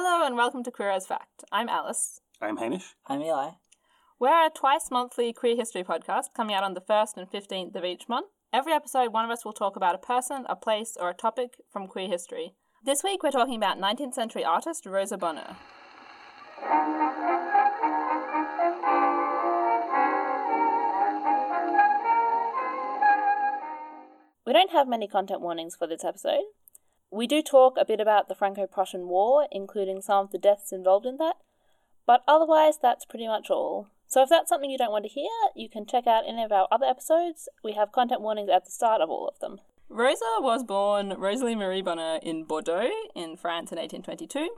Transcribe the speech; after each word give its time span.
Hello 0.00 0.24
and 0.24 0.36
welcome 0.36 0.62
to 0.62 0.70
Queer 0.70 0.90
as 0.90 1.08
Fact. 1.08 1.42
I'm 1.50 1.68
Alice. 1.68 2.20
I'm 2.40 2.58
Hamish. 2.58 2.94
I'm 3.08 3.20
Eli. 3.20 3.50
We're 4.20 4.46
a 4.46 4.48
twice 4.48 4.92
monthly 4.92 5.32
queer 5.32 5.56
history 5.56 5.82
podcast 5.82 6.26
coming 6.36 6.54
out 6.54 6.62
on 6.62 6.74
the 6.74 6.80
1st 6.80 7.16
and 7.16 7.28
15th 7.28 7.74
of 7.74 7.84
each 7.84 8.08
month. 8.08 8.28
Every 8.52 8.72
episode, 8.72 9.12
one 9.12 9.24
of 9.24 9.32
us 9.32 9.44
will 9.44 9.52
talk 9.52 9.74
about 9.74 9.96
a 9.96 9.98
person, 9.98 10.46
a 10.48 10.54
place, 10.54 10.96
or 11.00 11.10
a 11.10 11.14
topic 11.14 11.54
from 11.68 11.88
queer 11.88 12.06
history. 12.06 12.54
This 12.84 13.02
week, 13.02 13.24
we're 13.24 13.32
talking 13.32 13.56
about 13.56 13.80
19th 13.80 14.14
century 14.14 14.44
artist 14.44 14.86
Rosa 14.86 15.18
Bonheur. 15.18 15.56
We 24.46 24.52
don't 24.52 24.70
have 24.70 24.86
many 24.86 25.08
content 25.08 25.40
warnings 25.40 25.74
for 25.74 25.88
this 25.88 26.04
episode. 26.04 26.44
We 27.10 27.26
do 27.26 27.42
talk 27.42 27.76
a 27.78 27.84
bit 27.84 28.00
about 28.00 28.28
the 28.28 28.34
Franco 28.34 28.66
Prussian 28.66 29.08
War, 29.08 29.48
including 29.50 30.02
some 30.02 30.26
of 30.26 30.30
the 30.30 30.38
deaths 30.38 30.72
involved 30.72 31.06
in 31.06 31.16
that, 31.16 31.36
but 32.06 32.22
otherwise, 32.28 32.78
that's 32.80 33.04
pretty 33.04 33.26
much 33.26 33.50
all. 33.50 33.88
So 34.06 34.22
if 34.22 34.30
that's 34.30 34.48
something 34.48 34.70
you 34.70 34.78
don't 34.78 34.92
want 34.92 35.04
to 35.04 35.10
hear, 35.10 35.30
you 35.54 35.68
can 35.68 35.86
check 35.86 36.06
out 36.06 36.24
any 36.26 36.42
of 36.42 36.52
our 36.52 36.66
other 36.70 36.86
episodes. 36.86 37.48
We 37.62 37.72
have 37.72 37.92
content 37.92 38.22
warnings 38.22 38.48
at 38.48 38.64
the 38.64 38.70
start 38.70 39.02
of 39.02 39.10
all 39.10 39.28
of 39.28 39.38
them. 39.40 39.60
Rosa 39.90 40.24
was 40.40 40.64
born 40.64 41.14
Rosalie 41.18 41.54
Marie 41.54 41.82
Bonheur 41.82 42.18
in 42.22 42.44
Bordeaux 42.44 42.90
in 43.14 43.36
France 43.36 43.72
in 43.72 43.78
1822. 43.78 44.48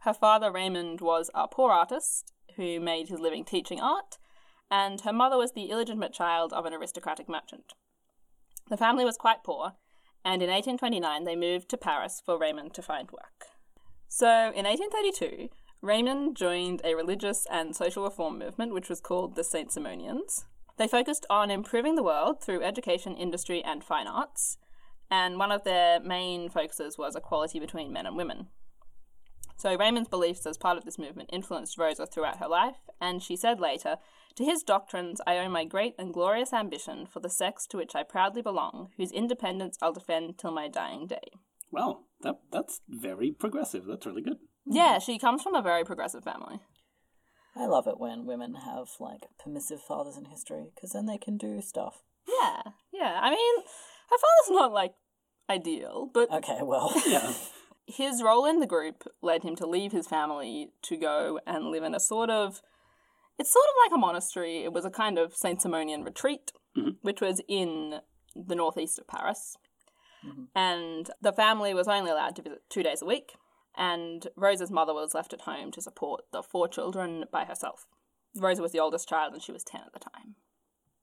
Her 0.00 0.14
father, 0.14 0.52
Raymond, 0.52 1.00
was 1.00 1.30
a 1.34 1.48
poor 1.48 1.70
artist 1.70 2.32
who 2.56 2.78
made 2.80 3.08
his 3.08 3.20
living 3.20 3.44
teaching 3.44 3.80
art, 3.80 4.18
and 4.70 5.00
her 5.00 5.12
mother 5.12 5.36
was 5.36 5.52
the 5.52 5.70
illegitimate 5.70 6.12
child 6.12 6.52
of 6.52 6.66
an 6.66 6.74
aristocratic 6.74 7.28
merchant. 7.28 7.74
The 8.68 8.76
family 8.76 9.04
was 9.04 9.16
quite 9.16 9.44
poor, 9.44 9.72
and 10.24 10.42
in 10.42 10.50
1829 10.50 11.24
they 11.24 11.36
moved 11.36 11.68
to 11.68 11.76
Paris 11.76 12.22
for 12.24 12.38
Raymond 12.38 12.74
to 12.74 12.82
find 12.82 13.10
work. 13.10 13.46
So 14.08 14.52
in 14.54 14.64
1832, 14.64 15.48
Raymond 15.82 16.36
joined 16.36 16.80
a 16.84 16.94
religious 16.94 17.46
and 17.50 17.76
social 17.76 18.04
reform 18.04 18.38
movement 18.38 18.72
which 18.72 18.88
was 18.88 19.00
called 19.00 19.34
the 19.34 19.44
Saint 19.44 19.70
Simonians. 19.70 20.44
They 20.76 20.88
focused 20.88 21.26
on 21.28 21.50
improving 21.50 21.94
the 21.94 22.02
world 22.02 22.42
through 22.42 22.62
education, 22.62 23.16
industry, 23.16 23.62
and 23.62 23.84
fine 23.84 24.06
arts, 24.06 24.56
and 25.10 25.38
one 25.38 25.52
of 25.52 25.64
their 25.64 26.00
main 26.00 26.48
focuses 26.48 26.96
was 26.96 27.14
equality 27.14 27.60
between 27.60 27.92
men 27.92 28.06
and 28.06 28.16
women. 28.16 28.48
So 29.56 29.76
Raymond's 29.76 30.08
beliefs 30.08 30.46
as 30.46 30.58
part 30.58 30.78
of 30.78 30.84
this 30.84 30.98
movement 30.98 31.30
influenced 31.32 31.78
Rosa 31.78 32.06
throughout 32.06 32.38
her 32.38 32.48
life, 32.48 32.78
and 33.00 33.22
she 33.22 33.36
said 33.36 33.60
later, 33.60 33.98
To 34.36 34.44
his 34.44 34.62
doctrines 34.62 35.20
I 35.26 35.38
owe 35.38 35.48
my 35.48 35.64
great 35.64 35.94
and 35.98 36.12
glorious 36.12 36.52
ambition 36.52 37.06
for 37.06 37.20
the 37.20 37.30
sex 37.30 37.66
to 37.68 37.76
which 37.76 37.94
I 37.94 38.02
proudly 38.02 38.42
belong, 38.42 38.88
whose 38.96 39.12
independence 39.12 39.76
I'll 39.80 39.92
defend 39.92 40.38
till 40.38 40.50
my 40.50 40.68
dying 40.68 41.06
day. 41.06 41.30
Well, 41.70 42.04
that 42.22 42.36
that's 42.52 42.80
very 42.88 43.30
progressive. 43.32 43.84
That's 43.86 44.06
really 44.06 44.22
good. 44.22 44.38
Yeah, 44.66 44.98
she 44.98 45.18
comes 45.18 45.42
from 45.42 45.54
a 45.54 45.62
very 45.62 45.84
progressive 45.84 46.24
family. 46.24 46.60
I 47.56 47.66
love 47.66 47.86
it 47.86 48.00
when 48.00 48.26
women 48.26 48.54
have 48.54 48.88
like 48.98 49.26
permissive 49.38 49.80
fathers 49.80 50.16
in 50.16 50.24
history 50.24 50.66
because 50.74 50.90
then 50.92 51.06
they 51.06 51.18
can 51.18 51.36
do 51.36 51.60
stuff. 51.60 52.02
Yeah, 52.26 52.62
yeah. 52.92 53.20
I 53.22 53.30
mean, 53.30 53.54
her 54.10 54.16
father's 54.18 54.50
not 54.60 54.72
like 54.72 54.94
ideal, 55.48 56.10
but 56.12 56.30
Okay, 56.32 56.58
well, 56.62 56.92
Yeah. 57.06 57.32
his 57.86 58.22
role 58.22 58.46
in 58.46 58.58
the 58.60 58.66
group 58.66 59.04
led 59.22 59.42
him 59.44 59.54
to 59.56 59.66
leave 59.66 59.92
his 59.92 60.08
family 60.08 60.70
to 60.82 60.96
go 60.96 61.38
and 61.46 61.66
live 61.66 61.84
in 61.84 61.94
a 61.94 62.00
sort 62.00 62.30
of 62.30 62.60
it's 63.38 63.52
sort 63.52 63.64
of 63.68 63.74
like 63.84 63.96
a 63.96 64.00
monastery 64.00 64.62
it 64.64 64.72
was 64.72 64.84
a 64.84 64.90
kind 64.90 65.18
of 65.18 65.34
saint 65.36 65.60
simonian 65.60 66.04
retreat 66.04 66.52
Mhm. 66.76 66.96
which 67.02 67.20
was 67.20 67.40
in 67.48 68.00
the 68.34 68.54
northeast 68.54 68.98
of 68.98 69.06
paris 69.06 69.56
Mhm. 70.24 70.48
and 70.54 71.10
the 71.20 71.32
family 71.32 71.72
was 71.74 71.86
only 71.88 72.10
allowed 72.10 72.34
to 72.36 72.42
visit 72.42 72.62
two 72.68 72.82
days 72.82 73.02
a 73.02 73.06
week 73.06 73.36
and 73.76 74.28
rosa's 74.36 74.70
mother 74.70 74.94
was 74.94 75.14
left 75.14 75.32
at 75.32 75.42
home 75.42 75.70
to 75.72 75.80
support 75.80 76.24
the 76.32 76.42
four 76.42 76.66
children 76.68 77.24
by 77.30 77.44
herself 77.44 77.86
rosa 78.36 78.62
was 78.62 78.72
the 78.72 78.80
oldest 78.80 79.08
child 79.08 79.32
and 79.34 79.42
she 79.42 79.52
was 79.52 79.64
10 79.64 79.82
at 79.82 79.92
the 79.92 79.98
time 80.00 80.36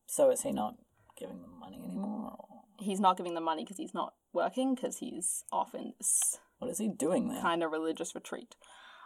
so 0.08 0.30
is 0.30 0.42
he 0.42 0.52
not 0.52 0.76
giving 1.18 1.42
them 1.42 1.58
money 1.60 1.82
anymore? 1.84 2.36
Or 2.38 2.62
he's 2.80 3.00
not 3.00 3.16
giving 3.16 3.34
them 3.36 3.44
money 3.46 3.64
because 3.64 3.78
he's 3.78 3.94
not 3.94 4.16
working 4.34 4.74
because 4.76 4.98
he's 4.98 5.44
off 5.52 5.74
in 5.76 5.94
this 5.98 6.40
what 6.60 6.70
is 6.70 6.80
he 6.80 6.88
doing 6.90 7.30
there? 7.30 7.42
kind 7.42 7.64
of 7.64 7.72
religious 7.72 8.14
retreat 8.16 8.56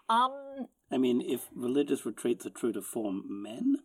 um 0.09 0.67
I 0.91 0.97
mean, 0.97 1.21
if 1.21 1.49
religious 1.55 2.05
retreats 2.05 2.45
are 2.45 2.51
true 2.51 2.71
to 2.73 2.81
form 2.81 3.23
men, 3.27 3.77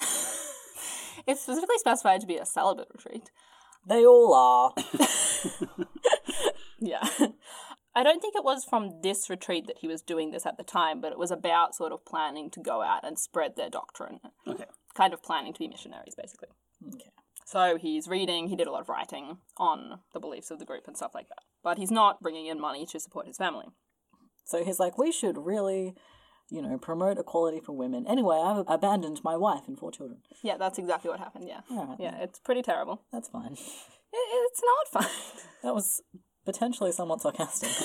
It's 1.26 1.42
specifically 1.42 1.78
specified 1.78 2.20
to 2.22 2.26
be 2.26 2.36
a 2.36 2.46
celibate 2.46 2.88
retreat. 2.92 3.30
They 3.86 4.04
all 4.04 4.34
are. 4.34 4.74
Yeah. 6.80 7.02
I 7.94 8.02
don't 8.04 8.20
think 8.20 8.36
it 8.36 8.44
was 8.44 8.64
from 8.64 9.00
this 9.02 9.28
retreat 9.28 9.66
that 9.66 9.78
he 9.80 9.88
was 9.88 10.00
doing 10.02 10.30
this 10.30 10.46
at 10.46 10.56
the 10.56 10.62
time, 10.62 11.00
but 11.00 11.10
it 11.10 11.18
was 11.18 11.32
about 11.32 11.74
sort 11.74 11.90
of 11.92 12.04
planning 12.04 12.50
to 12.50 12.60
go 12.60 12.82
out 12.82 13.04
and 13.04 13.18
spread 13.18 13.56
their 13.56 13.68
doctrine. 13.68 14.20
okay. 14.46 14.66
Kind 14.94 15.12
of 15.12 15.22
planning 15.22 15.52
to 15.52 15.58
be 15.58 15.66
missionaries, 15.66 16.14
basically. 16.14 16.48
okay. 16.94 17.10
So 17.44 17.76
he's 17.78 18.06
reading, 18.06 18.48
he 18.48 18.54
did 18.56 18.68
a 18.68 18.70
lot 18.70 18.82
of 18.82 18.88
writing 18.88 19.38
on 19.56 20.00
the 20.12 20.20
beliefs 20.20 20.50
of 20.52 20.58
the 20.60 20.64
group 20.64 20.84
and 20.86 20.96
stuff 20.96 21.12
like 21.14 21.28
that. 21.28 21.42
But 21.64 21.78
he's 21.78 21.90
not 21.90 22.20
bringing 22.20 22.46
in 22.46 22.60
money 22.60 22.86
to 22.86 23.00
support 23.00 23.26
his 23.26 23.38
family. 23.38 23.66
So 24.48 24.64
he's 24.64 24.80
like, 24.80 24.96
we 24.96 25.12
should 25.12 25.36
really, 25.36 25.94
you 26.50 26.62
know, 26.62 26.78
promote 26.78 27.18
equality 27.18 27.60
for 27.60 27.72
women. 27.76 28.06
Anyway, 28.08 28.36
I've 28.42 28.64
abandoned 28.66 29.20
my 29.22 29.36
wife 29.36 29.68
and 29.68 29.78
four 29.78 29.92
children. 29.92 30.20
Yeah, 30.42 30.56
that's 30.56 30.78
exactly 30.78 31.10
what 31.10 31.18
happened, 31.20 31.46
yeah. 31.46 31.60
All 31.70 31.84
right, 31.86 31.98
Yeah, 32.00 32.16
it's 32.22 32.38
pretty 32.38 32.62
terrible. 32.62 33.02
that's 33.12 33.28
fine. 33.28 33.52
It, 33.52 34.16
it's 34.16 34.62
not 34.64 35.02
fine. 35.02 35.12
That 35.62 35.74
was 35.74 36.00
potentially 36.46 36.92
somewhat 36.92 37.20
sarcastic. 37.20 37.68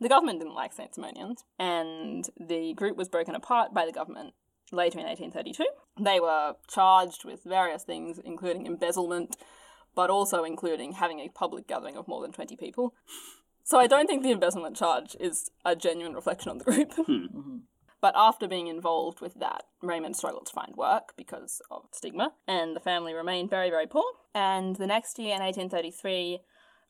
The 0.00 0.08
government 0.08 0.40
didn't 0.40 0.54
like 0.54 0.72
Saint 0.72 0.92
Simonians, 0.92 1.44
and 1.58 2.28
the 2.38 2.74
group 2.74 2.96
was 2.96 3.08
broken 3.08 3.34
apart 3.34 3.72
by 3.72 3.86
the 3.86 3.92
government 3.92 4.34
later 4.72 4.98
in 4.98 5.06
1832. 5.06 5.64
They 5.98 6.20
were 6.20 6.56
charged 6.68 7.24
with 7.24 7.42
various 7.44 7.84
things, 7.84 8.18
including 8.22 8.66
embezzlement, 8.66 9.36
but 9.94 10.10
also 10.10 10.42
including 10.44 10.92
having 10.92 11.20
a 11.20 11.28
public 11.28 11.66
gathering 11.68 11.96
of 11.96 12.08
more 12.08 12.20
than 12.22 12.32
20 12.32 12.56
people. 12.56 12.92
So 13.64 13.78
I 13.78 13.86
don't 13.86 14.06
think 14.06 14.22
the 14.22 14.30
embezzlement 14.30 14.76
charge 14.76 15.16
is 15.18 15.50
a 15.64 15.74
genuine 15.74 16.14
reflection 16.14 16.50
on 16.50 16.58
the 16.58 16.64
group. 16.64 16.92
Mhm. 16.92 17.62
But 18.00 18.12
after 18.16 18.46
being 18.46 18.66
involved 18.66 19.22
with 19.22 19.32
that, 19.36 19.62
Raymond 19.80 20.14
struggled 20.14 20.44
to 20.44 20.52
find 20.52 20.76
work 20.76 21.14
because 21.16 21.62
of 21.70 21.86
stigma, 21.90 22.34
and 22.46 22.76
the 22.76 22.80
family 22.80 23.14
remained 23.14 23.48
very, 23.48 23.70
very 23.70 23.86
poor. 23.86 24.04
And 24.34 24.76
the 24.76 24.86
next 24.86 25.18
year, 25.18 25.34
in 25.34 25.40
1833, 25.40 26.40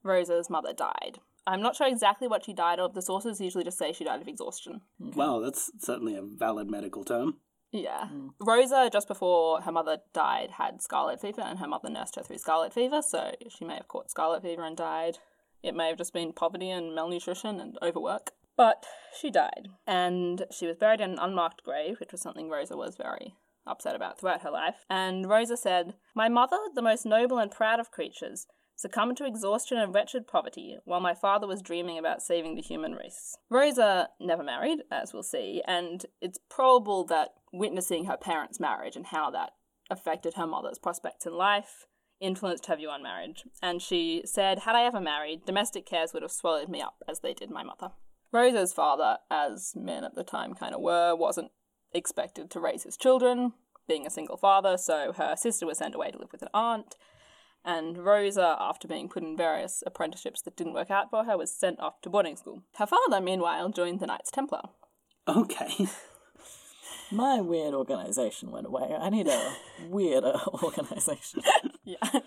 Rosa's 0.03 0.51
mother 0.51 0.73
died. 0.73 1.21
I'm 1.47 1.63
not 1.63 1.77
sure 1.77 1.87
exactly 1.87 2.27
what 2.27 2.45
she 2.45 2.53
died 2.53 2.81
of. 2.81 2.95
The 2.95 3.01
sources 3.01 3.41
usually 3.41 3.63
just 3.63 3.79
say 3.79 3.93
she 3.93 4.03
died 4.03 4.23
of 4.23 4.27
exhaustion. 4.27 4.81
Well, 4.99 5.39
that's 5.41 5.71
certainly 5.79 6.17
a 6.17 6.23
valid 6.23 6.69
medical 6.69 7.05
term. 7.05 7.37
Yeah. 7.71 8.09
Mm. 8.13 8.31
Rosa, 8.41 8.91
just 8.93 9.07
before 9.07 9.61
her 9.61 9.71
mother 9.71 9.99
died, 10.15 10.51
had 10.59 10.83
scarlet 10.83 11.21
fever, 11.21 11.43
and 11.43 11.61
her 11.61 11.69
mother 11.69 11.91
nursed 11.91 12.17
her 12.17 12.23
through 12.25 12.39
scarlet 12.39 12.73
fever, 12.73 13.03
so 13.03 13.37
she 13.51 13.65
may 13.65 13.75
have 13.75 13.87
caught 13.87 14.11
scarlet 14.11 14.43
fever 14.43 14.65
and 14.65 14.77
died. 14.77 15.19
It 15.65 15.75
may 15.75 15.89
have 15.89 15.99
just 15.99 16.13
been 16.13 16.35
poverty 16.35 16.69
and 16.69 16.95
malnutrition 16.95 17.59
and 17.59 17.79
overwork. 17.83 18.33
But 18.57 18.85
she 19.19 19.31
died, 19.31 19.69
and 19.87 20.45
she 20.53 20.67
was 20.67 20.77
buried 20.77 21.01
in 21.01 21.13
an 21.13 21.19
unmarked 21.19 21.65
grave, 21.65 21.99
which 21.99 22.13
was 22.13 22.21
something 22.21 22.49
Rosa 22.51 22.77
was 22.77 22.97
very 22.97 23.35
upset 23.67 23.97
about 23.97 24.21
throughout 24.21 24.43
her 24.43 24.51
life. 24.51 24.85
And 24.91 25.29
Rosa 25.29 25.57
said, 25.57 25.95
My 26.15 26.29
mother, 26.29 26.59
the 26.75 26.83
most 26.83 27.07
noble 27.07 27.39
and 27.39 27.51
proud 27.51 27.81
of 27.81 27.91
creatures, 27.91 28.47
succumbed 28.77 29.17
to 29.17 29.27
exhaustion 29.27 29.79
and 29.79 29.95
wretched 29.95 30.29
poverty, 30.29 30.77
while 30.85 31.01
my 31.01 31.15
father 31.15 31.47
was 31.47 31.63
dreaming 31.63 31.99
about 31.99 32.23
saving 32.23 32.55
the 32.55 32.63
human 32.63 32.93
race. 32.93 33.37
Rosa 33.49 34.11
never 34.21 34.43
married, 34.43 34.81
as 34.91 35.13
we'll 35.15 35.23
see, 35.23 35.63
and 35.67 36.05
it's 36.21 36.39
probable 36.51 37.05
that 37.07 37.31
witnessing 37.53 38.05
her 38.05 38.19
parents' 38.19 38.61
marriage 38.61 38.97
and 38.97 39.07
how 39.07 39.31
that 39.31 39.53
affected 39.91 40.35
her 40.35 40.47
mother's 40.47 40.79
prospects 40.79 41.27
in 41.27 41.33
life 41.33 41.87
influenced 42.25 42.67
her 42.67 42.77
view 42.77 42.89
on 42.89 43.03
marriage. 43.03 43.45
And 43.63 43.81
she 43.81 44.23
said, 44.25 44.61
Had 44.61 44.75
I 44.75 44.85
ever 44.85 45.01
married, 45.01 45.45
domestic 45.47 45.87
cares 45.87 46.13
would 46.13 46.23
have 46.23 46.33
swallowed 46.33 46.69
me 46.69 46.81
up 46.81 47.03
as 47.09 47.21
they 47.21 47.35
did 47.35 47.51
my 47.51 47.63
mother. 47.63 47.93
Rosa's 48.33 48.73
father, 48.73 49.19
as 49.31 49.75
men 49.77 50.03
at 50.03 50.15
the 50.15 50.25
time 50.25 50.55
kind 50.55 50.75
of 50.75 50.81
were, 50.81 51.15
wasn't 51.15 51.53
expected 51.93 52.51
to 52.51 52.61
raise 52.61 52.83
his 52.83 52.97
children, 52.97 53.53
being 53.87 54.07
a 54.07 54.11
single 54.11 54.37
father, 54.37 54.77
so 54.77 55.13
her 55.13 55.37
sister 55.37 55.67
was 55.67 55.79
sent 55.79 55.95
away 55.95 56.11
to 56.11 56.19
live 56.19 56.33
with 56.33 56.43
an 56.43 56.49
aunt. 56.53 56.97
And 57.65 57.99
Rosa, 57.99 58.57
after 58.59 58.89
being 58.89 59.09
put 59.09 59.23
in 59.23 59.37
various 59.37 59.83
apprenticeships 59.87 60.43
that 60.43 60.57
didn't 60.57 60.75
work 60.75 60.91
out 60.91 61.11
for 61.11 61.25
her, 61.25 61.39
was 61.39 61.51
sent 61.55 61.81
off 61.81 62.01
to 62.03 62.11
boarding 62.11 62.37
school. 62.37 62.63
Her 62.77 62.87
father, 62.87 63.21
meanwhile, 63.21 63.71
joined 63.71 64.01
the 64.01 64.07
Knights 64.07 64.31
Templar. 64.31 64.63
Okay. 65.27 65.87
My 67.11 67.41
weird 67.41 67.75
organization 67.75 68.51
went 68.51 68.67
away. 68.67 68.95
I 68.99 69.09
need 69.09 69.29
a 69.29 69.55
weirder 69.89 70.35
organization. 70.63 71.43
Yeah. 71.85 71.97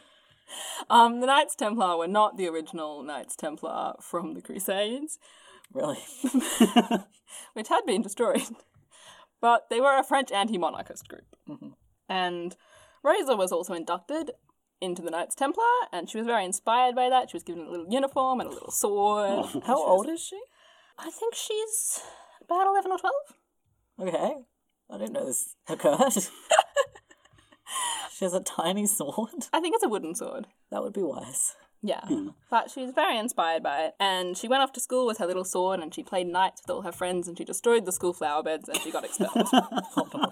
Um, 0.90 1.20
the 1.20 1.28
Knights 1.28 1.56
Templar 1.58 1.98
were 1.98 2.08
not 2.08 2.38
the 2.38 2.48
original 2.48 3.04
Knights 3.04 3.36
Templar 3.36 3.96
from 4.00 4.34
the 4.34 4.42
Crusades, 4.42 5.20
Really? 5.74 5.98
which 7.54 7.68
had 7.68 7.86
been 7.86 8.02
destroyed. 8.02 8.44
But 9.42 9.70
they 9.70 9.82
were 9.82 10.00
a 10.00 10.04
French 10.04 10.32
anti 10.32 10.58
monarchist 10.58 11.10
group. 11.10 11.26
Mhm. 11.50 11.74
And 12.08 12.56
Rosa 13.04 13.36
was 13.36 13.52
also 13.52 13.74
inducted 13.74 14.32
into 14.80 15.02
the 15.02 15.12
Knights 15.12 15.36
Templar, 15.36 15.66
and 15.92 16.10
she 16.10 16.18
was 16.18 16.26
very 16.26 16.46
inspired 16.46 16.96
by 16.96 17.10
that. 17.10 17.30
She 17.30 17.36
was 17.36 17.44
given 17.44 17.68
a 17.68 17.70
little 17.70 17.88
uniform 17.90 18.40
and 18.40 18.50
a 18.50 18.54
little 18.54 18.72
sword. 18.72 19.46
Oh. 19.54 19.62
How 19.66 19.84
old 19.86 20.08
is 20.08 20.22
she? 20.22 20.40
I 20.98 21.10
think 21.12 21.36
she's 21.36 22.00
about 22.42 22.68
11 22.68 22.90
or 22.90 22.98
12. 23.00 23.14
Okay. 24.00 24.34
I 24.90 24.98
didn't 24.98 25.12
know 25.14 25.26
this 25.26 25.56
occurred. 25.68 26.14
She 28.18 28.26
has 28.26 28.34
a 28.34 28.40
tiny 28.40 28.88
sword. 28.88 29.46
I 29.54 29.60
think 29.60 29.76
it's 29.76 29.84
a 29.84 29.90
wooden 29.90 30.16
sword. 30.16 30.48
That 30.72 30.82
would 30.82 30.94
be 30.94 31.04
wise. 31.04 31.56
Yeah. 31.84 32.02
Hmm. 32.02 32.30
But 32.50 32.72
she 32.72 32.82
was 32.82 32.92
very 32.92 33.16
inspired 33.16 33.62
by 33.62 33.84
it. 33.84 33.96
And 34.00 34.36
she 34.36 34.48
went 34.48 34.64
off 34.64 34.72
to 34.74 34.80
school 34.80 35.06
with 35.06 35.20
her 35.20 35.28
little 35.28 35.44
sword 35.44 35.80
and 35.82 35.94
she 35.94 36.02
played 36.02 36.26
knights 36.26 36.64
with 36.64 36.72
all 36.74 36.82
her 36.82 36.92
friends 36.92 37.28
and 37.28 37.38
she 37.38 37.44
destroyed 37.44 37.86
the 37.86 37.92
school 37.92 38.14
flower 38.14 38.42
beds 38.42 38.68
and 38.68 38.80
she 38.80 38.92
got 38.92 39.06
expelled. 39.06 39.48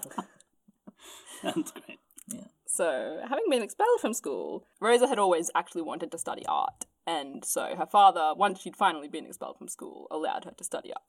Oh. 1.42 1.52
That's 1.54 1.70
great. 1.70 1.98
Yeah. 2.28 2.46
so, 2.66 3.20
having 3.28 3.44
been 3.50 3.62
expelled 3.62 4.00
from 4.00 4.14
school, 4.14 4.66
Rosa 4.80 5.06
had 5.06 5.18
always 5.18 5.50
actually 5.54 5.82
wanted 5.82 6.10
to 6.10 6.18
study 6.18 6.44
art. 6.46 6.86
And 7.06 7.44
so 7.44 7.76
her 7.76 7.86
father, 7.86 8.32
once 8.34 8.62
she'd 8.62 8.74
finally 8.74 9.06
been 9.06 9.26
expelled 9.26 9.58
from 9.58 9.68
school, 9.68 10.08
allowed 10.10 10.44
her 10.44 10.52
to 10.56 10.64
study 10.64 10.92
art. 10.92 11.04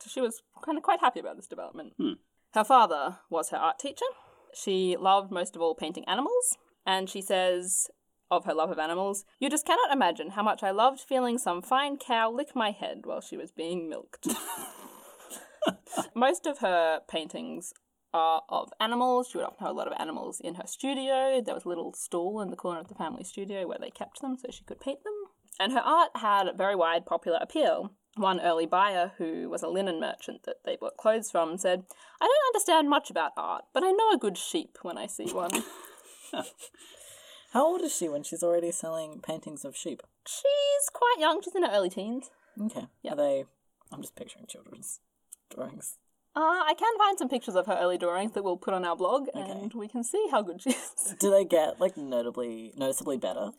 So 0.00 0.10
she 0.10 0.20
was 0.20 0.42
kind 0.64 0.78
of 0.78 0.82
quite 0.82 1.00
happy 1.00 1.20
about 1.20 1.36
this 1.36 1.46
development. 1.46 1.92
Hmm. 1.98 2.12
Her 2.54 2.64
father 2.64 3.18
was 3.30 3.50
her 3.50 3.58
art 3.58 3.78
teacher. 3.78 4.06
She 4.56 4.96
loved 4.98 5.30
most 5.30 5.54
of 5.54 5.62
all 5.62 5.74
painting 5.74 6.04
animals. 6.06 6.56
And 6.86 7.10
she 7.10 7.20
says 7.20 7.88
of 8.30 8.44
her 8.44 8.54
love 8.54 8.70
of 8.70 8.78
animals, 8.78 9.24
You 9.38 9.50
just 9.50 9.66
cannot 9.66 9.92
imagine 9.92 10.30
how 10.30 10.42
much 10.42 10.62
I 10.62 10.70
loved 10.70 11.00
feeling 11.00 11.38
some 11.38 11.62
fine 11.62 11.96
cow 11.96 12.30
lick 12.30 12.54
my 12.54 12.70
head 12.70 13.02
while 13.04 13.20
she 13.20 13.36
was 13.36 13.50
being 13.50 13.88
milked. 13.88 14.28
Most 16.14 16.46
of 16.46 16.58
her 16.58 17.00
paintings 17.08 17.72
are 18.14 18.42
of 18.48 18.72
animals. 18.80 19.28
She 19.28 19.38
would 19.38 19.46
often 19.46 19.66
have 19.66 19.74
a 19.74 19.78
lot 19.78 19.88
of 19.88 19.94
animals 19.98 20.40
in 20.40 20.54
her 20.54 20.66
studio. 20.66 21.42
There 21.44 21.54
was 21.54 21.64
a 21.64 21.68
little 21.68 21.92
stall 21.92 22.40
in 22.40 22.50
the 22.50 22.56
corner 22.56 22.80
of 22.80 22.88
the 22.88 22.94
family 22.94 23.24
studio 23.24 23.66
where 23.66 23.78
they 23.78 23.90
kept 23.90 24.20
them 24.20 24.36
so 24.38 24.48
she 24.50 24.64
could 24.64 24.80
paint 24.80 25.04
them. 25.04 25.12
And 25.58 25.72
her 25.72 25.80
art 25.80 26.10
had 26.16 26.56
very 26.56 26.74
wide 26.74 27.04
popular 27.04 27.38
appeal. 27.40 27.92
One 28.16 28.40
early 28.40 28.66
buyer, 28.66 29.12
who 29.18 29.48
was 29.50 29.62
a 29.62 29.68
linen 29.68 30.00
merchant 30.00 30.44
that 30.44 30.64
they 30.64 30.76
bought 30.76 30.96
clothes 30.96 31.30
from, 31.30 31.58
said, 31.58 31.84
I 32.20 32.24
don't 32.24 32.54
understand 32.54 32.88
much 32.88 33.10
about 33.10 33.32
art, 33.36 33.66
but 33.74 33.84
I 33.84 33.90
know 33.90 34.10
a 34.10 34.18
good 34.18 34.38
sheep 34.38 34.78
when 34.82 34.96
I 34.96 35.06
see 35.06 35.26
one. 35.32 35.50
How 37.52 37.66
old 37.66 37.82
is 37.82 37.94
she 37.94 38.08
when 38.08 38.22
she's 38.22 38.42
already 38.42 38.70
selling 38.70 39.20
paintings 39.20 39.64
of 39.64 39.76
sheep? 39.76 40.02
She's 40.26 40.88
quite 40.92 41.16
young. 41.18 41.40
She's 41.42 41.54
in 41.54 41.62
her 41.62 41.70
early 41.70 41.90
teens. 41.90 42.30
Okay. 42.60 42.86
Yeah. 43.02 43.12
Are 43.12 43.16
they. 43.16 43.44
I'm 43.92 44.02
just 44.02 44.16
picturing 44.16 44.46
children's 44.46 45.00
drawings. 45.54 45.98
Uh, 46.34 46.40
I 46.40 46.74
can 46.76 46.98
find 46.98 47.18
some 47.18 47.28
pictures 47.30 47.54
of 47.54 47.66
her 47.66 47.78
early 47.80 47.96
drawings 47.96 48.32
that 48.32 48.44
we'll 48.44 48.58
put 48.58 48.74
on 48.74 48.84
our 48.84 48.96
blog, 48.96 49.28
and 49.32 49.72
we 49.72 49.88
can 49.88 50.04
see 50.04 50.26
how 50.30 50.42
good 50.42 50.60
she 50.60 50.70
is. 50.70 51.14
Do 51.18 51.30
they 51.30 51.46
get, 51.46 51.80
like, 51.80 51.96
notably, 51.96 52.74
noticeably 52.76 53.16
better? 53.16 53.52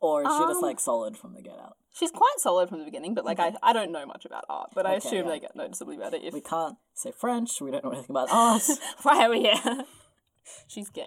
Or 0.00 0.22
is 0.22 0.28
she 0.28 0.38
just, 0.44 0.58
Um, 0.58 0.62
like, 0.62 0.78
solid 0.78 1.16
from 1.16 1.34
the 1.34 1.42
get 1.42 1.58
out? 1.58 1.76
She's 1.98 2.10
quite 2.12 2.34
solid 2.38 2.68
from 2.68 2.78
the 2.78 2.84
beginning, 2.84 3.14
but 3.14 3.24
like 3.24 3.40
I, 3.40 3.48
mm-hmm. 3.48 3.56
I 3.62 3.72
don't 3.72 3.90
know 3.90 4.06
much 4.06 4.24
about 4.24 4.44
art, 4.48 4.70
but 4.74 4.86
I 4.86 4.90
Okay, 4.90 5.08
assume 5.08 5.26
yeah. 5.26 5.32
they 5.32 5.40
get 5.40 5.56
noticeably 5.56 5.96
better 5.96 6.16
if 6.22 6.32
We 6.32 6.40
can't 6.40 6.76
say 6.94 7.12
French, 7.12 7.60
we 7.60 7.70
don't 7.72 7.84
know 7.84 7.90
anything 7.90 8.10
about 8.10 8.28
art. 8.30 8.62
why 9.02 9.24
are 9.24 9.30
we 9.30 9.40
here? 9.40 9.84
She's 10.68 10.90
gay. 10.90 11.06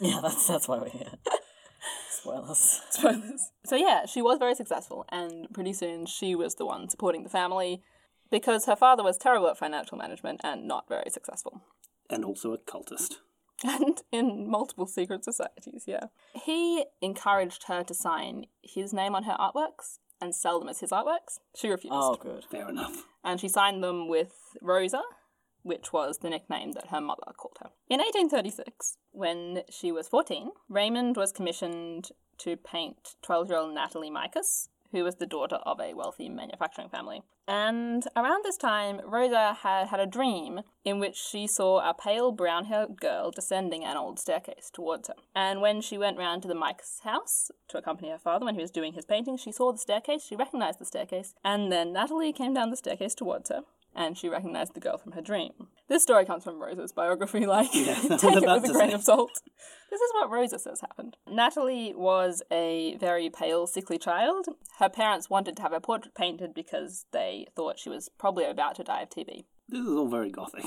yeah, 0.00 0.20
that's, 0.22 0.46
that's 0.46 0.66
why 0.66 0.78
we're 0.78 0.88
here. 0.88 1.12
Spoilers. 2.10 2.80
Spoilers. 2.90 3.50
So 3.66 3.76
yeah, 3.76 4.06
she 4.06 4.22
was 4.22 4.38
very 4.38 4.54
successful, 4.54 5.04
and 5.12 5.52
pretty 5.52 5.74
soon 5.74 6.06
she 6.06 6.34
was 6.34 6.54
the 6.54 6.64
one 6.64 6.88
supporting 6.88 7.22
the 7.22 7.28
family 7.28 7.82
because 8.30 8.64
her 8.64 8.76
father 8.76 9.02
was 9.02 9.18
terrible 9.18 9.48
at 9.48 9.58
financial 9.58 9.98
management 9.98 10.40
and 10.42 10.66
not 10.66 10.88
very 10.88 11.10
successful. 11.10 11.62
And 12.08 12.24
also 12.24 12.54
a 12.54 12.58
cultist. 12.58 13.16
And 13.62 14.00
in 14.10 14.48
multiple 14.50 14.86
secret 14.86 15.24
societies, 15.24 15.84
yeah. 15.86 16.06
He 16.34 16.86
encouraged 17.00 17.64
her 17.68 17.84
to 17.84 17.94
sign 17.94 18.46
his 18.62 18.92
name 18.92 19.14
on 19.14 19.24
her 19.24 19.36
artworks 19.38 19.98
and 20.20 20.34
sell 20.34 20.58
them 20.58 20.68
as 20.68 20.80
his 20.80 20.90
artworks. 20.90 21.38
She 21.56 21.68
refused. 21.68 21.94
Oh, 21.96 22.14
good. 22.16 22.44
Fair 22.50 22.68
enough. 22.68 23.04
and 23.24 23.40
she 23.40 23.48
signed 23.48 23.82
them 23.82 24.08
with 24.08 24.32
Rosa, 24.60 25.02
which 25.62 25.92
was 25.92 26.18
the 26.18 26.30
nickname 26.30 26.72
that 26.72 26.88
her 26.88 27.00
mother 27.00 27.32
called 27.36 27.56
her. 27.60 27.70
In 27.88 27.98
1836, 28.00 28.96
when 29.12 29.62
she 29.70 29.90
was 29.92 30.08
14, 30.08 30.50
Raymond 30.68 31.16
was 31.16 31.32
commissioned 31.32 32.10
to 32.38 32.56
paint 32.56 33.14
12 33.22 33.48
year 33.48 33.58
old 33.58 33.74
Natalie 33.74 34.10
Micas, 34.10 34.68
who 34.94 35.02
was 35.02 35.16
the 35.16 35.26
daughter 35.26 35.56
of 35.56 35.80
a 35.80 35.92
wealthy 35.92 36.28
manufacturing 36.28 36.88
family. 36.88 37.22
And 37.48 38.06
around 38.16 38.44
this 38.44 38.56
time, 38.56 39.00
Rosa 39.04 39.58
had 39.62 39.88
had 39.88 39.98
a 39.98 40.06
dream 40.06 40.60
in 40.84 41.00
which 41.00 41.16
she 41.16 41.46
saw 41.46 41.78
a 41.78 41.92
pale 41.92 42.30
brown 42.30 42.66
haired 42.66 43.00
girl 43.00 43.32
descending 43.32 43.84
an 43.84 43.96
old 43.96 44.20
staircase 44.20 44.70
towards 44.72 45.08
her. 45.08 45.14
And 45.34 45.60
when 45.60 45.80
she 45.80 45.98
went 45.98 46.16
round 46.16 46.42
to 46.42 46.48
the 46.48 46.54
Mike's 46.54 47.00
house 47.00 47.50
to 47.68 47.78
accompany 47.78 48.10
her 48.10 48.18
father 48.18 48.44
when 48.46 48.54
he 48.54 48.62
was 48.62 48.70
doing 48.70 48.92
his 48.92 49.04
painting, 49.04 49.36
she 49.36 49.50
saw 49.50 49.72
the 49.72 49.78
staircase, 49.78 50.24
she 50.24 50.36
recognized 50.36 50.78
the 50.78 50.84
staircase, 50.84 51.34
and 51.44 51.72
then 51.72 51.92
Natalie 51.92 52.32
came 52.32 52.54
down 52.54 52.70
the 52.70 52.76
staircase 52.76 53.14
towards 53.14 53.50
her. 53.50 53.62
And 53.96 54.18
she 54.18 54.28
recognized 54.28 54.74
the 54.74 54.80
girl 54.80 54.98
from 54.98 55.12
her 55.12 55.20
dream. 55.20 55.52
This 55.88 56.02
story 56.02 56.24
comes 56.24 56.42
from 56.42 56.60
Rosa's 56.60 56.92
biography, 56.92 57.46
like, 57.46 57.68
Yeah, 57.72 57.94
take 58.18 58.36
it 58.36 58.42
with 58.42 58.64
a 58.70 58.72
grain 58.72 58.88
say. 58.90 58.92
of 58.94 59.02
salt. 59.04 59.30
This 59.90 60.00
is 60.00 60.10
what 60.14 60.30
Rosa 60.30 60.58
says 60.58 60.80
happened. 60.80 61.16
Natalie 61.30 61.94
was 61.94 62.42
a 62.50 62.96
very 62.98 63.30
pale, 63.30 63.66
sickly 63.68 63.98
child. 63.98 64.46
Her 64.80 64.88
parents 64.88 65.30
wanted 65.30 65.56
to 65.56 65.62
have 65.62 65.70
her 65.72 65.80
portrait 65.80 66.14
painted 66.14 66.52
because 66.54 67.06
they 67.12 67.46
thought 67.54 67.78
she 67.78 67.88
was 67.88 68.08
probably 68.18 68.44
about 68.46 68.74
to 68.76 68.84
die 68.84 69.02
of 69.02 69.10
TB. 69.10 69.44
This 69.68 69.80
is 69.80 69.88
all 69.96 70.08
very 70.08 70.30
gothic. 70.30 70.64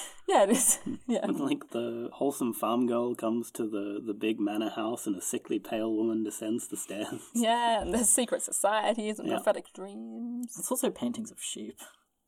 Yeah, 0.28 0.42
it 0.42 0.50
is. 0.50 0.80
yeah. 1.06 1.24
Like, 1.26 1.70
the 1.70 2.08
wholesome 2.14 2.52
farm 2.52 2.88
girl 2.88 3.14
comes 3.14 3.52
to 3.52 3.62
the, 3.62 4.00
the 4.04 4.12
big 4.12 4.40
manor 4.40 4.70
house 4.70 5.06
and 5.06 5.14
a 5.14 5.20
sickly 5.20 5.60
pale 5.60 5.92
woman 5.92 6.24
descends 6.24 6.66
the 6.66 6.76
stairs. 6.76 7.20
Yeah, 7.34 7.80
and 7.82 7.94
there's 7.94 8.08
secret 8.08 8.42
societies 8.42 9.20
and 9.20 9.28
Yeah. 9.28 9.36
prophetic 9.36 9.66
dreams. 9.72 10.54
It's 10.58 10.68
also 10.70 10.90
paintings 10.90 11.30
of 11.30 11.38
sheep. 11.40 11.78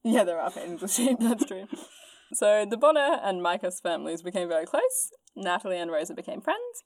Yeah, 0.05 0.23
there 0.23 0.41
are 0.41 0.49
paintings 0.51 0.83
of 0.85 0.93
sheep, 0.93 1.19
that's 1.21 1.45
true. 1.45 1.67
So 2.35 2.65
the 2.65 2.77
Bonheur 2.77 3.19
and 3.23 3.41
Micas 3.43 3.81
families 3.83 4.23
became 4.23 4.49
very 4.49 4.65
close. 4.67 5.11
Natalie 5.35 5.79
and 5.79 5.91
Rosa 5.91 6.15
became 6.15 6.41
friends. 6.41 6.85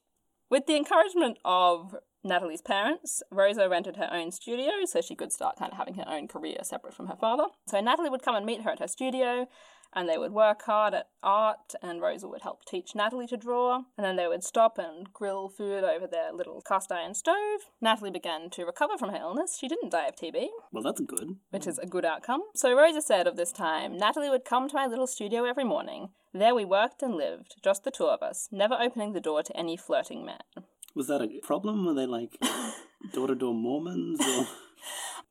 With 0.49 0.67
the 0.67 0.77
encouragement 0.77 1.37
of 1.45 1.95
Natalie's 2.25 2.63
parents, 2.63 3.23
Rosa 3.31 3.69
rented 3.69 3.97
her 3.97 4.09
own 4.13 4.31
studio 4.31 4.71
so 4.87 5.01
she 5.01 5.17
could 5.17 5.33
start 5.33 5.59
kind 5.59 5.73
of 5.73 5.79
having 5.79 5.95
her 5.95 6.05
own 6.09 6.29
career 6.29 6.59
separate 6.63 6.95
from 6.95 7.09
her 7.09 7.17
father. 7.17 7.47
So 7.67 7.81
Natalie 7.81 8.11
would 8.11 8.23
come 8.23 8.35
and 8.37 8.47
meet 8.47 8.63
her 8.63 8.71
at 8.71 8.79
her 8.79 8.87
studio, 8.89 9.47
and 9.95 10.09
they 10.09 10.19
would 10.19 10.33
work 10.33 10.63
hard 10.63 10.95
at 10.95 11.09
art, 11.23 11.75
and 11.83 12.01
Rosa 12.01 12.29
would 12.29 12.43
help 12.43 12.65
teach 12.65 12.95
Natalie 12.95 13.27
to 13.29 13.37
draw, 13.37 13.83
and 13.97 14.05
then 14.05 14.17
they 14.17 14.27
would 14.27 14.43
stop 14.45 14.79
and 14.79 15.13
grill 15.13 15.49
food 15.49 15.85
over 15.85 16.07
their 16.07 16.33
little 16.33 16.61
cast 16.63 16.91
iron 16.91 17.15
stove. 17.15 17.61
Natalie 17.81 18.11
began 18.11 18.51
to 18.51 18.65
recover 18.65 18.97
from 18.99 19.11
her 19.11 19.19
illness. 19.19 19.57
She 19.59 19.69
didn't 19.69 19.91
die 19.93 20.07
of 20.07 20.17
TB, 20.17 20.47
Well, 20.73 20.83
that's 20.83 21.01
good. 21.01 21.37
which 21.51 21.67
is 21.67 21.79
a 21.79 21.87
good 21.87 22.05
outcome. 22.05 22.43
So 22.55 22.75
Rosa 22.77 23.03
said 23.03 23.27
of 23.27 23.37
this 23.37 23.53
time, 23.53 23.97
Natalie 23.97 24.31
would 24.31 24.45
come 24.45 24.69
to 24.69 24.75
my 24.75 24.87
little 24.87 25.07
studio 25.07 25.45
every 25.45 25.65
morning. 25.65 26.11
There 26.33 26.55
we 26.55 26.65
worked 26.65 27.03
and 27.03 27.15
lived, 27.15 27.57
just 27.63 27.85
the 27.85 27.91
two 27.91 28.07
of 28.07 28.23
us, 28.23 28.49
never 28.51 28.75
opening 28.81 29.13
the 29.13 29.21
door 29.21 29.43
to 29.43 29.57
any 29.57 29.77
flirting 29.77 30.25
man. 30.25 30.41
Was 30.95 31.09
that 31.09 31.23
a 31.23 31.29
problem? 31.43 31.85
Were 31.87 31.95
they 31.95 32.07
like 32.07 32.39
door 33.13 33.27
to 33.27 33.35
door 33.35 33.55
Mormons? 33.55 34.21
Or... 34.21 34.47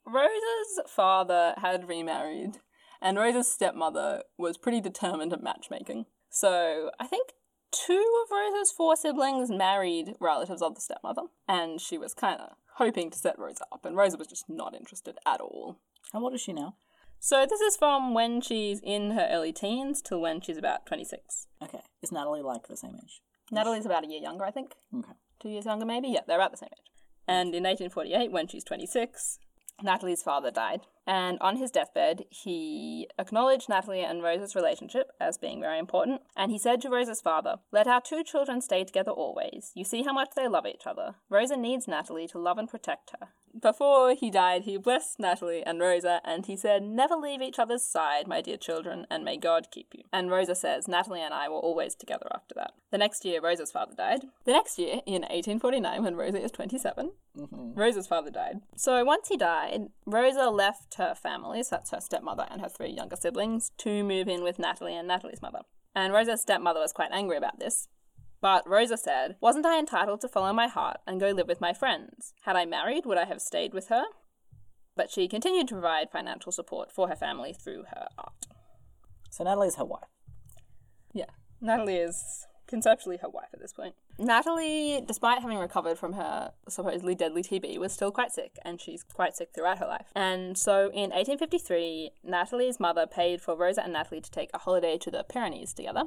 Rosa's 0.06 0.82
father 0.88 1.53
had 1.58 1.88
remarried, 1.88 2.58
and 3.01 3.17
Rosa's 3.17 3.51
stepmother 3.51 4.24
was 4.38 4.58
pretty 4.58 4.81
determined 4.81 5.34
at 5.34 5.43
matchmaking. 5.43 6.05
So 6.29 6.91
I 7.00 7.08
think 7.08 7.34
two 7.72 8.24
of 8.24 8.31
Rosa's 8.31 8.72
four 8.72 8.96
siblings 8.96 9.50
married 9.50 10.15
relatives 10.20 10.62
of 10.62 10.75
the 10.75 10.81
stepmother, 10.81 11.24
and 11.48 11.81
she 11.81 11.98
was 11.98 12.13
kind 12.13 12.39
of 12.39 12.51
hoping 12.75 13.10
to 13.12 13.17
set 13.17 13.39
Rosa 13.39 13.65
up, 13.72 13.86
and 13.86 13.98
Rosa 13.98 14.17
was 14.17 14.27
just 14.27 14.50
not 14.50 14.75
interested 14.75 15.17
at 15.25 15.41
all. 15.41 15.79
How 16.13 16.24
old 16.24 16.34
is 16.34 16.41
she 16.41 16.53
now? 16.53 16.75
So 17.20 17.46
this 17.48 17.62
is 17.62 17.77
from 17.77 18.13
when 18.15 18.41
she's 18.41 18.79
in 18.79 19.12
her 19.12 19.27
early 19.31 19.53
teens 19.53 20.01
till 20.01 20.20
when 20.20 20.41
she's 20.41 20.58
about 20.58 20.88
26. 20.88 21.48
Okay. 21.63 21.81
Is 22.01 22.12
Natalie 22.12 22.41
like 22.41 22.67
the 22.67 22.75
same 22.75 22.96
age? 22.96 23.22
Natalie's 23.51 23.86
about 23.86 24.05
a 24.05 24.08
year 24.08 24.22
younger, 24.22 24.43
I 24.43 24.50
think. 24.51 24.74
Okay. 24.98 25.12
Two 25.39 25.50
years 25.50 25.65
younger, 25.65 25.86
maybe? 25.86 26.08
Yeah, 26.08 26.22
they're 26.25 26.38
about 26.39 26.51
the 26.51 26.58
same 26.58 26.70
age. 26.72 26.91
And 27.27 27.53
in 27.53 27.63
1848, 27.63 28.31
when 28.31 28.48
she's 28.48 28.63
26, 28.63 29.38
Natalie's 29.84 30.24
father 30.24 30.50
died. 30.50 30.81
And 31.08 31.38
on 31.41 31.58
his 31.58 31.72
deathbed, 31.72 32.25
he 32.29 33.08
acknowledged 33.17 33.70
Natalie 33.70 34.03
and 34.03 34.22
Rosa's 34.22 34.55
relationship 34.55 35.12
as 35.20 35.38
being 35.38 35.60
very 35.60 35.79
important. 35.79 36.22
And 36.36 36.51
he 36.51 36.60
said 36.60 36.81
to 36.81 36.89
Rosa's 36.89 37.22
father, 37.22 37.58
Let 37.72 37.88
our 37.88 38.01
two 38.01 38.24
children 38.24 38.62
stay 38.62 38.84
together 38.84 39.12
always. 39.12 39.72
You 39.75 39.84
see 39.84 40.03
how 40.03 40.13
much 40.13 40.29
they 40.36 40.48
love 40.48 40.67
each 40.67 40.86
other. 40.86 41.15
Rosa 41.29 41.58
needs 41.58 41.88
Natalie 41.88 42.27
to 42.27 42.39
love 42.39 42.58
and 42.58 42.70
protect 42.70 43.12
her. 43.20 43.29
Before 43.60 44.15
he 44.15 44.31
died, 44.31 44.63
he 44.63 44.77
blessed 44.77 45.20
Natalie 45.20 45.63
and 45.63 45.79
Rosa, 45.79 46.22
and 46.24 46.46
he 46.46 46.55
said, 46.55 46.84
Never 46.84 47.15
leave 47.15 47.41
each 47.41 47.60
other's 47.60 47.84
side, 47.84 48.27
my 48.27 48.41
dear 48.41 48.58
children, 48.58 49.05
and 49.10 49.25
may 49.25 49.38
God 49.38 49.67
keep 49.72 49.88
you. 49.93 50.03
And 50.13 50.31
Rosa 50.31 50.55
says, 50.55 50.88
Natalie 50.88 51.22
and 51.22 51.34
I 51.34 51.50
were 51.50 51.55
always 51.55 51.96
together 51.96 52.27
after 52.34 52.55
that. 52.55 52.72
The 52.91 52.98
next 52.98 53.25
year, 53.25 53.41
Rosa's 53.41 53.72
father 53.72 53.93
died. 53.96 54.22
The 54.46 54.53
next 54.53 54.79
year, 54.79 55.01
in 55.05 55.24
1849, 55.24 56.03
when 56.03 56.15
Rosa 56.15 56.41
is 56.41 56.51
27, 56.51 57.12
mm-hmm. 57.38 57.74
Rosa's 57.74 58.08
father 58.08 58.31
died. 58.31 58.62
So 58.75 59.03
once 59.03 59.27
he 59.27 59.38
died, 59.38 59.89
Rosa 60.05 60.50
left 60.50 60.90
her 60.95 61.15
family, 61.15 61.63
so 61.63 61.75
that's 61.75 61.91
her 61.91 62.01
stepmother 62.01 62.48
and 62.50 62.62
her 62.62 62.69
three 62.69 62.91
younger 62.91 63.15
siblings, 63.15 63.71
to 63.79 64.03
move 64.03 64.27
in 64.27 64.43
with 64.43 64.60
Natalie 64.60 64.95
and 64.95 65.07
Natalie's 65.07 65.41
mother. 65.41 65.62
And 65.95 66.13
Rosa's 66.13 66.41
stepmother 66.41 66.79
was 66.79 66.93
quite 66.93 67.12
angry 67.12 67.38
about 67.38 67.60
this. 67.60 67.88
But 68.41 68.67
Rosa 68.67 68.98
said, 68.98 69.36
Wasn't 69.41 69.65
I 69.65 69.77
entitled 69.77 70.21
to 70.21 70.27
follow 70.27 70.53
my 70.53 70.67
heart 70.67 70.98
and 71.05 71.19
go 71.19 71.29
live 71.29 71.48
with 71.48 71.62
my 71.62 71.74
friends? 71.74 72.33
Had 72.43 72.55
I 72.55 72.65
married, 72.65 73.05
would 73.05 73.17
I 73.17 73.25
have 73.25 73.41
stayed 73.41 73.74
with 73.74 73.89
her? 73.89 74.03
but 74.95 75.10
she 75.10 75.27
continued 75.27 75.67
to 75.67 75.75
provide 75.75 76.12
financial 76.12 76.51
support 76.51 76.91
for 76.91 77.07
her 77.07 77.15
family 77.15 77.53
through 77.53 77.83
her 77.89 78.07
art. 78.17 78.45
So 79.29 79.43
Natalie's 79.43 79.75
her 79.75 79.86
wife. 79.86 80.10
Yeah, 81.13 81.31
Natalie 81.62 81.98
is 81.98 82.45
conceptually 82.72 83.18
her 83.18 83.30
wife 83.30 83.50
at 83.54 83.60
this 83.60 83.74
point. 83.74 83.94
Natalie, 84.18 85.04
despite 85.06 85.42
having 85.42 85.60
recovered 85.60 86.00
from 86.00 86.13
her 86.13 86.54
supposedly 86.68 87.13
deadly 87.13 87.44
TB, 87.44 87.78
was 87.78 87.94
still 87.94 88.12
quite 88.12 88.32
sick, 88.32 88.58
and 88.66 88.82
she's 88.82 89.04
quite 89.04 89.36
sick 89.36 89.50
throughout 89.54 89.78
her 89.78 89.86
life. 89.86 90.08
And 90.16 90.58
so 90.58 90.86
in 90.86 91.12
1853, 91.12 92.12
Natalie's 92.24 92.80
mother 92.80 93.06
paid 93.06 93.42
for 93.42 93.56
Rosa 93.56 93.84
and 93.84 93.94
Natalie 93.94 94.22
to 94.22 94.32
take 94.32 94.50
a 94.54 94.58
holiday 94.58 94.98
to 94.98 95.12
the 95.12 95.24
Pyrenees 95.24 95.74
together, 95.74 96.06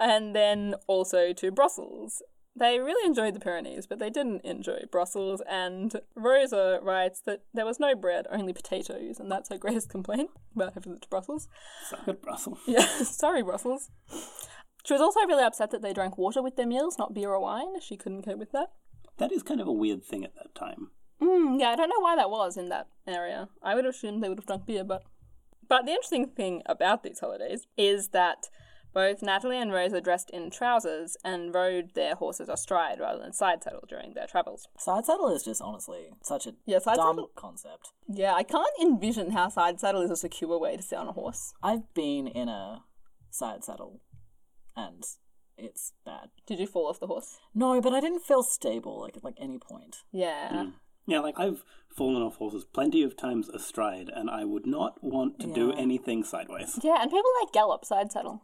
and 0.00 0.34
then 0.34 0.74
also 0.88 1.32
to 1.32 1.52
Brussels. 1.52 2.22
They 2.58 2.80
really 2.80 3.06
enjoyed 3.06 3.34
the 3.34 3.40
Pyrenees, 3.40 3.86
but 3.86 3.98
they 3.98 4.08
didn't 4.08 4.40
enjoy 4.42 4.84
Brussels, 4.90 5.42
and 5.48 6.00
Rosa 6.14 6.80
writes 6.82 7.20
that 7.26 7.42
there 7.52 7.66
was 7.66 7.78
no 7.78 7.94
bread, 7.94 8.26
only 8.30 8.54
potatoes, 8.54 9.20
and 9.20 9.30
that's 9.30 9.50
her 9.50 9.58
greatest 9.64 9.90
complaint 9.90 10.30
about 10.54 10.72
her 10.72 10.80
visit 10.80 11.02
to 11.02 11.08
Brussels. 11.08 11.48
Suck 11.90 12.08
at 12.08 12.22
Brussels. 12.22 12.58
Yeah, 12.66 12.86
sorry, 13.02 13.42
Brussels. 13.42 13.90
She 14.86 14.92
was 14.94 15.02
also 15.02 15.20
really 15.26 15.42
upset 15.44 15.70
that 15.72 15.82
they 15.82 15.92
drank 15.92 16.16
water 16.16 16.42
with 16.42 16.56
their 16.56 16.66
meals, 16.66 16.96
not 16.98 17.12
beer 17.12 17.30
or 17.30 17.40
wine. 17.40 17.80
She 17.80 17.96
couldn't 17.96 18.22
cope 18.22 18.38
with 18.38 18.52
that. 18.52 18.68
That 19.18 19.32
is 19.32 19.42
kind 19.42 19.60
of 19.60 19.66
a 19.66 19.72
weird 19.72 20.04
thing 20.04 20.24
at 20.24 20.34
that 20.36 20.54
time. 20.54 20.90
Mm, 21.20 21.58
yeah, 21.58 21.70
I 21.70 21.76
don't 21.76 21.88
know 21.88 22.00
why 22.00 22.14
that 22.16 22.30
was 22.30 22.56
in 22.56 22.68
that 22.68 22.86
area. 23.06 23.48
I 23.62 23.74
would 23.74 23.84
have 23.84 23.94
assumed 23.94 24.22
they 24.22 24.28
would 24.28 24.38
have 24.38 24.46
drunk 24.46 24.66
beer, 24.66 24.84
but. 24.84 25.02
But 25.68 25.84
the 25.86 25.90
interesting 25.90 26.28
thing 26.28 26.62
about 26.66 27.02
these 27.02 27.18
holidays 27.18 27.66
is 27.76 28.08
that 28.10 28.48
both 28.94 29.20
Natalie 29.20 29.58
and 29.58 29.72
Rose 29.72 29.92
are 29.92 30.00
dressed 30.00 30.30
in 30.30 30.48
trousers 30.50 31.16
and 31.24 31.52
rode 31.52 31.94
their 31.94 32.14
horses 32.14 32.48
astride 32.48 33.00
rather 33.00 33.18
than 33.20 33.32
side 33.32 33.64
saddle 33.64 33.82
during 33.88 34.14
their 34.14 34.28
travels. 34.28 34.68
Side 34.78 35.04
saddle 35.06 35.28
is 35.34 35.42
just 35.42 35.60
honestly 35.60 36.10
such 36.22 36.46
a 36.46 36.54
Yeah, 36.66 36.78
side 36.78 36.96
dumb 36.96 37.16
saddle- 37.16 37.30
concept. 37.34 37.92
Yeah, 38.08 38.34
I 38.34 38.44
can't 38.44 38.70
envision 38.80 39.32
how 39.32 39.48
side 39.48 39.80
saddle 39.80 40.02
is 40.02 40.10
a 40.12 40.16
secure 40.16 40.56
way 40.60 40.76
to 40.76 40.82
sit 40.82 40.98
on 40.98 41.08
a 41.08 41.12
horse. 41.12 41.52
I've 41.62 41.92
been 41.94 42.28
in 42.28 42.48
a 42.48 42.84
side 43.30 43.64
saddle 43.64 44.00
and 44.76 45.04
it's 45.56 45.92
bad. 46.04 46.28
Did 46.46 46.58
you 46.58 46.66
fall 46.66 46.86
off 46.86 47.00
the 47.00 47.06
horse? 47.06 47.38
No, 47.54 47.80
but 47.80 47.92
I 47.92 48.00
didn't 48.00 48.22
feel 48.22 48.42
stable 48.42 49.00
like 49.00 49.16
at 49.16 49.24
like 49.24 49.36
any 49.40 49.58
point. 49.58 50.02
Yeah. 50.12 50.50
Mm. 50.52 50.72
Yeah, 51.06 51.20
like 51.20 51.38
I've 51.38 51.62
fallen 51.88 52.22
off 52.22 52.36
horses 52.36 52.64
plenty 52.64 53.02
of 53.02 53.16
times 53.16 53.48
astride, 53.48 54.10
and 54.12 54.28
I 54.28 54.44
would 54.44 54.66
not 54.66 55.02
want 55.02 55.38
to 55.40 55.46
do 55.46 55.72
anything 55.72 56.24
sideways. 56.24 56.80
Yeah, 56.82 57.00
and 57.00 57.10
people 57.10 57.30
like 57.40 57.52
gallop 57.52 57.84
side 57.84 58.10
saddle. 58.10 58.42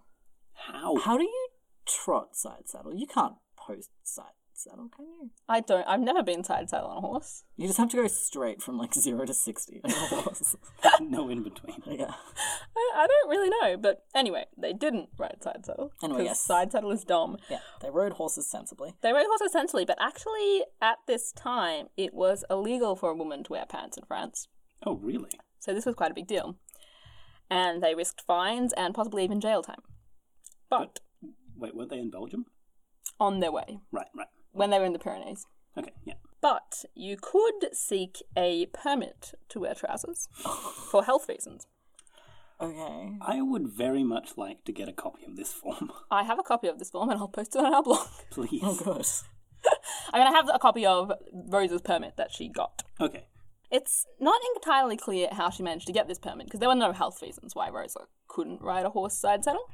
How? 0.54 0.96
How 0.96 1.16
do 1.16 1.24
you 1.24 1.48
trot 1.86 2.36
side 2.36 2.68
saddle? 2.68 2.94
You 2.94 3.06
can't 3.06 3.34
post 3.56 3.90
side 4.04 4.38
saddle, 4.62 4.88
can 4.94 5.06
you? 5.06 5.30
I 5.48 5.60
don't. 5.60 5.86
I've 5.86 6.00
never 6.00 6.22
been 6.22 6.44
side 6.44 6.70
saddle 6.70 6.88
on 6.88 6.98
a 6.98 7.00
horse. 7.00 7.44
You 7.56 7.66
just 7.66 7.78
have 7.78 7.90
to 7.90 7.96
go 7.96 8.06
straight 8.08 8.62
from 8.62 8.78
like 8.78 8.94
zero 8.94 9.24
to 9.26 9.34
sixty 9.34 9.80
on 9.84 9.90
a 9.90 9.94
horse. 9.94 10.56
no 11.00 11.28
in 11.28 11.42
between. 11.42 11.82
yeah. 11.86 12.12
I, 12.76 12.92
I 12.96 13.06
don't 13.06 13.30
really 13.30 13.50
know, 13.60 13.76
but 13.76 14.04
anyway, 14.14 14.44
they 14.56 14.72
didn't 14.72 15.10
ride 15.18 15.42
side 15.42 15.64
saddle. 15.66 15.92
Anyway, 16.02 16.20
'cause 16.20 16.26
yes. 16.26 16.40
side 16.40 16.72
saddle 16.72 16.90
is 16.92 17.04
dumb. 17.04 17.36
Yeah. 17.50 17.58
They 17.80 17.90
rode 17.90 18.14
horses 18.14 18.50
sensibly. 18.50 18.94
They 19.02 19.12
rode 19.12 19.26
horses 19.26 19.52
sensibly, 19.52 19.84
but 19.84 19.98
actually, 20.00 20.62
at 20.80 20.98
this 21.06 21.32
time, 21.32 21.86
it 21.96 22.14
was 22.14 22.44
illegal 22.50 22.96
for 22.96 23.10
a 23.10 23.14
woman 23.14 23.44
to 23.44 23.52
wear 23.52 23.66
pants 23.66 23.96
in 23.96 24.04
France. 24.04 24.48
Oh, 24.86 24.94
really? 24.96 25.30
So 25.58 25.72
this 25.74 25.86
was 25.86 25.94
quite 25.94 26.10
a 26.10 26.14
big 26.14 26.26
deal. 26.26 26.56
And 27.50 27.82
they 27.82 27.94
risked 27.94 28.22
fines 28.26 28.72
and 28.72 28.94
possibly 28.94 29.24
even 29.24 29.40
jail 29.40 29.62
time. 29.62 29.82
But 30.70 31.00
Wait, 31.54 31.76
weren't 31.76 31.90
they 31.90 31.98
in 31.98 32.10
Belgium? 32.10 32.46
on 33.20 33.38
their 33.40 33.52
way, 33.52 33.78
Right, 33.92 34.06
right. 34.16 34.26
When 34.52 34.70
they 34.70 34.78
were 34.78 34.84
in 34.84 34.92
the 34.92 34.98
Pyrenees. 34.98 35.46
Okay, 35.76 35.92
yeah. 36.04 36.14
But 36.40 36.84
you 36.94 37.16
could 37.20 37.74
seek 37.74 38.22
a 38.36 38.66
permit 38.66 39.32
to 39.48 39.60
wear 39.60 39.74
trousers 39.74 40.28
for 40.90 41.04
health 41.04 41.28
reasons. 41.28 41.66
Okay. 42.60 43.16
I 43.20 43.42
would 43.42 43.68
very 43.68 44.04
much 44.04 44.36
like 44.36 44.64
to 44.64 44.72
get 44.72 44.88
a 44.88 44.92
copy 44.92 45.24
of 45.26 45.36
this 45.36 45.52
form, 45.52 45.90
I 46.10 46.22
have 46.22 46.38
a 46.38 46.44
copy 46.44 46.68
of 46.68 46.78
this 46.78 46.90
form 46.90 47.10
and 47.10 47.18
I'll 47.18 47.28
post 47.28 47.56
it 47.56 47.64
on 47.64 47.74
our 47.74 47.82
blog. 47.82 48.06
please. 48.30 48.60
Oh 48.62 48.76
good. 48.76 49.06
I 50.12 50.18
mean, 50.18 50.26
I 50.26 50.32
have 50.32 50.48
a 50.52 50.58
copy 50.58 50.84
of 50.84 51.12
Rose's 51.32 51.80
permit 51.80 52.16
that 52.16 52.32
she 52.32 52.48
got. 52.48 52.82
Okay. 53.00 53.26
It's 53.70 54.06
not 54.20 54.40
entirely 54.56 54.96
clear 54.96 55.28
how 55.32 55.50
she 55.50 55.62
managed 55.62 55.86
to 55.86 55.92
get 55.92 56.06
this 56.06 56.18
permit 56.18 56.46
because 56.46 56.60
there 56.60 56.68
were 56.68 56.74
no 56.74 56.92
health 56.92 57.22
reasons 57.22 57.54
why 57.54 57.70
Rosa 57.70 58.00
couldn't 58.28 58.60
ride 58.60 58.84
a 58.84 58.90
horse 58.90 59.14
side 59.14 59.44
saddle. 59.44 59.70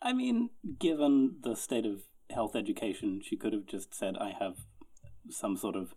I 0.00 0.12
mean, 0.12 0.50
given 0.78 1.36
the 1.42 1.54
state 1.54 1.84
of 1.84 2.02
health 2.30 2.56
education, 2.56 3.20
she 3.22 3.36
could 3.36 3.52
have 3.52 3.66
just 3.66 3.94
said, 3.94 4.16
I 4.18 4.30
have 4.38 4.56
some 5.30 5.56
sort 5.56 5.76
of 5.76 5.94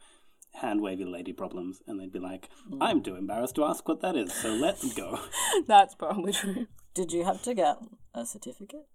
hand 0.55 0.81
wavy 0.81 1.05
lady 1.05 1.33
problems, 1.33 1.81
and 1.87 1.99
they'd 1.99 2.11
be 2.11 2.19
like, 2.19 2.49
hmm. 2.67 2.81
I'm 2.81 3.01
too 3.03 3.15
embarrassed 3.15 3.55
to 3.55 3.65
ask 3.65 3.87
what 3.87 4.01
that 4.01 4.15
is, 4.15 4.33
so 4.33 4.49
let's 4.49 4.93
go. 4.93 5.19
That's 5.67 5.95
probably 5.95 6.33
true. 6.33 6.67
Did 6.93 7.11
you 7.11 7.23
have 7.23 7.41
to 7.43 7.53
get 7.53 7.77
a 8.15 8.25
certificate 8.25 8.87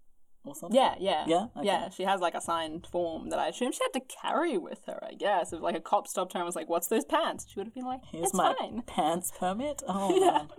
or 0.43 0.53
something? 0.53 0.75
Yeah, 0.75 0.95
yeah. 0.99 1.23
Yeah? 1.27 1.45
Okay. 1.57 1.65
Yeah, 1.67 1.89
she 1.89 2.03
has 2.03 2.19
like 2.19 2.35
a 2.35 2.41
signed 2.41 2.85
form 2.91 3.29
that 3.29 3.39
I 3.39 3.47
assume 3.47 3.71
she 3.71 3.79
had 3.83 3.99
to 3.99 4.05
carry 4.21 4.57
with 4.57 4.79
her, 4.85 4.99
I 5.03 5.13
guess. 5.13 5.53
If 5.53 5.61
like 5.61 5.75
a 5.77 5.79
cop 5.79 6.07
stopped 6.07 6.33
her 6.33 6.39
and 6.39 6.45
was 6.45 6.55
like, 6.55 6.69
What's 6.69 6.87
those 6.87 7.05
pants? 7.05 7.47
She 7.49 7.59
would 7.59 7.67
have 7.67 7.73
been 7.73 7.85
like, 7.85 8.01
Here's 8.11 8.25
It's 8.25 8.33
my 8.33 8.53
fine. 8.59 8.83
pants 8.85 9.31
permit. 9.39 9.81
Oh 9.87 10.19
man. 10.19 10.49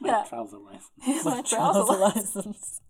My 0.00 0.08
Yeah. 0.08 0.24
trouser 0.28 0.58
license. 0.58 0.90
Here's 1.00 1.24
my 1.24 1.40
trouser 1.42 1.84
Trouser 1.84 1.96
license. 2.00 2.36
license. 2.36 2.80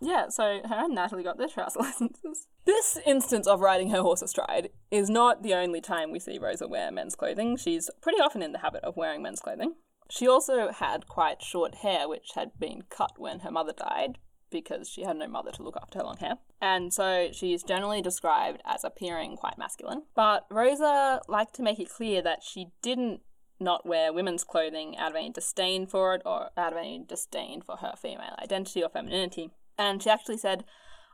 Yeah, 0.00 0.28
so 0.28 0.60
her 0.64 0.84
and 0.84 0.94
Natalie 0.94 1.24
got 1.24 1.38
their 1.38 1.48
trouser 1.48 1.78
licenses. 1.80 2.46
This 2.64 2.98
instance 3.04 3.46
of 3.46 3.60
riding 3.60 3.90
her 3.90 4.02
horse 4.02 4.22
astride 4.22 4.70
is 4.90 5.10
not 5.10 5.42
the 5.42 5.54
only 5.54 5.80
time 5.80 6.12
we 6.12 6.18
see 6.18 6.38
Rosa 6.38 6.68
wear 6.68 6.92
men's 6.92 7.14
clothing. 7.14 7.56
She's 7.56 7.90
pretty 8.00 8.20
often 8.20 8.42
in 8.42 8.52
the 8.52 8.58
habit 8.58 8.84
of 8.84 8.96
wearing 8.96 9.22
men's 9.22 9.40
clothing. 9.40 9.74
She 10.10 10.28
also 10.28 10.70
had 10.70 11.06
quite 11.06 11.42
short 11.42 11.76
hair, 11.76 12.08
which 12.08 12.30
had 12.34 12.52
been 12.58 12.82
cut 12.88 13.18
when 13.18 13.40
her 13.40 13.50
mother 13.50 13.72
died 13.76 14.18
because 14.50 14.88
she 14.88 15.02
had 15.02 15.16
no 15.16 15.28
mother 15.28 15.50
to 15.52 15.62
look 15.62 15.76
after 15.76 15.98
her 15.98 16.04
long 16.04 16.16
hair. 16.16 16.34
And 16.60 16.92
so 16.92 17.28
she's 17.32 17.62
generally 17.62 18.00
described 18.00 18.62
as 18.64 18.84
appearing 18.84 19.36
quite 19.36 19.58
masculine. 19.58 20.04
But 20.14 20.46
Rosa 20.50 21.20
liked 21.28 21.54
to 21.56 21.62
make 21.62 21.78
it 21.78 21.90
clear 21.90 22.22
that 22.22 22.42
she 22.42 22.68
didn't 22.80 23.20
not 23.60 23.86
wear 23.86 24.12
women's 24.12 24.44
clothing 24.44 24.96
out 24.96 25.10
of 25.10 25.16
any 25.16 25.30
disdain 25.30 25.86
for 25.86 26.14
it 26.14 26.22
or 26.24 26.50
out 26.56 26.72
of 26.72 26.78
any 26.78 27.04
disdain 27.06 27.60
for 27.60 27.76
her 27.76 27.94
female 27.96 28.34
identity 28.42 28.82
or 28.82 28.88
femininity. 28.88 29.50
And 29.76 30.02
she 30.02 30.10
actually 30.10 30.38
said, 30.38 30.64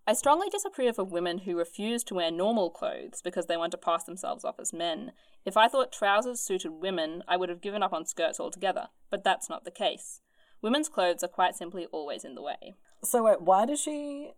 I 0.07 0.13
strongly 0.13 0.51
disapprove 0.51 0.99
of 0.99 1.13
women 1.13 1.39
who 1.39 1.57
refuse 1.57 2.05
to 2.05 2.15
wear 2.15 2.31
normal 2.31 2.69
clothes 2.69 3.23
because 3.23 3.47
they 3.47 3.57
want 3.57 3.73
to 3.73 3.79
pass 3.79 4.05
themselves 4.05 4.45
off 4.45 4.61
as 4.61 4.73
men. 4.73 5.13
If 5.47 5.57
I 5.57 5.69
thought 5.69 5.93
trousers 5.93 6.41
suited 6.41 6.73
women, 6.73 7.23
I 7.27 7.39
would 7.39 7.49
have 7.49 7.63
given 7.63 7.83
up 7.83 7.95
on 7.95 8.05
skirts 8.05 8.39
altogether, 8.39 8.89
but 9.11 9.25
that's 9.25 9.49
not 9.49 9.65
the 9.65 9.71
case. 9.71 10.21
Women's 10.61 10.91
clothes 10.91 11.23
are 11.23 11.29
quite 11.29 11.55
simply 11.55 11.87
always 11.87 12.25
in 12.25 12.35
the 12.35 12.43
way. 12.43 12.75
So 13.03 13.25
wait, 13.25 13.41
why 13.41 13.65
does 13.65 13.81
she 13.81 14.33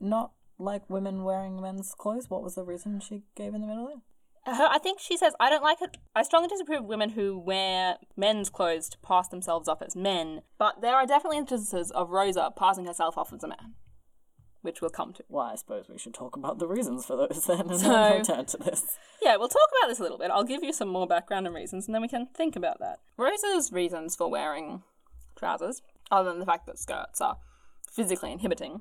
not 0.00 0.32
like 0.58 0.90
women 0.90 1.22
wearing 1.22 1.60
men's 1.60 1.94
clothes? 1.96 2.28
What 2.28 2.42
was 2.42 2.56
the 2.56 2.64
reason 2.64 3.00
she 3.00 3.22
gave 3.36 3.54
in 3.54 3.60
the 3.60 3.66
middle 3.68 3.86
there? 3.86 4.02
Her, 4.46 4.68
I 4.70 4.78
think 4.78 5.00
she 5.00 5.16
says, 5.16 5.34
I 5.38 5.50
don't 5.50 5.62
like 5.62 5.82
it. 5.82 5.98
I 6.14 6.22
strongly 6.22 6.48
disapprove 6.48 6.80
of 6.80 6.86
women 6.86 7.10
who 7.10 7.38
wear 7.38 7.96
men's 8.16 8.48
clothes 8.48 8.88
to 8.90 8.98
pass 8.98 9.28
themselves 9.28 9.68
off 9.68 9.82
as 9.82 9.94
men, 9.94 10.40
but 10.58 10.80
there 10.80 10.94
are 10.94 11.06
definitely 11.06 11.38
instances 11.38 11.90
of 11.90 12.10
Rosa 12.10 12.50
passing 12.56 12.86
herself 12.86 13.18
off 13.18 13.32
as 13.34 13.44
a 13.44 13.48
man, 13.48 13.74
which 14.62 14.80
we'll 14.80 14.90
come 14.90 15.12
to. 15.12 15.24
Well, 15.28 15.44
I 15.46 15.56
suppose 15.56 15.88
we 15.90 15.98
should 15.98 16.14
talk 16.14 16.36
about 16.36 16.58
the 16.58 16.66
reasons 16.66 17.04
for 17.04 17.16
those 17.16 17.44
then 17.46 17.68
and 17.68 17.80
So- 17.80 17.88
then 17.88 18.18
return 18.18 18.46
to 18.46 18.56
this. 18.56 18.96
Yeah, 19.22 19.36
we'll 19.36 19.48
talk 19.48 19.68
about 19.78 19.88
this 19.88 20.00
a 20.00 20.02
little 20.02 20.18
bit. 20.18 20.30
I'll 20.30 20.44
give 20.44 20.64
you 20.64 20.72
some 20.72 20.88
more 20.88 21.06
background 21.06 21.46
and 21.46 21.54
reasons, 21.54 21.86
and 21.86 21.94
then 21.94 22.00
we 22.02 22.08
can 22.08 22.26
think 22.34 22.56
about 22.56 22.78
that. 22.80 23.00
Rosa's 23.18 23.70
reasons 23.70 24.16
for 24.16 24.30
wearing 24.30 24.82
trousers, 25.36 25.82
other 26.10 26.30
than 26.30 26.38
the 26.40 26.46
fact 26.46 26.64
that 26.66 26.78
skirts 26.78 27.20
are 27.20 27.36
physically 27.92 28.32
inhibiting, 28.32 28.80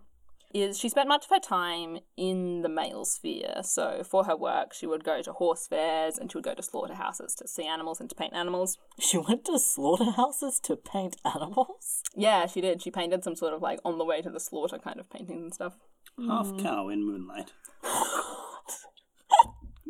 is 0.54 0.80
she 0.80 0.90
spent 0.90 1.08
much 1.08 1.26
of 1.26 1.30
her 1.30 1.40
time 1.40 2.00
in 2.18 2.62
the 2.62 2.70
male 2.70 3.06
sphere. 3.06 3.62
So 3.64 4.04
for 4.04 4.26
her 4.26 4.36
work, 4.36 4.74
she 4.74 4.88
would 4.88 5.04
go 5.04 5.22
to 5.22 5.34
horse 5.34 5.68
fairs 5.68 6.18
and 6.18 6.32
she 6.32 6.38
would 6.38 6.46
go 6.46 6.56
to 6.56 6.64
slaughterhouses 6.64 7.36
to 7.36 7.48
see 7.48 7.66
animals 7.66 8.00
and 8.00 8.10
to 8.10 8.16
paint 8.16 8.34
animals. 8.34 8.78
She 9.00 9.18
went 9.18 9.46
to 9.46 9.58
slaughterhouses 9.58 10.60
to 10.64 10.76
paint 10.76 11.16
animals? 11.24 12.04
Yeah, 12.16 12.48
she 12.48 12.62
did. 12.62 12.82
She 12.82 12.92
painted 12.92 13.24
some 13.24 13.36
sort 13.36 13.54
of 13.54 13.62
like 13.62 13.80
on 13.86 13.98
the 13.98 14.06
way 14.06 14.22
to 14.22 14.30
the 14.30 14.40
slaughter 14.40 14.78
kind 14.78 15.00
of 15.00 15.10
paintings 15.10 15.42
and 15.42 15.54
stuff. 15.54 15.78
Half 16.28 16.48
hmm. 16.48 16.60
cow 16.60 16.90
in 16.90 17.06
moonlight. 17.06 17.52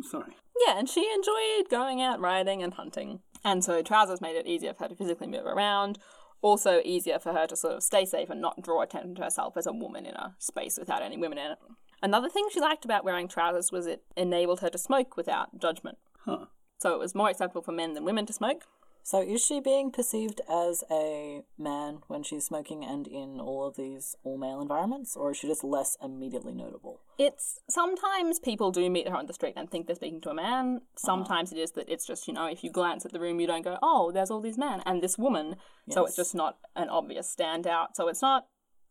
Sorry. 0.04 0.36
Yeah, 0.66 0.78
and 0.78 0.88
she 0.90 1.10
enjoyed 1.14 1.70
going 1.70 2.02
out 2.02 2.20
riding 2.20 2.62
and 2.62 2.74
hunting. 2.74 3.20
And 3.44 3.64
so 3.64 3.82
trousers 3.82 4.22
made 4.22 4.36
it 4.36 4.48
easier 4.48 4.74
for 4.74 4.84
her 4.84 4.90
to 4.90 4.96
physically 4.96 5.28
move 5.28 5.46
around, 5.46 5.98
also 6.42 6.82
easier 6.84 7.20
for 7.20 7.34
her 7.34 7.48
to 7.48 7.56
sort 7.56 7.76
of 7.76 7.84
stay 7.84 8.06
safe 8.06 8.30
and 8.30 8.42
not 8.42 8.62
draw 8.62 8.82
attention 8.82 9.16
to 9.16 9.24
herself 9.24 9.58
as 9.58 9.68
a 9.68 9.74
woman 9.74 10.06
in 10.06 10.16
a 10.16 10.36
space 10.40 10.78
without 10.78 11.02
any 11.02 11.18
women 11.18 11.38
in 11.38 11.52
it. 11.52 11.58
Another 12.02 12.30
thing 12.30 12.48
she 12.52 12.62
liked 12.62 12.86
about 12.86 13.04
wearing 13.04 13.28
trousers 13.28 13.72
was 13.72 13.86
it 13.86 14.04
enabled 14.16 14.62
her 14.62 14.70
to 14.70 14.78
smoke 14.78 15.18
without 15.18 15.60
judgment. 15.60 15.98
Huh. 16.26 16.46
So 16.78 16.94
it 16.94 17.00
was 17.00 17.14
more 17.14 17.30
acceptable 17.30 17.62
for 17.62 17.74
men 17.74 17.94
than 17.94 18.06
women 18.06 18.26
to 18.28 18.34
smoke. 18.34 18.64
So 19.04 19.22
is 19.22 19.44
she 19.44 19.60
being 19.60 19.92
perceived 19.92 20.42
as 20.50 20.84
a 20.92 21.42
man 21.58 22.00
when 22.08 22.22
she's 22.22 22.46
smoking 22.46 22.84
and 22.84 23.08
in 23.08 23.40
all 23.40 23.66
of 23.66 23.76
these 23.76 24.16
all 24.24 24.38
male 24.38 24.62
environments, 24.62 25.16
or 25.16 25.32
is 25.32 25.38
she 25.38 25.48
just 25.48 25.64
less 25.64 25.98
immediately 26.04 26.54
notable? 26.54 27.02
It's 27.18 27.60
sometimes 27.70 28.40
people 28.40 28.72
do 28.72 28.90
meet 28.90 29.08
her 29.08 29.16
on 29.16 29.26
the 29.26 29.34
street 29.34 29.54
and 29.58 29.70
think 29.70 29.88
they're 29.88 29.96
speaking 29.96 30.22
to 30.22 30.30
a 30.30 30.36
man. 30.36 30.78
Uh-huh. 30.78 30.86
Sometimes 30.98 31.52
it 31.52 31.58
is 31.58 31.72
that 31.72 31.90
it's 31.90 32.06
just, 32.06 32.28
you 32.28 32.34
know, 32.34 32.46
if 32.46 32.64
you 32.64 32.72
glance 32.72 33.06
at 33.06 33.12
the 33.12 33.20
room, 33.20 33.40
you 33.40 33.48
don't 33.48 33.64
go, 33.64 33.78
oh, 33.82 34.12
there's 34.12 34.30
all 34.30 34.42
these 34.42 34.58
men 34.58 34.82
and 34.86 35.02
this 35.02 35.18
woman. 35.18 35.56
So 35.90 36.06
it's 36.06 36.16
just 36.16 36.36
not 36.36 36.58
an 36.76 36.90
obvious 36.90 37.34
standout. 37.36 37.96
So 37.96 38.08
it's 38.10 38.22
not 38.22 38.46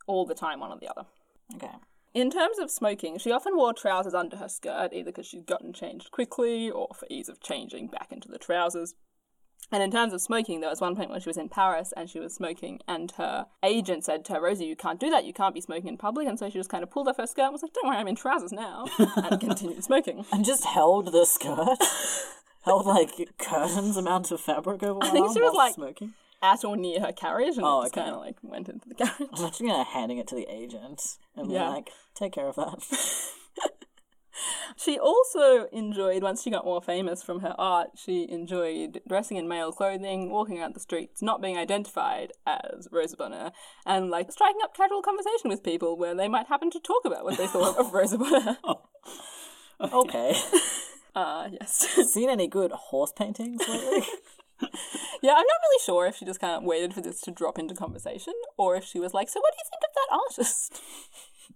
all 0.09 0.27
the 0.27 0.35
time 0.35 0.61
one 0.61 0.73
or 0.73 0.79
the 0.81 0.89
other. 0.89 1.07
Okay. 1.55 1.77
In 2.15 2.31
terms 2.31 2.59
of 2.59 2.71
smoking, 2.71 3.19
she 3.19 3.31
often 3.31 3.57
wore 3.57 3.73
trousers 3.73 4.15
under 4.15 4.39
her 4.39 4.49
skirt, 4.49 4.93
either 4.93 5.13
because 5.13 5.27
she'd 5.27 5.47
gotten 5.47 5.73
changed 5.73 6.11
quickly 6.11 6.71
or 6.71 6.89
for 6.95 7.07
ease 7.09 7.29
of 7.29 7.41
changing 7.41 7.87
back 7.89 8.11
into 8.11 8.29
the 8.29 8.39
trousers. 8.39 8.95
And 9.71 9.83
in 9.83 9.91
terms 9.91 10.15
of 10.15 10.21
smoking, 10.23 10.61
there 10.61 10.71
was 10.71 10.81
one 10.81 10.97
point 10.97 11.11
when 11.11 11.21
she 11.21 11.29
was 11.29 11.37
in 11.37 11.49
Paris 11.51 11.93
and 11.97 12.09
she 12.09 12.19
was 12.19 12.35
smoking, 12.35 12.81
and 12.89 13.11
her 13.13 13.47
agent 13.63 14.05
said 14.05 14.25
to 14.27 14.33
her, 14.35 14.41
Rosie, 14.41 14.65
you 14.65 14.75
can't 14.77 14.99
do 14.99 15.11
that, 15.11 15.25
you 15.27 15.35
can't 15.35 15.55
be 15.55 15.61
smoking 15.61 15.89
in 15.89 15.99
public. 15.99 16.27
And 16.27 16.39
so 16.39 16.49
she 16.49 16.59
just 16.59 16.71
kind 16.71 16.83
of 16.83 16.91
pulled 16.91 17.07
off 17.07 17.19
her 17.19 17.27
skirt 17.27 17.43
and 17.45 17.53
was 17.53 17.63
like, 17.63 17.75
Don't 17.75 17.87
worry, 17.87 17.99
I'm 17.99 18.09
in 18.09 18.17
trousers 18.17 18.51
now, 18.53 18.87
and 18.99 19.39
continued 19.41 19.85
smoking. 19.85 20.25
And 20.33 20.45
just 20.45 20.65
held 20.65 21.13
the 21.13 21.27
skirt, 21.27 21.77
held 22.63 22.87
like 22.87 23.11
curtains 23.39 23.97
amount 23.99 24.31
of 24.31 24.41
fabric 24.41 24.83
over 24.83 25.01
I 25.03 25.11
think 25.11 25.33
she 25.35 25.41
was, 25.43 25.55
like- 25.55 25.75
smoking. 25.75 26.15
At 26.41 26.65
or 26.65 26.77
near 26.77 27.01
her 27.01 27.11
carriage, 27.13 27.57
and 27.57 27.65
Oh, 27.67 27.81
okay. 27.87 28.01
kind 28.01 28.15
of 28.15 28.21
like 28.21 28.37
went 28.43 28.69
into 28.69 28.89
the 28.89 28.95
carriage. 29.05 29.29
I'm 29.33 29.45
actually 29.45 29.67
gonna 29.71 29.83
handing 29.83 30.19
it 30.19 30.29
to 30.29 30.37
the 30.37 30.47
agent 30.49 31.03
and 31.35 31.51
Yeah. 31.51 31.69
like, 31.69 31.91
take 32.15 32.33
care 32.33 32.47
of 32.47 32.55
that. 32.55 32.79
She 34.77 34.99
also 34.99 35.67
enjoyed, 35.73 36.23
once 36.23 36.43
she 36.43 36.51
got 36.51 36.65
more 36.65 36.83
famous 36.83 37.23
from 37.23 37.41
her 37.41 37.55
art, 37.59 37.91
she 37.97 38.29
enjoyed 38.31 39.01
dressing 39.09 39.37
in 39.37 39.49
male 39.49 39.73
clothing, 39.73 40.31
walking 40.31 40.61
out 40.61 40.75
the 40.75 40.81
streets, 40.81 41.23
not 41.23 41.43
being 41.43 41.57
identified 41.57 42.33
as 42.47 42.89
Rosa 42.93 43.17
Bonheur, 43.17 43.53
and 43.87 44.11
like 44.11 44.31
striking 44.33 44.61
up 44.63 44.77
casual 44.77 45.03
conversation 45.03 45.51
with 45.51 45.63
people 45.63 45.97
where 45.97 46.15
they 46.15 46.29
might 46.29 46.47
happen 46.47 46.71
to 46.71 46.81
talk 46.81 47.05
about 47.05 47.25
what 47.25 47.37
they 47.37 47.47
thought 47.47 47.77
of 47.77 47.93
Rosa 47.93 48.19
Bonheur. 48.19 48.59
okay. 49.81 50.35
Uh, 51.17 51.49
yes. 51.51 51.89
Seen 52.13 52.31
any 52.31 52.47
good 52.47 52.71
horse 52.71 53.11
paintings 53.11 53.61
lately? 53.69 54.07
yeah, 55.21 55.33
I'm 55.33 55.47
not 55.47 55.61
really 55.65 55.83
sure 55.85 56.07
if 56.07 56.15
she 56.15 56.25
just 56.25 56.39
kind 56.39 56.55
of 56.55 56.63
waited 56.63 56.95
for 56.95 57.01
this 57.01 57.21
to 57.23 57.33
drop 57.33 57.59
into 57.59 57.75
conversation 57.75 58.35
or 58.57 58.77
if 58.77 58.85
she 58.85 59.01
was 59.01 59.15
like, 59.15 59.29
so 59.29 59.41
what 59.41 59.53
do 59.53 59.59
you 59.59 59.69
think 59.69 59.83
of 59.83 59.95
that 59.95 60.17
artist? 60.17 60.81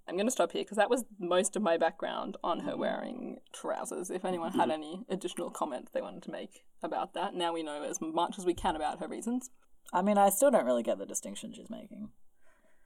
I'm 0.08 0.16
going 0.16 0.26
to 0.26 0.32
stop 0.32 0.52
here 0.52 0.62
because 0.62 0.76
that 0.76 0.90
was 0.90 1.04
most 1.18 1.54
of 1.54 1.62
my 1.62 1.76
background 1.76 2.36
on 2.42 2.60
her 2.60 2.72
mm-hmm. 2.72 2.80
wearing 2.80 3.36
trousers. 3.52 4.10
If 4.10 4.24
anyone 4.24 4.52
had 4.52 4.62
mm-hmm. 4.62 4.70
any 4.70 5.04
additional 5.08 5.50
comment 5.50 5.90
they 5.92 6.00
wanted 6.00 6.22
to 6.24 6.30
make 6.30 6.64
about 6.82 7.14
that, 7.14 7.34
now 7.34 7.52
we 7.52 7.62
know 7.62 7.82
as 7.84 8.00
much 8.00 8.38
as 8.38 8.44
we 8.44 8.54
can 8.54 8.74
about 8.76 9.00
her 9.00 9.08
reasons. 9.08 9.50
I 9.92 10.02
mean, 10.02 10.18
I 10.18 10.30
still 10.30 10.50
don't 10.50 10.66
really 10.66 10.82
get 10.82 10.98
the 10.98 11.06
distinction 11.06 11.52
she's 11.52 11.70
making 11.70 12.10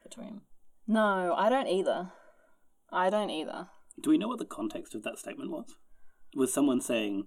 between. 0.02 0.42
No, 0.86 1.34
I 1.36 1.48
don't 1.48 1.68
either. 1.68 2.12
I 2.92 3.10
don't 3.10 3.30
either. 3.30 3.68
Do 4.00 4.10
we 4.10 4.18
know 4.18 4.28
what 4.28 4.38
the 4.38 4.44
context 4.44 4.94
of 4.94 5.02
that 5.04 5.18
statement 5.18 5.50
was? 5.50 5.76
Was 6.34 6.52
someone 6.52 6.80
saying, 6.80 7.26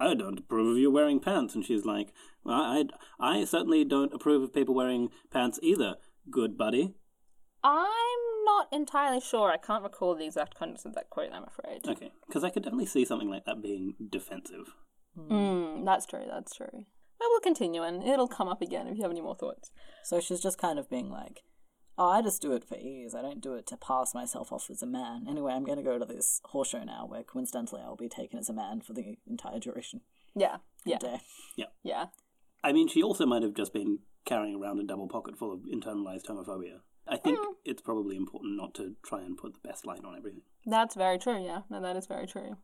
"I 0.00 0.14
don't 0.14 0.38
approve 0.38 0.72
of 0.72 0.78
you 0.78 0.90
wearing 0.90 1.20
pants," 1.20 1.54
and 1.54 1.64
she's 1.64 1.84
like, 1.84 2.12
"Well, 2.42 2.56
I, 2.56 2.84
I 3.20 3.44
certainly 3.44 3.84
don't 3.84 4.14
approve 4.14 4.42
of 4.42 4.54
people 4.54 4.74
wearing 4.74 5.10
pants 5.30 5.60
either, 5.62 5.96
good 6.30 6.56
buddy." 6.56 6.94
I'm 7.62 8.35
not 8.46 8.68
entirely 8.72 9.20
sure. 9.20 9.50
I 9.50 9.58
can't 9.58 9.82
recall 9.82 10.14
the 10.14 10.24
exact 10.24 10.54
context 10.54 10.86
of 10.86 10.94
that 10.94 11.10
quote, 11.10 11.32
I'm 11.32 11.44
afraid. 11.44 11.86
Okay, 11.86 12.10
because 12.26 12.44
I 12.44 12.50
could 12.50 12.62
definitely 12.62 12.86
see 12.86 13.04
something 13.04 13.28
like 13.28 13.44
that 13.44 13.60
being 13.62 13.94
defensive. 14.10 14.72
Mm, 15.18 15.84
that's 15.84 16.06
true, 16.06 16.24
that's 16.30 16.54
true. 16.54 16.70
Well, 17.18 17.28
we'll 17.30 17.40
continue 17.40 17.82
and 17.82 18.02
it'll 18.02 18.28
come 18.28 18.48
up 18.48 18.60
again 18.62 18.86
if 18.86 18.96
you 18.96 19.02
have 19.02 19.10
any 19.10 19.22
more 19.22 19.34
thoughts. 19.34 19.70
So 20.04 20.20
she's 20.20 20.40
just 20.40 20.58
kind 20.58 20.78
of 20.78 20.90
being 20.90 21.08
like, 21.10 21.40
oh, 21.96 22.08
I 22.10 22.20
just 22.20 22.42
do 22.42 22.52
it 22.52 22.64
for 22.68 22.76
ease. 22.76 23.14
I 23.14 23.22
don't 23.22 23.40
do 23.40 23.54
it 23.54 23.66
to 23.68 23.76
pass 23.78 24.14
myself 24.14 24.52
off 24.52 24.68
as 24.70 24.82
a 24.82 24.86
man. 24.86 25.24
Anyway, 25.28 25.52
I'm 25.52 25.64
going 25.64 25.78
to 25.78 25.82
go 25.84 25.98
to 25.98 26.04
this 26.04 26.40
horse 26.44 26.68
show 26.68 26.84
now 26.84 27.06
where 27.08 27.22
coincidentally 27.22 27.80
I'll 27.82 27.96
be 27.96 28.08
taken 28.10 28.38
as 28.38 28.50
a 28.50 28.52
man 28.52 28.82
for 28.82 28.92
the 28.92 29.16
entire 29.26 29.58
duration 29.58 30.02
Yeah, 30.34 30.56
of 30.56 30.60
yeah, 30.84 30.98
the 31.00 31.06
day. 31.06 31.20
yeah. 31.82 32.06
I 32.62 32.72
mean, 32.72 32.86
she 32.88 33.02
also 33.02 33.24
might 33.24 33.42
have 33.42 33.54
just 33.54 33.72
been 33.72 34.00
carrying 34.26 34.60
around 34.60 34.78
a 34.80 34.84
double 34.84 35.08
pocket 35.08 35.38
full 35.38 35.52
of 35.54 35.60
internalized 35.60 36.26
homophobia. 36.26 36.80
I 37.08 37.16
think 37.16 37.38
hmm. 37.38 37.52
it's 37.64 37.82
probably 37.82 38.16
important 38.16 38.56
not 38.56 38.74
to 38.74 38.96
try 39.04 39.20
and 39.20 39.36
put 39.36 39.54
the 39.54 39.68
best 39.68 39.86
light 39.86 40.04
on 40.04 40.16
everything. 40.16 40.42
That's 40.64 40.94
very 40.94 41.18
true, 41.18 41.42
yeah. 41.42 41.62
No, 41.70 41.80
that 41.80 41.96
is 41.96 42.06
very 42.06 42.26
true. 42.26 42.56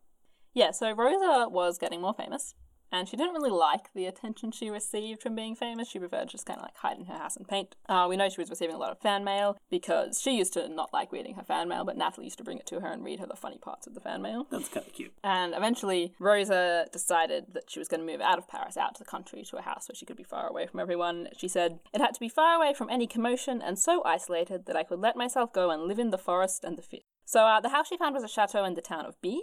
Yeah, 0.54 0.72
so 0.72 0.92
Rosa 0.92 1.48
was 1.48 1.78
getting 1.78 2.00
more 2.00 2.14
famous, 2.14 2.54
and 2.92 3.08
she 3.08 3.16
didn't 3.16 3.34
really 3.34 3.50
like 3.50 3.92
the 3.94 4.06
attention 4.06 4.52
she 4.52 4.70
received 4.70 5.22
from 5.22 5.34
being 5.34 5.56
famous. 5.56 5.88
She 5.88 5.98
preferred 5.98 6.26
to 6.28 6.32
just 6.32 6.46
kind 6.46 6.58
of 6.58 6.64
like 6.64 6.76
hide 6.76 6.98
in 6.98 7.06
her 7.06 7.16
house 7.16 7.36
and 7.36 7.48
paint. 7.48 7.74
Uh, 7.88 8.06
we 8.08 8.16
know 8.16 8.28
she 8.28 8.40
was 8.40 8.50
receiving 8.50 8.76
a 8.76 8.78
lot 8.78 8.92
of 8.92 9.00
fan 9.00 9.24
mail 9.24 9.56
because 9.70 10.20
she 10.20 10.36
used 10.36 10.52
to 10.52 10.68
not 10.68 10.92
like 10.92 11.10
reading 11.10 11.34
her 11.34 11.42
fan 11.42 11.68
mail, 11.68 11.84
but 11.84 11.96
Natalie 11.96 12.26
used 12.26 12.38
to 12.38 12.44
bring 12.44 12.58
it 12.58 12.66
to 12.66 12.80
her 12.80 12.88
and 12.88 13.02
read 13.02 13.18
her 13.20 13.26
the 13.26 13.34
funny 13.34 13.58
parts 13.58 13.86
of 13.86 13.94
the 13.94 14.00
fan 14.00 14.20
mail. 14.20 14.46
That's 14.50 14.68
kind 14.68 14.86
of 14.86 14.92
cute. 14.92 15.12
And 15.24 15.54
eventually, 15.54 16.12
Rosa 16.18 16.86
decided 16.92 17.46
that 17.54 17.70
she 17.70 17.78
was 17.78 17.88
going 17.88 18.00
to 18.00 18.06
move 18.06 18.20
out 18.20 18.38
of 18.38 18.46
Paris, 18.46 18.76
out 18.76 18.94
to 18.96 18.98
the 18.98 19.10
country, 19.10 19.42
to 19.44 19.56
a 19.56 19.62
house 19.62 19.88
where 19.88 19.96
she 19.96 20.04
could 20.04 20.16
be 20.16 20.22
far 20.22 20.46
away 20.46 20.66
from 20.66 20.80
everyone. 20.80 21.28
She 21.36 21.48
said, 21.48 21.80
It 21.94 22.00
had 22.00 22.14
to 22.14 22.20
be 22.20 22.28
far 22.28 22.54
away 22.54 22.74
from 22.74 22.90
any 22.90 23.06
commotion 23.06 23.62
and 23.62 23.78
so 23.78 24.02
isolated 24.04 24.66
that 24.66 24.76
I 24.76 24.82
could 24.82 25.00
let 25.00 25.16
myself 25.16 25.52
go 25.52 25.70
and 25.70 25.84
live 25.84 25.98
in 25.98 26.10
the 26.10 26.18
forest 26.18 26.62
and 26.62 26.76
the 26.76 26.82
fish. 26.82 27.00
So, 27.24 27.46
uh, 27.46 27.60
the 27.60 27.70
house 27.70 27.88
she 27.88 27.96
found 27.96 28.14
was 28.14 28.24
a 28.24 28.28
chateau 28.28 28.64
in 28.64 28.74
the 28.74 28.82
town 28.82 29.06
of 29.06 29.20
B, 29.22 29.42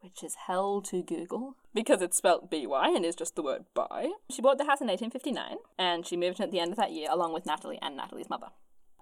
which 0.00 0.22
is 0.22 0.34
hell 0.46 0.80
to 0.82 1.02
Google 1.02 1.56
because 1.74 2.02
it's 2.02 2.16
spelled 2.16 2.50
B-Y 2.50 2.88
and 2.88 3.04
is 3.04 3.16
just 3.16 3.36
the 3.36 3.42
word 3.42 3.64
by. 3.74 4.12
She 4.30 4.42
bought 4.42 4.58
the 4.58 4.64
house 4.64 4.80
in 4.80 4.88
1859 4.88 5.58
and 5.78 6.06
she 6.06 6.16
moved 6.16 6.40
in 6.40 6.44
at 6.44 6.50
the 6.50 6.60
end 6.60 6.72
of 6.72 6.78
that 6.78 6.92
year 6.92 7.08
along 7.10 7.32
with 7.32 7.46
Natalie 7.46 7.78
and 7.80 7.96
Natalie's 7.96 8.30
mother. 8.30 8.48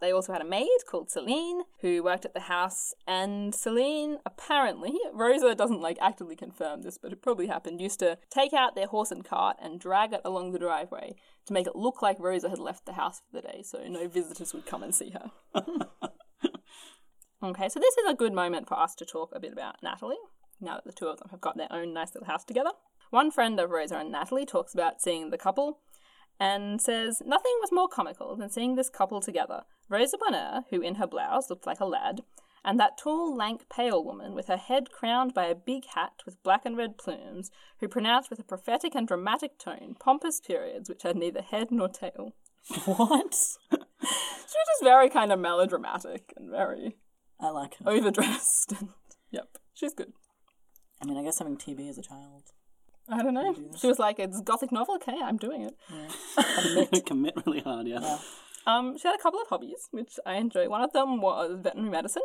They 0.01 0.13
also 0.13 0.33
had 0.33 0.43
a 0.43 0.49
maid 0.49 0.69
called 0.87 1.11
Celine 1.11 1.63
who 1.81 2.03
worked 2.03 2.25
at 2.25 2.35
the 2.35 2.41
house, 2.41 2.95
and 3.07 3.55
Celine 3.55 4.19
apparently, 4.25 4.99
Rosa 5.13 5.55
doesn't 5.55 5.81
like 5.81 5.99
actively 6.01 6.37
confirm 6.37 6.83
this, 6.83 6.99
but 6.99 7.13
it 7.13 7.23
probably 7.23 7.49
happened, 7.49 7.81
used 7.81 7.99
to 8.01 8.19
take 8.31 8.53
out 8.53 8.75
their 8.75 8.87
horse 8.87 9.11
and 9.11 9.25
cart 9.25 9.57
and 9.61 9.81
drag 9.81 10.13
it 10.13 10.21
along 10.25 10.53
the 10.53 10.59
driveway 10.59 11.17
to 11.47 11.53
make 11.53 11.67
it 11.67 11.77
look 11.77 12.03
like 12.03 12.19
Rosa 12.21 12.49
had 12.49 12.59
left 12.59 12.87
the 12.87 12.93
house 12.93 13.21
for 13.21 13.41
the 13.41 13.49
day 13.49 13.63
so 13.65 13.83
no 13.89 14.07
visitors 14.09 14.55
would 14.55 14.67
come 14.67 14.83
and 14.83 14.95
see 14.95 15.11
her. 15.11 15.31
okay, 17.43 17.69
so 17.69 17.81
this 17.81 17.97
is 17.97 18.09
a 18.09 18.15
good 18.15 18.33
moment 18.33 18.69
for 18.69 18.79
us 18.79 18.95
to 18.97 19.05
talk 19.05 19.33
a 19.35 19.41
bit 19.41 19.53
about 19.53 19.83
Natalie, 19.83 20.17
now 20.61 20.75
that 20.77 20.85
the 20.85 20.93
two 20.93 21.07
of 21.07 21.19
them 21.19 21.29
have 21.31 21.41
got 21.41 21.57
their 21.57 21.73
own 21.73 21.93
nice 21.93 22.15
little 22.15 22.27
house 22.27 22.45
together. 22.45 22.71
One 23.11 23.31
friend 23.31 23.59
of 23.59 23.71
Rosa 23.71 23.97
and 23.99 24.13
Natalie 24.13 24.47
talks 24.47 24.75
about 24.75 25.01
seeing 25.01 25.31
the 25.31 25.39
couple 25.39 25.79
and 26.41 26.81
says 26.81 27.23
nothing 27.25 27.53
was 27.61 27.73
more 27.73 27.89
comical 27.89 28.37
than 28.37 28.51
seeing 28.51 28.75
this 28.75 28.91
couple 28.91 29.21
together. 29.21 29.63
Rosa 29.89 30.19
Bonheur, 30.19 30.65
who 30.71 30.81
in 30.81 30.97
her 30.97 31.07
blouse 31.07 31.49
looked 31.51 31.67
like 31.67 31.81
a 31.81 31.87
lad, 31.87 32.21
and 32.65 32.79
that 32.79 32.99
tall, 32.99 33.35
lank, 33.35 33.63
pale 33.71 34.05
woman 34.05 34.35
with 34.35 34.47
her 34.49 34.57
head 34.57 34.91
crowned 34.91 35.33
by 35.33 35.47
a 35.47 35.55
big 35.55 35.85
hat 35.95 36.13
with 36.27 36.43
black 36.43 36.67
and 36.67 36.77
red 36.77 36.99
plumes, 36.99 37.51
who 37.81 37.89
pronounced 37.89 38.31
with 38.31 38.39
a 38.39 38.45
prophetic 38.45 38.95
and 38.95 39.09
dramatic 39.09 39.59
tone 39.59 39.97
pompous 39.99 40.41
periods 40.41 40.89
which 40.89 41.03
had 41.03 41.17
neither 41.17 41.41
head 41.41 41.69
nor 41.71 41.89
tail. 41.89 42.35
What? 42.85 43.35
She 43.71 44.57
was 44.57 44.69
just 44.69 44.83
very 44.83 45.09
kind 45.09 45.33
of 45.33 45.39
melodramatic 45.39 46.33
and 46.37 46.51
very 46.51 46.97
I 47.41 47.51
like 47.51 47.77
her. 47.79 47.91
overdressed. 47.91 48.73
And, 48.79 48.91
yep, 49.31 49.59
she's 49.75 49.95
good. 49.95 50.13
I 51.01 51.07
mean, 51.07 51.17
I 51.17 51.23
guess 51.23 51.39
having 51.39 51.57
TB 51.57 51.89
as 51.89 51.99
a 51.99 52.03
child. 52.03 52.45
I 53.09 53.23
don't 53.23 53.35
know. 53.35 53.55
She 53.79 53.87
was 53.87 53.99
like, 53.99 54.19
"It's 54.19 54.41
a 54.41 54.43
gothic 54.43 54.71
novel. 54.71 54.97
Okay, 54.97 55.17
I'm 55.23 55.39
doing 55.39 55.63
it." 55.63 57.07
Commit 57.07 57.35
really 57.47 57.61
hard, 57.61 57.87
yeah. 57.87 58.19
Um, 58.67 58.99
she 58.99 59.09
had 59.09 59.15
a 59.15 59.23
couple 59.23 59.41
of 59.41 59.49
hobbies, 59.49 59.89
which 59.93 60.19
I 60.27 60.35
enjoy. 60.35 60.69
One 60.69 60.83
of 60.83 60.93
them 60.93 61.21
was 61.23 61.59
veterinary 61.63 61.91
medicine. 61.91 62.23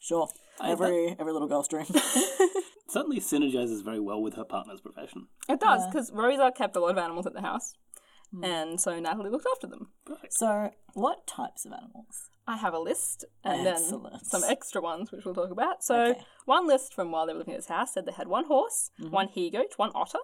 Sure. 0.00 0.28
Every 0.62 1.16
every 1.18 1.32
little 1.32 1.48
girl's 1.48 1.68
dream. 1.68 1.86
Certainly 2.88 3.20
synergizes 3.20 3.84
very 3.84 4.00
well 4.00 4.20
with 4.20 4.34
her 4.34 4.44
partner's 4.44 4.80
profession. 4.80 5.28
It 5.48 5.60
does, 5.60 5.86
because 5.86 6.12
Rosa 6.12 6.52
kept 6.54 6.76
a 6.76 6.80
lot 6.80 6.90
of 6.90 6.98
animals 6.98 7.26
at 7.26 7.32
the 7.32 7.40
house, 7.40 7.74
Mm. 8.34 8.44
and 8.44 8.80
so 8.80 8.98
Natalie 8.98 9.30
looked 9.30 9.46
after 9.54 9.66
them. 9.66 9.88
so, 10.30 10.70
what 10.94 11.26
types 11.26 11.64
of 11.64 11.72
animals? 11.72 12.28
I 12.46 12.56
have 12.56 12.74
a 12.74 12.78
list, 12.78 13.24
and 13.42 13.66
Excellent. 13.66 14.12
then 14.12 14.24
some 14.24 14.44
extra 14.44 14.80
ones, 14.82 15.10
which 15.12 15.24
we'll 15.24 15.34
talk 15.34 15.50
about. 15.50 15.82
So, 15.82 15.94
Okay. 16.10 16.20
one 16.44 16.66
list 16.66 16.92
from 16.94 17.10
while 17.10 17.26
they 17.26 17.32
were 17.32 17.38
living 17.38 17.54
at 17.54 17.60
this 17.60 17.68
house 17.68 17.94
said 17.94 18.04
they 18.06 18.12
had 18.12 18.28
one 18.28 18.44
horse, 18.46 18.90
mm-hmm. 19.00 19.10
one 19.12 19.28
he 19.28 19.50
goat, 19.50 19.72
one 19.76 19.92
otter, 19.94 20.18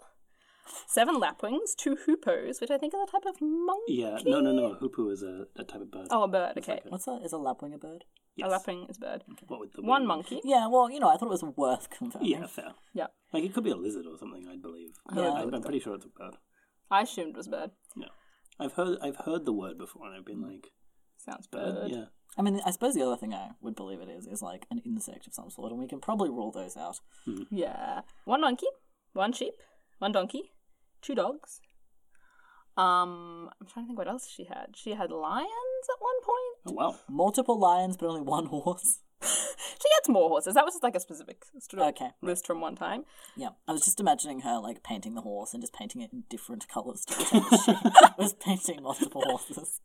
seven 0.86 1.18
lapwings, 1.18 1.74
two 1.74 1.96
hoopoes, 2.06 2.60
which 2.60 2.70
I 2.70 2.78
think 2.78 2.94
is 2.94 3.00
a 3.08 3.10
type 3.10 3.24
of 3.26 3.40
monkey. 3.40 3.94
Yeah, 3.94 4.18
no, 4.24 4.40
no, 4.40 4.52
no. 4.52 4.74
Hoopoe 4.74 5.08
is 5.10 5.22
a, 5.22 5.46
a 5.56 5.64
type 5.64 5.80
of 5.80 5.90
bird. 5.90 6.08
Oh, 6.10 6.24
a 6.24 6.28
bird, 6.28 6.58
okay. 6.58 6.80
What's 6.88 7.06
that? 7.06 7.22
Is 7.24 7.32
a 7.32 7.38
lapwing 7.38 7.74
a 7.74 7.78
bird? 7.78 8.04
yes. 8.36 8.46
A 8.46 8.50
lapwing 8.50 8.86
is 8.88 8.96
a 8.98 9.00
bird. 9.00 9.24
What 9.48 9.60
with 9.60 9.72
the 9.72 9.82
One 9.82 10.02
wing? 10.02 10.08
monkey. 10.08 10.40
Yeah, 10.44 10.66
well, 10.68 10.90
you 10.90 11.00
know, 11.00 11.08
I 11.08 11.16
thought 11.16 11.26
it 11.26 11.30
was 11.30 11.42
worth 11.56 11.90
confirming. 11.90 12.28
Yeah, 12.28 12.46
fair. 12.46 12.72
Yeah. 12.94 13.06
Like 13.32 13.44
it 13.44 13.54
could 13.54 13.64
be 13.64 13.70
a 13.70 13.76
lizard 13.76 14.06
or 14.06 14.16
something. 14.18 14.46
I 14.48 14.56
believe. 14.56 14.90
Yeah. 15.14 15.30
I, 15.30 15.42
I'm 15.42 15.62
pretty 15.62 15.80
sure 15.80 15.94
it's 15.94 16.04
a 16.06 16.08
bird. 16.08 16.36
I 16.90 17.02
assumed 17.02 17.30
it 17.30 17.36
was 17.36 17.46
a 17.46 17.50
bird. 17.50 17.70
Yeah, 17.96 18.08
I've 18.58 18.72
heard 18.74 18.98
I've 19.02 19.16
heard 19.16 19.44
the 19.44 19.52
word 19.52 19.78
before, 19.78 20.06
and 20.06 20.16
I've 20.16 20.24
been 20.26 20.42
like, 20.42 20.66
Sounds 21.18 21.46
bird. 21.46 21.74
bird. 21.74 21.90
Yeah, 21.90 22.04
I 22.38 22.42
mean, 22.42 22.60
I 22.64 22.70
suppose 22.70 22.94
the 22.94 23.02
other 23.06 23.16
thing 23.16 23.32
I 23.34 23.50
would 23.60 23.74
believe 23.76 24.00
it 24.00 24.08
is 24.08 24.26
is 24.26 24.42
like 24.42 24.66
an 24.70 24.78
insect 24.84 25.26
of 25.26 25.34
some 25.34 25.50
sort, 25.50 25.70
and 25.72 25.80
we 25.80 25.86
can 25.88 26.00
probably 26.00 26.30
rule 26.30 26.50
those 26.52 26.76
out. 26.76 26.98
Yeah. 27.50 28.00
One 28.24 28.40
monkey, 28.40 28.66
one 29.12 29.32
sheep, 29.32 29.54
one 29.98 30.12
donkey, 30.12 30.52
two 31.02 31.14
dogs, 31.14 31.60
Um, 32.76 33.50
I'm 33.60 33.66
trying 33.66 33.84
to 33.84 33.88
think 33.88 33.98
what 33.98 34.08
else 34.08 34.28
she 34.28 34.44
had. 34.44 34.68
She 34.74 34.90
had 34.92 35.10
lions 35.10 35.86
at 35.92 36.00
one 36.00 36.20
point. 36.22 36.56
Oh, 36.66 36.72
wow. 36.72 36.98
Multiple 37.08 37.58
lions, 37.58 37.96
but 37.96 38.06
only 38.06 38.22
one 38.22 38.46
horse. 38.54 39.00
She 39.22 39.88
gets 39.96 40.08
more 40.08 40.28
horses. 40.28 40.54
That 40.54 40.64
was 40.64 40.74
just 40.74 40.82
like 40.82 40.94
a 40.94 41.00
specific 41.00 41.42
sort 41.58 41.82
of 41.82 41.88
Okay. 41.88 42.10
list 42.22 42.46
from 42.46 42.60
one 42.60 42.76
time. 42.76 43.04
Yeah, 43.36 43.50
I 43.68 43.72
was 43.72 43.84
just 43.84 44.00
imagining 44.00 44.40
her 44.40 44.58
like 44.58 44.82
painting 44.82 45.14
the 45.14 45.20
horse 45.22 45.54
and 45.54 45.62
just 45.62 45.72
painting 45.72 46.02
it 46.02 46.12
in 46.12 46.24
different 46.28 46.68
colours 46.68 47.04
to 47.06 47.14
she 47.24 47.38
was 48.18 48.34
painting 48.34 48.82
multiple 48.82 49.22
horses. 49.24 49.80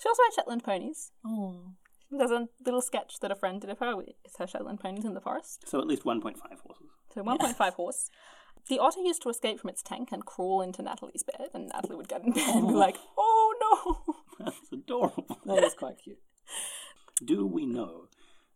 She 0.00 0.08
also 0.08 0.22
had 0.24 0.34
Shetland 0.34 0.62
ponies. 0.64 1.12
Oh, 1.24 1.72
There's 2.10 2.30
a 2.30 2.48
little 2.64 2.80
sketch 2.82 3.18
that 3.20 3.30
a 3.32 3.34
friend 3.36 3.60
did 3.60 3.70
of 3.70 3.78
her 3.78 3.96
with 3.96 4.08
her 4.38 4.46
Shetland 4.46 4.80
ponies 4.80 5.04
in 5.04 5.14
the 5.14 5.20
forest. 5.20 5.68
So 5.68 5.80
at 5.80 5.86
least 5.86 6.04
1.5 6.04 6.34
horses. 6.64 6.86
So 7.14 7.22
1.5 7.22 7.72
horse. 7.74 8.10
The 8.68 8.78
otter 8.78 9.00
used 9.00 9.22
to 9.22 9.30
escape 9.30 9.58
from 9.60 9.70
its 9.70 9.82
tank 9.82 10.10
and 10.12 10.24
crawl 10.24 10.60
into 10.62 10.82
Natalie's 10.82 11.24
bed, 11.24 11.48
and 11.54 11.68
Natalie 11.72 11.96
would 11.96 12.08
get 12.08 12.22
in 12.24 12.32
bed 12.32 12.54
and 12.54 12.68
be 12.68 12.74
like, 12.74 12.96
"Oh 13.18 13.54
no!" 14.06 14.14
That's 14.44 14.58
adorable. 14.72 15.38
that 15.46 15.64
is 15.64 15.74
quite 15.74 15.98
cute. 16.04 16.18
Do 17.24 17.46
we 17.46 17.66
know? 17.66 18.04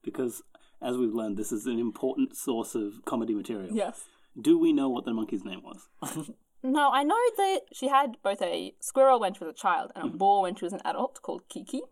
Because 0.04 0.42
as 0.82 0.96
we've 0.96 1.14
learned, 1.14 1.36
this 1.36 1.52
is 1.52 1.66
an 1.66 1.78
important 1.78 2.36
source 2.36 2.74
of 2.74 3.04
comedy 3.04 3.34
material. 3.34 3.72
yes. 3.72 4.04
Do 4.40 4.58
we 4.58 4.72
know 4.72 4.88
what 4.88 5.04
the 5.04 5.12
monkey's 5.12 5.44
name 5.44 5.62
was? 5.62 6.30
No, 6.66 6.90
I 6.90 7.02
know 7.02 7.18
that 7.36 7.60
she 7.74 7.88
had 7.88 8.16
both 8.22 8.40
a 8.40 8.74
squirrel 8.80 9.20
when 9.20 9.34
she 9.34 9.44
was 9.44 9.52
a 9.52 9.56
child 9.56 9.92
and 9.94 10.02
a 10.02 10.08
mm-hmm. 10.08 10.16
boar 10.16 10.42
when 10.42 10.54
she 10.54 10.64
was 10.64 10.72
an 10.72 10.80
adult 10.82 11.20
called 11.20 11.42
Kiki. 11.50 11.82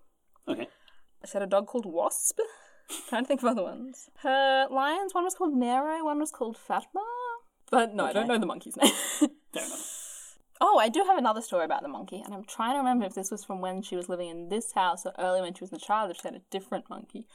Okay. 0.48 0.66
She 1.27 1.33
had 1.35 1.42
a 1.42 1.46
dog 1.46 1.66
called 1.66 1.85
Wasp. 1.85 2.38
trying 3.09 3.25
to 3.25 3.29
think 3.29 3.42
of 3.42 3.48
other 3.48 3.62
ones. 3.62 4.09
Her 4.22 4.66
lions, 4.70 5.12
one 5.12 5.25
was 5.25 5.35
called 5.35 5.55
Nero, 5.55 6.03
one 6.07 6.18
was 6.18 6.31
called 6.31 6.57
Fatma. 6.57 7.05
But 7.70 7.94
no, 7.94 8.07
I 8.07 8.14
don't 8.14 8.27
know 8.27 8.38
the 8.38 8.46
monkey's 8.46 8.79
name. 8.79 8.92
Fair 9.18 9.29
enough. 9.66 10.38
oh, 10.62 10.79
I 10.79 10.88
do 10.88 11.05
have 11.07 11.18
another 11.18 11.42
story 11.42 11.66
about 11.66 11.83
the 11.83 11.88
monkey, 11.88 12.22
and 12.25 12.33
I'm 12.33 12.44
trying 12.44 12.72
to 12.72 12.79
remember 12.79 13.05
if 13.05 13.14
this 13.14 13.31
was 13.31 13.44
from 13.44 13.61
when 13.61 13.83
she 13.83 13.94
was 13.94 14.09
living 14.09 14.31
in 14.31 14.48
this 14.48 14.72
house 14.72 15.05
or 15.05 15.12
early 15.18 15.42
when 15.42 15.53
she 15.53 15.64
was 15.64 15.72
a 15.75 15.79
child, 15.79 16.11
if 16.11 16.16
she 16.16 16.29
had 16.29 16.35
a 16.35 16.42
different 16.51 16.88
monkey. 16.88 17.27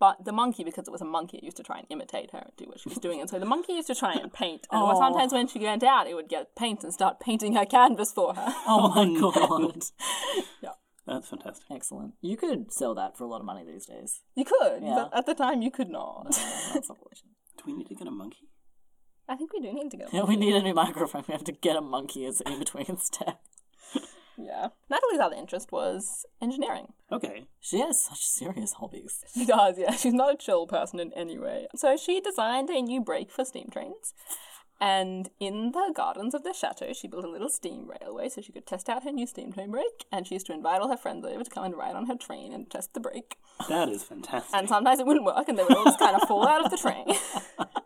But 0.00 0.24
the 0.24 0.32
monkey, 0.32 0.64
because 0.64 0.86
it 0.88 0.90
was 0.90 1.00
a 1.00 1.04
monkey, 1.06 1.38
it 1.38 1.44
used 1.44 1.56
to 1.58 1.62
try 1.62 1.78
and 1.78 1.86
imitate 1.88 2.32
her 2.32 2.38
and 2.38 2.50
do 2.56 2.64
what 2.66 2.80
she 2.80 2.88
was 2.88 2.98
doing. 2.98 3.20
And 3.20 3.30
so 3.30 3.38
the 3.38 3.46
monkey 3.46 3.74
used 3.74 3.86
to 3.88 3.94
try 3.94 4.12
and 4.12 4.32
paint. 4.32 4.66
And 4.70 4.82
Aw. 4.82 4.98
sometimes 4.98 5.32
when 5.32 5.46
she 5.46 5.58
went 5.60 5.82
out, 5.84 6.06
it 6.08 6.14
would 6.14 6.28
get 6.28 6.54
paint 6.56 6.82
and 6.82 6.92
start 6.92 7.20
painting 7.20 7.54
her 7.54 7.64
canvas 7.64 8.12
for 8.12 8.34
her. 8.34 8.44
Oh 8.66 8.88
my 8.88 9.20
god. 9.20 9.84
yeah. 10.62 10.70
That's 11.06 11.28
fantastic. 11.28 11.66
Excellent. 11.70 12.14
You 12.22 12.36
could 12.36 12.72
sell 12.72 12.94
that 12.96 13.16
for 13.16 13.24
a 13.24 13.26
lot 13.28 13.40
of 13.40 13.44
money 13.46 13.62
these 13.64 13.86
days. 13.86 14.20
You 14.34 14.44
could, 14.44 14.82
Yeah. 14.82 14.94
but 15.10 15.18
at 15.18 15.26
the 15.26 15.34
time 15.34 15.62
you 15.62 15.70
could 15.70 15.90
not. 15.90 16.26
That's 16.32 16.88
unfortunate. 16.88 17.34
Do 17.58 17.64
we 17.66 17.74
need 17.74 17.88
to 17.88 17.94
get 17.94 18.08
a 18.08 18.10
monkey? 18.10 18.48
I 19.28 19.36
think 19.36 19.52
we 19.52 19.60
do 19.60 19.72
need 19.72 19.90
to 19.92 19.96
go. 19.98 20.06
Yeah, 20.12 20.24
we 20.28 20.36
need 20.36 20.54
a 20.54 20.62
new 20.62 20.74
microphone. 20.74 21.24
We 21.28 21.32
have 21.32 21.44
to 21.44 21.52
get 21.52 21.76
a 21.76 21.80
monkey 21.80 22.26
as 22.26 22.40
in 22.40 22.58
between 22.58 22.96
step. 22.98 23.40
Yeah. 24.36 24.68
Natalie's 24.90 25.20
other 25.20 25.36
interest 25.36 25.72
was 25.72 26.26
engineering. 26.40 26.92
Okay. 27.10 27.46
She 27.60 27.80
has 27.80 28.04
such 28.04 28.24
serious 28.24 28.74
hobbies. 28.74 29.24
She 29.34 29.46
does, 29.46 29.78
yeah. 29.78 29.92
She's 29.92 30.12
not 30.12 30.34
a 30.34 30.36
chill 30.36 30.66
person 30.66 31.00
in 31.00 31.12
any 31.12 31.38
way. 31.38 31.66
So 31.76 31.96
she 31.96 32.20
designed 32.20 32.70
a 32.70 32.80
new 32.80 33.00
brake 33.00 33.30
for 33.30 33.44
steam 33.44 33.68
trains. 33.70 34.14
And 34.80 35.30
in 35.38 35.70
the 35.72 35.92
gardens 35.94 36.34
of 36.34 36.42
the 36.42 36.52
chateau, 36.52 36.92
she 36.92 37.06
built 37.08 37.24
a 37.24 37.30
little 37.30 37.48
steam 37.48 37.88
railway 37.88 38.28
so 38.28 38.40
she 38.40 38.52
could 38.52 38.66
test 38.66 38.88
out 38.88 39.04
her 39.04 39.12
new 39.12 39.26
steam 39.26 39.52
train 39.52 39.70
brake. 39.70 40.04
And 40.10 40.26
she 40.26 40.34
used 40.34 40.46
to 40.46 40.52
invite 40.52 40.80
all 40.80 40.90
her 40.90 40.96
friends 40.96 41.24
over 41.24 41.44
to 41.44 41.50
come 41.50 41.64
and 41.64 41.76
ride 41.76 41.94
on 41.94 42.06
her 42.06 42.16
train 42.16 42.52
and 42.52 42.68
test 42.68 42.92
the 42.92 43.00
brake. 43.00 43.36
That 43.68 43.88
is 43.88 44.02
fantastic. 44.02 44.54
And 44.54 44.68
sometimes 44.68 44.98
it 44.98 45.06
wouldn't 45.06 45.24
work, 45.24 45.48
and 45.48 45.56
they 45.56 45.62
would 45.62 45.76
all 45.76 45.84
just 45.84 45.98
kind 45.98 46.16
of 46.20 46.26
fall 46.26 46.46
out 46.46 46.64
of 46.64 46.70
the 46.70 46.76
train. 46.76 47.06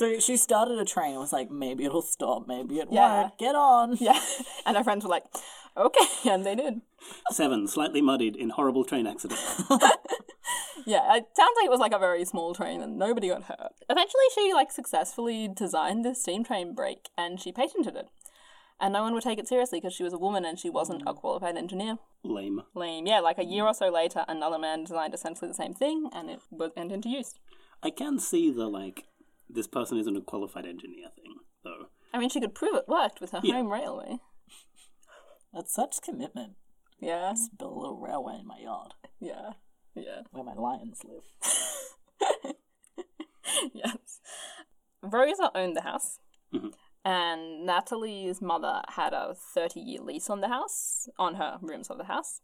So 0.00 0.18
she 0.18 0.38
started 0.38 0.78
a 0.78 0.86
train 0.86 1.10
and 1.10 1.20
was 1.20 1.30
like, 1.30 1.50
maybe 1.50 1.84
it'll 1.84 2.00
stop, 2.00 2.48
maybe 2.48 2.78
it 2.78 2.88
Yeah. 2.90 3.20
won't. 3.24 3.36
Get 3.38 3.54
on. 3.54 3.96
yeah. 4.00 4.18
And 4.64 4.74
her 4.78 4.82
friends 4.82 5.04
were 5.04 5.10
like, 5.10 5.24
okay. 5.76 6.06
And 6.30 6.46
they 6.46 6.54
did. 6.54 6.80
Seven, 7.30 7.68
slightly 7.68 8.00
muddied 8.00 8.34
in 8.34 8.48
horrible 8.50 8.84
train 8.84 9.06
accident. 9.06 9.40
Yeah, 10.86 11.14
it 11.16 11.26
sounds 11.36 11.54
like 11.56 11.66
it 11.66 11.70
was 11.70 11.78
like 11.80 11.92
a 11.92 11.98
very 11.98 12.24
small 12.24 12.54
train 12.54 12.80
and 12.80 12.98
nobody 12.98 13.28
got 13.28 13.44
hurt. 13.44 13.72
Eventually, 13.90 14.24
she 14.34 14.54
like 14.54 14.72
successfully 14.72 15.46
designed 15.46 16.02
this 16.04 16.22
steam 16.22 16.42
train 16.44 16.74
brake 16.74 17.10
and 17.18 17.38
she 17.38 17.52
patented 17.52 17.94
it. 17.96 18.08
And 18.80 18.94
no 18.94 19.02
one 19.02 19.12
would 19.12 19.22
take 19.22 19.38
it 19.38 19.46
seriously 19.46 19.78
because 19.78 19.92
she 19.94 20.02
was 20.02 20.14
a 20.14 20.18
woman 20.18 20.46
and 20.46 20.58
she 20.58 20.70
wasn't 20.70 21.02
a 21.06 21.12
qualified 21.12 21.58
engineer. 21.58 21.98
Lame. 22.24 22.62
Lame. 22.74 23.06
Yeah, 23.06 23.20
like 23.20 23.38
a 23.38 23.44
year 23.44 23.64
or 23.66 23.74
so 23.74 23.90
later, 23.90 24.24
another 24.26 24.58
man 24.58 24.84
designed 24.84 25.12
essentially 25.12 25.48
the 25.48 25.54
same 25.62 25.74
thing 25.74 26.08
and 26.14 26.30
it 26.30 26.40
went 26.50 26.72
into 26.90 27.10
use. 27.10 27.34
I 27.82 27.90
can 27.90 28.18
see 28.18 28.50
the, 28.50 28.66
like, 28.66 29.04
this 29.54 29.66
person 29.66 29.98
isn't 29.98 30.16
a 30.16 30.20
qualified 30.20 30.66
engineer 30.66 31.08
thing, 31.14 31.34
though. 31.64 31.86
I 32.12 32.18
mean, 32.18 32.28
she 32.30 32.40
could 32.40 32.54
prove 32.54 32.74
it 32.74 32.88
worked 32.88 33.20
with 33.20 33.30
her 33.32 33.40
Yeah. 33.42 33.54
home 33.54 33.68
railway. 33.72 34.18
That's 35.52 35.72
such 35.74 36.00
commitment. 36.02 36.56
Yeah, 37.00 37.30
Just 37.30 37.56
build 37.58 37.76
a 37.76 37.80
little 37.80 37.98
railway 37.98 38.38
in 38.40 38.46
my 38.46 38.58
yard 38.58 38.92
yeah, 39.20 39.52
yeah. 39.94 40.20
where 40.32 40.44
my 40.44 40.52
lions 40.54 41.00
live. 41.02 41.24
yes. 43.72 44.20
Rosa 45.02 45.50
owned 45.54 45.76
the 45.76 45.80
house. 45.82 46.18
Mhm. 46.52 46.72
And 47.04 47.64
Natalie's 47.64 48.42
mother 48.42 48.82
had 48.88 49.14
a 49.14 49.34
30 49.34 49.80
year 49.80 50.00
lease 50.02 50.28
on 50.28 50.40
the 50.42 50.48
house, 50.48 51.08
on 51.18 51.36
her 51.36 51.58
rooms 51.62 51.88
of 51.88 51.96
the 51.96 52.04
house, 52.04 52.42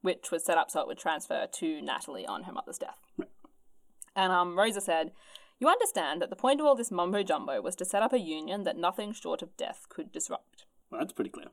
which 0.00 0.30
was 0.30 0.42
set 0.44 0.56
up 0.56 0.70
so 0.70 0.80
it 0.80 0.86
would 0.86 0.98
transfer 0.98 1.46
to 1.46 1.82
Natalie 1.82 2.26
on 2.26 2.44
her 2.44 2.52
mother's 2.52 2.78
death. 2.78 2.98
And 4.16 4.32
um, 4.32 4.58
Rosa 4.58 4.80
said, 4.80 5.12
You 5.62 5.68
understand 5.68 6.20
that 6.20 6.28
the 6.28 6.34
point 6.34 6.58
of 6.58 6.66
all 6.66 6.74
this 6.74 6.90
mumbo 6.90 7.22
jumbo 7.22 7.60
was 7.62 7.76
to 7.76 7.84
set 7.84 8.02
up 8.02 8.12
a 8.12 8.18
union 8.18 8.64
that 8.64 8.76
nothing 8.76 9.12
short 9.12 9.42
of 9.42 9.56
death 9.56 9.86
could 9.88 10.10
disrupt. 10.10 10.66
Well, 10.90 11.00
that's 11.00 11.12
pretty 11.12 11.30
clear. 11.30 11.46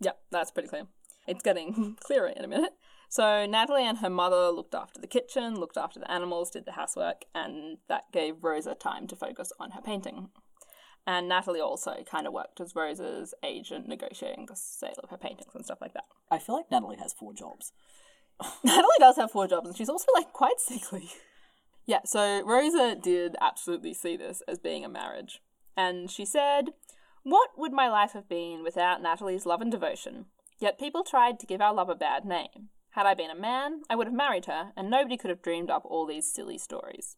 Yep, 0.00 0.18
that's 0.30 0.50
pretty 0.50 0.70
clear. 0.70 0.86
It's 1.26 1.42
getting 1.42 1.98
clearer 2.00 2.28
in 2.28 2.42
a 2.42 2.48
minute. 2.48 2.72
So 3.10 3.44
Natalie 3.44 3.84
and 3.86 3.98
her 3.98 4.08
mother 4.08 4.48
looked 4.48 4.74
after 4.74 4.98
the 4.98 5.06
kitchen, 5.06 5.60
looked 5.60 5.76
after 5.76 6.00
the 6.00 6.10
animals, 6.10 6.48
did 6.48 6.64
the 6.64 6.72
housework, 6.72 7.26
and 7.34 7.76
that 7.86 8.04
gave 8.14 8.42
Rosa 8.42 8.74
time 8.74 9.06
to 9.08 9.14
focus 9.14 9.52
on 9.60 9.72
her 9.72 9.82
painting. 9.82 10.30
And 11.06 11.28
Natalie 11.28 11.60
also 11.60 12.02
kind 12.10 12.26
of 12.26 12.32
worked 12.32 12.62
as 12.62 12.74
Rosa's 12.74 13.34
agent, 13.44 13.86
negotiating 13.86 14.46
the 14.46 14.56
sale 14.56 15.00
of 15.02 15.10
her 15.10 15.18
paintings 15.18 15.54
and 15.54 15.66
stuff 15.66 15.82
like 15.82 15.92
that. 15.92 16.06
I 16.30 16.38
feel 16.38 16.54
like 16.54 16.70
Natalie 16.70 16.96
has 16.96 17.12
four 17.12 17.34
jobs. 17.34 17.72
Natalie 18.64 18.88
does 18.98 19.16
have 19.16 19.30
four 19.30 19.46
jobs, 19.46 19.68
and 19.68 19.76
she's 19.76 19.90
also 19.90 20.06
like 20.14 20.32
quite 20.32 20.60
sickly. 20.60 21.10
Yeah, 21.86 22.00
so 22.04 22.42
Rosa 22.44 22.96
did 23.00 23.36
absolutely 23.40 23.94
see 23.94 24.16
this 24.16 24.42
as 24.46 24.58
being 24.58 24.84
a 24.84 24.88
marriage. 24.88 25.40
And 25.76 26.10
she 26.10 26.24
said, 26.24 26.70
What 27.22 27.50
would 27.56 27.72
my 27.72 27.88
life 27.88 28.12
have 28.12 28.28
been 28.28 28.62
without 28.62 29.02
Natalie's 29.02 29.46
love 29.46 29.60
and 29.60 29.70
devotion? 29.70 30.26
Yet 30.58 30.78
people 30.78 31.02
tried 31.04 31.40
to 31.40 31.46
give 31.46 31.60
our 31.60 31.74
love 31.74 31.88
a 31.88 31.94
bad 31.94 32.24
name. 32.24 32.68
Had 32.90 33.06
I 33.06 33.14
been 33.14 33.30
a 33.30 33.34
man, 33.40 33.82
I 33.88 33.94
would 33.96 34.06
have 34.08 34.14
married 34.14 34.46
her, 34.46 34.72
and 34.76 34.90
nobody 34.90 35.16
could 35.16 35.30
have 35.30 35.42
dreamed 35.42 35.70
up 35.70 35.82
all 35.84 36.06
these 36.06 36.32
silly 36.32 36.58
stories. 36.58 37.16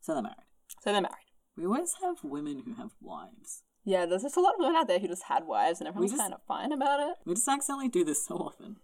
So 0.00 0.12
they're 0.12 0.22
married. 0.22 0.36
So 0.82 0.92
they're 0.92 1.00
married. 1.00 1.14
We 1.56 1.66
always 1.66 1.94
have 2.02 2.16
women 2.22 2.62
who 2.64 2.74
have 2.74 2.90
wives. 3.00 3.62
Yeah, 3.84 4.06
there's 4.06 4.22
just 4.22 4.36
a 4.36 4.40
lot 4.40 4.54
of 4.54 4.58
women 4.60 4.76
out 4.76 4.86
there 4.86 4.98
who 4.98 5.08
just 5.08 5.24
had 5.24 5.44
wives, 5.46 5.80
and 5.80 5.88
everyone's 5.88 6.12
just- 6.12 6.22
kind 6.22 6.34
of 6.34 6.42
fine 6.46 6.72
about 6.72 7.00
it. 7.00 7.16
We 7.24 7.34
just 7.34 7.48
accidentally 7.48 7.88
do 7.88 8.04
this 8.04 8.24
so 8.24 8.36
often. 8.36 8.76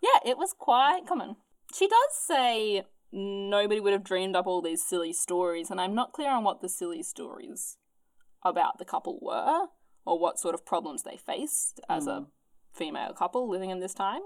Yeah, 0.00 0.20
it 0.24 0.38
was 0.38 0.54
quite 0.56 1.06
common. 1.06 1.36
She 1.74 1.86
does 1.86 2.14
say 2.14 2.84
nobody 3.12 3.80
would 3.80 3.92
have 3.92 4.04
dreamed 4.04 4.36
up 4.36 4.46
all 4.46 4.62
these 4.62 4.82
silly 4.82 5.12
stories, 5.12 5.70
and 5.70 5.80
I'm 5.80 5.94
not 5.94 6.12
clear 6.12 6.30
on 6.30 6.44
what 6.44 6.60
the 6.60 6.68
silly 6.68 7.02
stories 7.02 7.76
about 8.44 8.78
the 8.78 8.84
couple 8.84 9.18
were, 9.20 9.66
or 10.04 10.18
what 10.18 10.38
sort 10.38 10.54
of 10.54 10.64
problems 10.64 11.02
they 11.02 11.16
faced 11.16 11.80
as 11.88 12.06
a 12.06 12.16
hmm. 12.16 12.24
female 12.72 13.12
couple 13.12 13.48
living 13.48 13.70
in 13.70 13.80
this 13.80 13.94
time. 13.94 14.22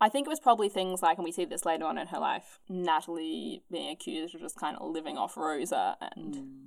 I 0.00 0.08
think 0.08 0.26
it 0.26 0.30
was 0.30 0.40
probably 0.40 0.68
things 0.68 1.02
like, 1.02 1.18
and 1.18 1.24
we 1.24 1.32
see 1.32 1.44
this 1.44 1.64
later 1.64 1.84
on 1.84 1.98
in 1.98 2.08
her 2.08 2.18
life, 2.18 2.58
Natalie 2.68 3.62
being 3.70 3.90
accused 3.90 4.34
of 4.34 4.40
just 4.40 4.58
kind 4.58 4.76
of 4.76 4.90
living 4.90 5.16
off 5.16 5.36
Rosa 5.36 5.96
and 6.16 6.34
hmm. 6.34 6.64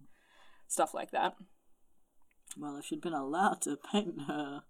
stuff 0.67 0.93
like 0.93 1.11
that. 1.11 1.35
Well, 2.57 2.77
if 2.77 2.85
she'd 2.85 3.01
been 3.01 3.13
allowed 3.13 3.61
to 3.61 3.77
paint 3.91 4.21
her 4.27 4.63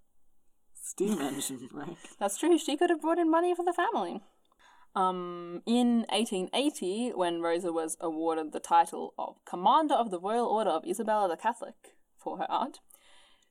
steam 0.82 1.22
engine 1.22 1.68
brake. 1.72 1.98
That's 2.20 2.38
true. 2.38 2.58
She 2.58 2.78
could 2.78 2.90
have 2.90 3.02
brought 3.02 3.20
in 3.20 3.30
money 3.30 3.54
for 3.56 3.64
the 3.64 3.74
family. 3.74 4.22
Um, 4.96 5.62
in 5.66 6.06
1880, 6.10 7.12
when 7.16 7.42
Rosa 7.42 7.72
was 7.72 7.98
awarded 8.00 8.52
the 8.52 8.60
title 8.60 9.14
of 9.18 9.36
Commander 9.46 9.94
of 9.94 10.10
the 10.12 10.20
Royal 10.20 10.48
Order 10.48 10.72
of 10.72 10.86
Isabella 10.88 11.28
the 11.28 11.38
Catholic 11.38 11.76
for 12.18 12.38
her 12.38 12.50
art, 12.50 12.80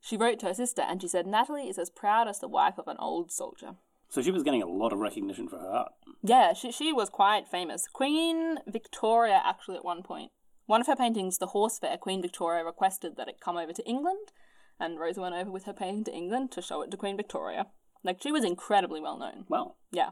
she 0.01 0.17
wrote 0.17 0.41
to 0.41 0.47
her 0.47 0.55
sister 0.55 0.83
and 0.83 1.01
she 1.01 1.09
said, 1.09 1.27
Natalie 1.27 1.69
is 1.69 1.79
as 1.79 1.91
proud 1.91 2.29
as 2.29 2.41
the 2.41 2.49
wife 2.49 2.79
of 2.79 2.89
an 2.89 2.97
old 2.99 3.31
soldier. 3.31 3.77
So 4.09 4.23
she 4.23 4.31
was 4.31 4.43
getting 4.43 4.63
a 4.63 4.67
lot 4.69 4.93
of 4.93 4.99
recognition 5.01 5.49
for 5.49 5.59
her 5.59 5.69
art. 5.69 5.93
Yeah, 6.23 6.53
she, 6.53 6.71
she 6.73 6.93
was 6.93 7.11
quite 7.11 7.49
famous. 7.49 7.87
Queen 7.93 8.59
Victoria, 8.67 9.43
actually, 9.45 9.77
at 9.77 9.85
one 9.85 10.03
point, 10.03 10.31
one 10.67 10.81
of 10.81 10.87
her 10.87 10.97
paintings, 10.97 11.39
The 11.39 11.49
Horse 11.49 11.79
Fair, 11.79 11.97
Queen 11.97 12.23
Victoria 12.23 12.65
requested 12.65 13.17
that 13.17 13.29
it 13.29 13.41
come 13.41 13.57
over 13.57 13.73
to 13.73 13.85
England, 13.89 14.33
and 14.81 14.99
Rosa 14.99 15.21
went 15.21 15.35
over 15.35 15.51
with 15.51 15.65
her 15.65 15.73
painting 15.73 16.05
to 16.05 16.15
England 16.15 16.51
to 16.53 16.63
show 16.63 16.83
it 16.83 16.91
to 16.91 16.97
Queen 16.97 17.17
Victoria. 17.17 17.67
Like, 18.03 18.23
she 18.23 18.33
was 18.33 18.45
incredibly 18.45 19.01
well 19.01 19.19
known. 19.19 19.45
Well, 19.49 19.77
Yeah. 19.93 20.11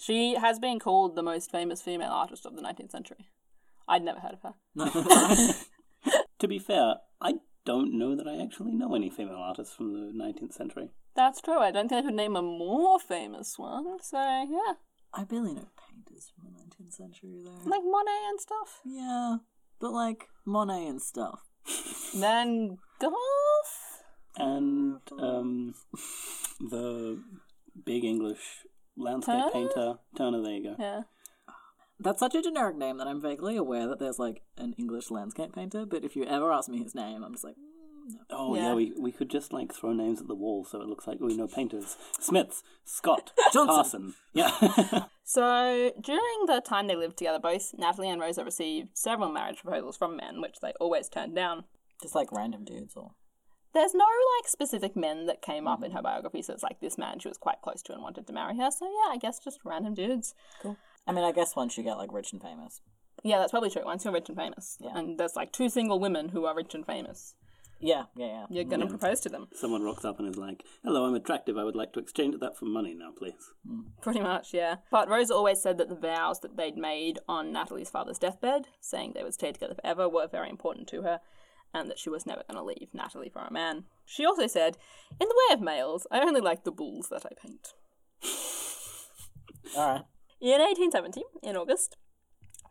She 0.00 0.34
has 0.34 0.58
been 0.58 0.78
called 0.78 1.14
the 1.16 1.22
most 1.22 1.50
famous 1.50 1.82
female 1.82 2.10
artist 2.10 2.46
of 2.46 2.56
the 2.56 2.62
19th 2.62 2.90
century. 2.90 3.28
I'd 3.88 4.02
never 4.02 4.20
heard 4.20 4.34
of 4.34 4.42
her. 4.42 5.54
to 6.38 6.48
be 6.48 6.58
fair, 6.58 6.94
I 7.20 7.34
don't 7.64 7.96
know 7.98 8.16
that 8.16 8.26
I 8.26 8.42
actually 8.42 8.72
know 8.72 8.94
any 8.94 9.10
female 9.10 9.36
artists 9.36 9.74
from 9.74 9.92
the 9.92 10.12
19th 10.12 10.52
century. 10.52 10.90
That's 11.14 11.40
true. 11.40 11.58
I 11.58 11.70
don't 11.70 11.88
think 11.88 12.04
I 12.04 12.06
could 12.08 12.14
name 12.14 12.36
a 12.36 12.42
more 12.42 12.98
famous 12.98 13.58
one. 13.58 13.98
So 14.02 14.18
yeah, 14.18 14.74
I 15.14 15.24
barely 15.24 15.54
know 15.54 15.68
painters 15.88 16.30
from 16.34 16.52
the 16.52 16.60
19th 16.60 16.92
century, 16.94 17.42
though. 17.44 17.70
like 17.70 17.82
Monet 17.84 18.24
and 18.28 18.40
stuff. 18.40 18.80
yeah, 18.84 19.36
but 19.80 19.92
like 19.92 20.28
Monet 20.44 20.86
and 20.86 21.02
stuff. 21.02 21.40
Van 22.16 22.78
Gogh. 23.00 23.12
And 24.38 25.00
um, 25.18 25.74
the 26.60 27.22
big 27.84 28.04
English 28.04 28.64
landscape 28.96 29.36
Turner? 29.36 29.50
painter 29.52 29.94
Turner. 30.16 30.42
There 30.42 30.52
you 30.52 30.62
go. 30.62 30.76
Yeah. 30.78 31.02
That's 31.98 32.20
such 32.20 32.34
a 32.34 32.42
generic 32.42 32.76
name 32.76 32.98
that 32.98 33.06
I'm 33.06 33.20
vaguely 33.22 33.56
aware 33.56 33.86
that 33.88 33.98
there's 33.98 34.18
like 34.18 34.42
an 34.58 34.74
English 34.78 35.10
landscape 35.10 35.54
painter, 35.54 35.86
but 35.86 36.04
if 36.04 36.14
you 36.14 36.24
ever 36.24 36.52
ask 36.52 36.68
me 36.68 36.82
his 36.82 36.94
name, 36.94 37.22
I'm 37.24 37.32
just 37.32 37.44
like, 37.44 37.54
mm, 37.54 38.12
no. 38.12 38.18
Oh 38.30 38.54
yeah. 38.54 38.62
Yeah. 38.68 38.74
we 38.74 38.92
we 38.98 39.12
could 39.12 39.30
just 39.30 39.52
like 39.52 39.72
throw 39.74 39.92
names 39.94 40.20
at 40.20 40.28
the 40.28 40.34
wall 40.34 40.64
so 40.64 40.80
it 40.82 40.88
looks 40.88 41.06
like 41.06 41.20
we 41.20 41.36
know 41.36 41.46
painters. 41.48 41.96
Smiths, 42.20 42.62
Scott, 42.84 43.32
Johnson. 43.52 43.74
Carson. 43.74 44.14
Yeah. 44.32 45.04
So 45.28 45.90
during 46.00 46.46
the 46.46 46.62
time 46.64 46.86
they 46.86 46.94
lived 46.94 47.16
together, 47.16 47.40
both 47.40 47.74
Natalie 47.76 48.08
and 48.10 48.20
Rosa 48.20 48.44
received 48.44 48.90
several 48.96 49.32
marriage 49.32 49.58
proposals 49.60 49.96
from 49.96 50.14
men, 50.16 50.40
which 50.40 50.60
they 50.62 50.72
always 50.78 51.08
turned 51.08 51.34
down. 51.34 51.64
Just 52.00 52.14
like 52.14 52.30
random 52.30 52.64
dudes 52.64 52.94
or. 52.94 53.10
There's 53.74 53.94
no 53.94 54.04
like 54.38 54.48
specific 54.48 54.96
men 54.96 55.26
that 55.26 55.42
came 55.42 55.66
up 55.68 55.82
in 55.82 55.90
mm. 55.90 55.94
her 55.94 56.02
biography, 56.02 56.42
so 56.42 56.54
it's 56.54 56.62
like 56.62 56.80
this 56.80 56.96
man 56.96 57.18
she 57.18 57.28
was 57.28 57.38
quite 57.38 57.60
close 57.62 57.82
to 57.82 57.92
and 57.92 58.02
wanted 58.02 58.26
to 58.26 58.32
marry 58.32 58.56
her. 58.56 58.70
So 58.70 58.86
yeah, 58.86 59.12
I 59.12 59.18
guess 59.20 59.38
just 59.38 59.60
random 59.64 59.94
dudes. 59.94 60.34
Cool. 60.62 60.76
I 61.06 61.12
mean, 61.12 61.24
I 61.24 61.32
guess 61.32 61.54
once 61.54 61.76
you 61.76 61.84
get 61.84 61.98
like 61.98 62.12
rich 62.12 62.32
and 62.32 62.42
famous. 62.42 62.80
Yeah, 63.22 63.38
that's 63.38 63.50
probably 63.50 63.70
true. 63.70 63.82
Once 63.84 64.04
you're 64.04 64.14
rich 64.14 64.28
and 64.28 64.36
famous, 64.36 64.78
Yeah. 64.80 64.90
and 64.94 65.18
there's 65.18 65.36
like 65.36 65.52
two 65.52 65.68
single 65.68 65.98
women 65.98 66.30
who 66.30 66.44
are 66.44 66.54
rich 66.54 66.74
and 66.74 66.84
famous, 66.84 67.34
Yeah, 67.80 68.04
yeah, 68.14 68.26
yeah. 68.26 68.46
you're 68.50 68.64
gonna 68.64 68.86
mm. 68.86 68.90
propose 68.90 69.20
to 69.20 69.28
them. 69.28 69.48
Someone 69.54 69.82
rocks 69.82 70.04
up 70.04 70.18
and 70.18 70.28
is 70.28 70.36
like, 70.36 70.64
"Hello, 70.82 71.04
I'm 71.04 71.14
attractive. 71.14 71.58
I 71.58 71.64
would 71.64 71.76
like 71.76 71.92
to 71.94 72.00
exchange 72.00 72.38
that 72.40 72.56
for 72.56 72.64
money 72.66 72.94
now, 72.94 73.10
please." 73.16 73.52
Mm. 73.68 73.84
Pretty 74.00 74.20
much, 74.20 74.54
yeah. 74.54 74.76
But 74.90 75.08
Rosa 75.08 75.34
always 75.34 75.60
said 75.60 75.76
that 75.78 75.88
the 75.88 75.94
vows 75.96 76.40
that 76.40 76.56
they'd 76.56 76.76
made 76.76 77.18
on 77.28 77.52
Natalie's 77.52 77.90
father's 77.90 78.18
deathbed, 78.18 78.68
saying 78.80 79.12
they 79.12 79.22
would 79.24 79.34
stay 79.34 79.52
together 79.52 79.74
forever, 79.74 80.08
were 80.08 80.26
very 80.26 80.50
important 80.50 80.88
to 80.88 81.02
her, 81.02 81.20
and 81.74 81.90
that 81.90 81.98
she 81.98 82.10
was 82.10 82.26
never 82.26 82.42
going 82.48 82.56
to 82.56 82.64
leave 82.64 82.88
Natalie 82.92 83.28
for 83.28 83.42
a 83.42 83.52
man. 83.52 83.84
She 84.04 84.24
also 84.24 84.46
said, 84.46 84.76
In 85.20 85.28
the 85.28 85.36
way 85.48 85.54
of 85.54 85.60
males, 85.60 86.06
I 86.10 86.20
only 86.20 86.40
like 86.40 86.64
the 86.64 86.72
bulls 86.72 87.08
that 87.10 87.24
I 87.26 87.34
paint. 87.40 87.74
All 89.76 89.88
right. 89.88 90.04
In 90.40 90.60
1870, 90.60 91.22
in 91.42 91.56
August, 91.56 91.96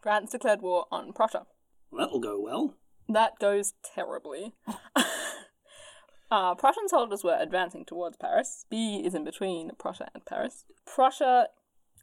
France 0.02 0.32
declared 0.32 0.62
war 0.62 0.86
on 0.92 1.14
Prussia. 1.14 1.46
Well, 1.92 2.06
that'll 2.06 2.20
go 2.20 2.40
well. 2.40 2.76
That 3.10 3.40
goes 3.40 3.74
terribly. 3.84 4.54
uh, 6.32 6.56
Prussian 6.56 6.88
soldiers 6.88 7.24
were 7.24 7.38
advancing 7.40 7.86
towards 7.86 8.18
Paris. 8.18 8.66
B 8.70 9.02
is 9.06 9.14
in 9.14 9.24
between 9.24 9.72
Prussia 9.78 10.10
and 10.14 10.26
Paris. 10.26 10.66
Prussia 10.86 11.48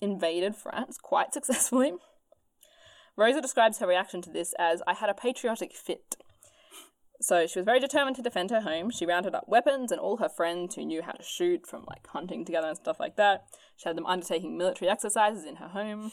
invaded 0.01 0.57
France 0.57 0.99
quite 1.01 1.33
successfully. 1.35 1.93
Rosa 3.17 3.41
describes 3.41 3.79
her 3.79 3.87
reaction 3.87 4.23
to 4.23 4.31
this 4.31 4.55
as 4.59 4.83
I 4.87 4.95
had 4.95 5.11
a 5.11 5.15
patriotic 5.15 5.75
fit. 5.75 6.17
So 7.23 7.47
she 7.47 7.61
was 7.61 7.67
very 7.67 7.79
determined 7.79 8.17
to 8.17 8.23
defend 8.23 8.51
her 8.51 8.63
home. 8.63 8.91
She 8.91 9.07
rounded 9.07 9.35
up 9.35 9.45
weapons 9.49 9.93
and 9.93 10.01
all 10.01 10.17
her 10.17 10.29
friends 10.29 10.75
who 10.75 10.85
knew 10.85 11.03
how 11.03 11.13
to 11.13 11.23
shoot 11.23 11.67
from 11.67 11.85
like 11.89 12.07
hunting 12.09 12.45
together 12.45 12.67
and 12.67 12.77
stuff 12.77 12.99
like 12.99 13.17
that. 13.17 13.45
She 13.77 13.89
had 13.89 13.97
them 13.97 14.07
undertaking 14.07 14.59
military 14.59 14.91
exercises 14.91 15.45
in 15.45 15.57
her 15.57 15.69
home. 15.69 16.11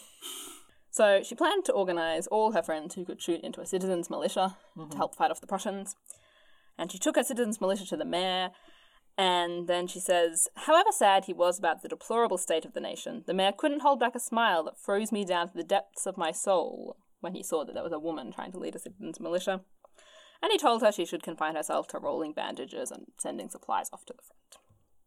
So 0.91 1.21
she 1.23 1.35
planned 1.35 1.65
to 1.65 1.73
organise 1.73 2.27
all 2.27 2.51
her 2.51 2.63
friends 2.63 2.95
who 2.95 3.05
could 3.05 3.21
shoot 3.21 3.41
into 3.41 3.61
a 3.61 3.65
citizens' 3.65 4.09
militia 4.09 4.55
to 4.75 4.81
mm-hmm. 4.81 4.97
help 4.97 5.15
fight 5.15 5.31
off 5.31 5.41
the 5.41 5.47
Prussians. 5.47 5.95
And 6.77 6.91
she 6.91 6.97
took 6.97 7.15
her 7.15 7.23
citizens' 7.23 7.61
militia 7.61 7.85
to 7.87 7.97
the 7.97 8.05
mayor, 8.05 8.51
and 9.17 9.67
then 9.67 9.85
she 9.85 9.99
says, 9.99 10.47
However 10.55 10.91
sad 10.91 11.25
he 11.25 11.33
was 11.33 11.59
about 11.59 11.81
the 11.81 11.89
deplorable 11.89 12.37
state 12.37 12.65
of 12.65 12.73
the 12.73 12.79
nation, 12.79 13.23
the 13.27 13.33
mayor 13.33 13.51
couldn't 13.51 13.81
hold 13.81 13.99
back 13.99 14.15
a 14.15 14.19
smile 14.19 14.63
that 14.63 14.79
froze 14.79 15.11
me 15.11 15.25
down 15.25 15.49
to 15.49 15.57
the 15.57 15.63
depths 15.63 16.05
of 16.05 16.17
my 16.17 16.31
soul 16.31 16.95
when 17.19 17.33
he 17.33 17.43
saw 17.43 17.65
that 17.65 17.73
there 17.73 17.83
was 17.83 17.91
a 17.91 17.99
woman 17.99 18.31
trying 18.31 18.51
to 18.53 18.59
lead 18.59 18.75
a 18.75 18.79
citizens' 18.79 19.19
militia. 19.19 19.61
And 20.41 20.51
he 20.51 20.57
told 20.57 20.81
her 20.81 20.91
she 20.91 21.05
should 21.05 21.23
confine 21.23 21.55
herself 21.55 21.87
to 21.89 21.99
rolling 21.99 22.33
bandages 22.33 22.91
and 22.91 23.07
sending 23.17 23.49
supplies 23.49 23.89
off 23.91 24.05
to 24.05 24.13
the 24.13 24.23
front. 24.23 24.63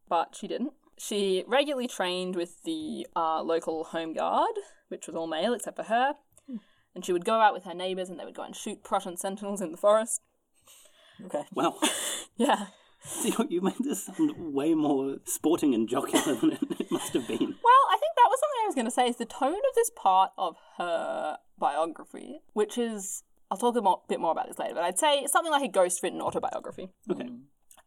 But 0.09 0.37
she 0.37 0.47
didn't. 0.47 0.73
She 0.99 1.43
regularly 1.47 1.89
trained 1.89 2.37
with 2.37 2.63
the 2.65 3.07
uh, 3.17 3.43
local 3.43 3.85
home 3.85 4.13
guard, 4.13 4.53
which 4.89 5.07
was 5.07 5.17
all 5.17 5.27
male 5.27 5.55
except 5.55 5.77
for 5.77 5.85
her. 5.85 6.15
And 6.95 7.05
she 7.05 7.13
would 7.15 7.25
go 7.25 7.41
out 7.41 7.55
with 7.55 7.65
her 7.65 7.73
neighbours 7.75 8.11
and 8.11 8.21
they 8.21 8.25
would 8.27 8.37
go 8.37 8.43
and 8.43 8.55
shoot 8.55 8.85
Prussian 8.85 9.17
sentinels 9.17 9.63
in 9.63 9.71
the 9.73 9.79
forest. 9.79 10.21
Okay. 11.25 11.45
Well, 11.55 11.79
Yeah. 12.37 12.67
see, 13.03 13.35
you 13.49 13.63
made 13.63 13.75
this 13.81 14.05
sound 14.05 14.33
way 14.37 14.75
more 14.75 15.17
sporting 15.25 15.75
and 15.75 15.89
jocular 15.89 16.35
than 16.35 16.53
it, 16.53 16.59
it 16.79 16.91
must 16.91 17.15
have 17.15 17.27
been. 17.27 17.39
Well, 17.39 17.83
I 17.91 17.97
think 17.99 18.13
that 18.17 18.29
was 18.29 18.39
something 18.41 18.61
I 18.63 18.67
was 18.67 18.75
going 18.75 18.85
to 18.85 18.91
say 18.91 19.09
is 19.09 19.17
the 19.17 19.25
tone 19.25 19.55
of 19.55 19.75
this 19.75 19.91
part 19.97 20.33
of 20.37 20.57
her 20.77 21.39
biography, 21.59 22.41
which 22.53 22.77
is, 22.77 23.23
I'll 23.53 23.59
talk 23.59 23.77
a 23.77 23.83
mo- 23.83 24.01
bit 24.09 24.19
more 24.19 24.33
about 24.33 24.49
this 24.49 24.59
later, 24.59 24.73
but 24.73 24.83
I'd 24.83 24.99
say 24.99 25.27
something 25.27 25.53
like 25.53 25.63
a 25.63 25.71
ghost 25.71 26.03
written 26.03 26.23
autobiography. 26.23 26.89
Okay. 27.11 27.29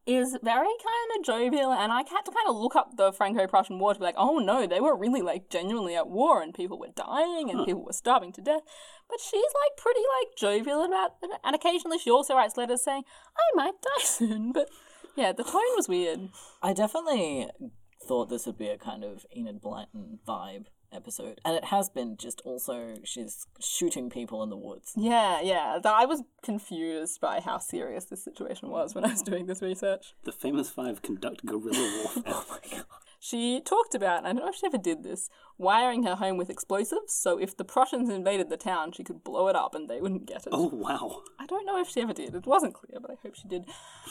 is 0.06 0.38
very 0.44 0.68
kind 0.68 1.10
of 1.18 1.26
jovial, 1.26 1.74
and 1.74 1.92
I 1.92 1.98
had 1.98 2.22
to 2.26 2.32
kind 2.32 2.48
of 2.48 2.56
look 2.56 2.76
up 2.76 2.98
the 2.98 3.12
Franco-Prussian 3.12 3.80
War 3.80 3.96
to 3.96 4.00
be 4.00 4.06
like, 4.06 4.14
oh 4.20 4.38
no, 4.38 4.68
they 4.68 4.80
were 4.80 4.96
really 4.96 5.24
like 5.24 5.50
genuinely 5.50 5.96
at 5.96 6.08
war, 6.08 6.44
and 6.44 6.54
people 6.54 6.78
were 6.80 6.94
dying, 6.96 7.50
and 7.50 7.66
people 7.66 7.84
were 7.84 7.94
starving 7.94 8.32
to 8.34 8.42
death. 8.42 8.62
But 9.10 9.20
she's 9.20 9.34
like 9.64 9.76
pretty 9.76 10.02
like 10.20 10.38
jovial 10.38 10.84
about 10.84 11.16
it, 11.24 11.32
and 11.44 11.56
occasionally 11.56 11.98
she 11.98 12.12
also 12.12 12.36
writes 12.36 12.58
letters 12.58 12.84
saying, 12.84 13.02
I 13.36 13.56
might 13.56 13.82
die 13.82 14.04
soon. 14.04 14.52
But 14.52 14.70
yeah, 15.16 15.32
the 15.32 15.44
tone 15.44 15.76
was 15.76 15.90
weird. 15.90 16.30
I 16.62 16.74
definitely 16.74 17.48
thought 18.08 18.30
this 18.30 18.46
would 18.46 18.60
be 18.60 18.68
a 18.68 18.78
kind 18.78 19.04
of 19.04 19.26
Enid 19.36 19.64
Blyton 19.64 20.20
vibe 20.28 20.66
episode, 20.92 21.42
and 21.46 21.56
it 21.56 21.66
has 21.66 21.90
been. 21.90 22.18
Just 22.18 22.42
also, 22.46 22.96
she's 23.04 23.48
shooting 23.60 24.10
people 24.10 24.44
in 24.44 24.50
the 24.50 24.58
woods. 24.58 24.94
Yeah, 24.96 25.42
yeah. 25.42 25.80
Th- 25.82 25.94
I 25.94 26.06
was 26.06 26.24
confused 26.44 27.20
by 27.22 27.40
how 27.40 27.58
serious 27.58 28.06
this 28.06 28.24
situation 28.24 28.70
was 28.70 28.96
when 28.96 29.06
I 29.06 29.10
was 29.10 29.22
doing 29.22 29.46
this 29.46 29.62
research. 29.62 30.16
The 30.24 30.32
famous 30.32 30.70
five 30.70 31.02
conduct 31.02 31.46
guerrilla 31.46 32.02
warfare. 32.16 32.24
oh 32.28 32.46
my 32.50 32.60
god. 32.78 32.86
She 33.20 33.60
talked 33.60 33.96
about, 33.96 34.20
and 34.20 34.28
I 34.28 34.34
don't 34.34 34.44
know 34.44 34.50
if 34.50 34.56
she 34.56 34.68
ever 34.68 34.78
did 34.78 35.02
this, 35.02 35.30
wiring 35.58 36.04
her 36.04 36.16
home 36.16 36.38
with 36.38 36.52
explosives, 36.52 37.12
so 37.12 37.40
if 37.40 37.58
the 37.58 37.64
Prussians 37.66 38.08
invaded 38.08 38.50
the 38.52 38.58
town, 38.58 38.92
she 38.92 39.04
could 39.04 39.24
blow 39.24 39.48
it 39.48 39.56
up 39.56 39.74
and 39.74 39.90
they 39.90 40.00
wouldn't 40.00 40.28
get 40.28 40.46
it. 40.46 40.50
Oh 40.52 40.70
wow. 40.72 41.24
I 41.40 41.48
don't 41.48 41.66
know 41.66 41.80
if 41.82 41.90
she 41.90 42.02
ever 42.02 42.14
did. 42.14 42.36
It 42.36 42.46
wasn't 42.46 42.76
clear, 42.76 43.00
but 43.00 43.10
I 43.10 43.16
hope 43.24 43.34
she 43.34 43.48
did. 43.48 43.66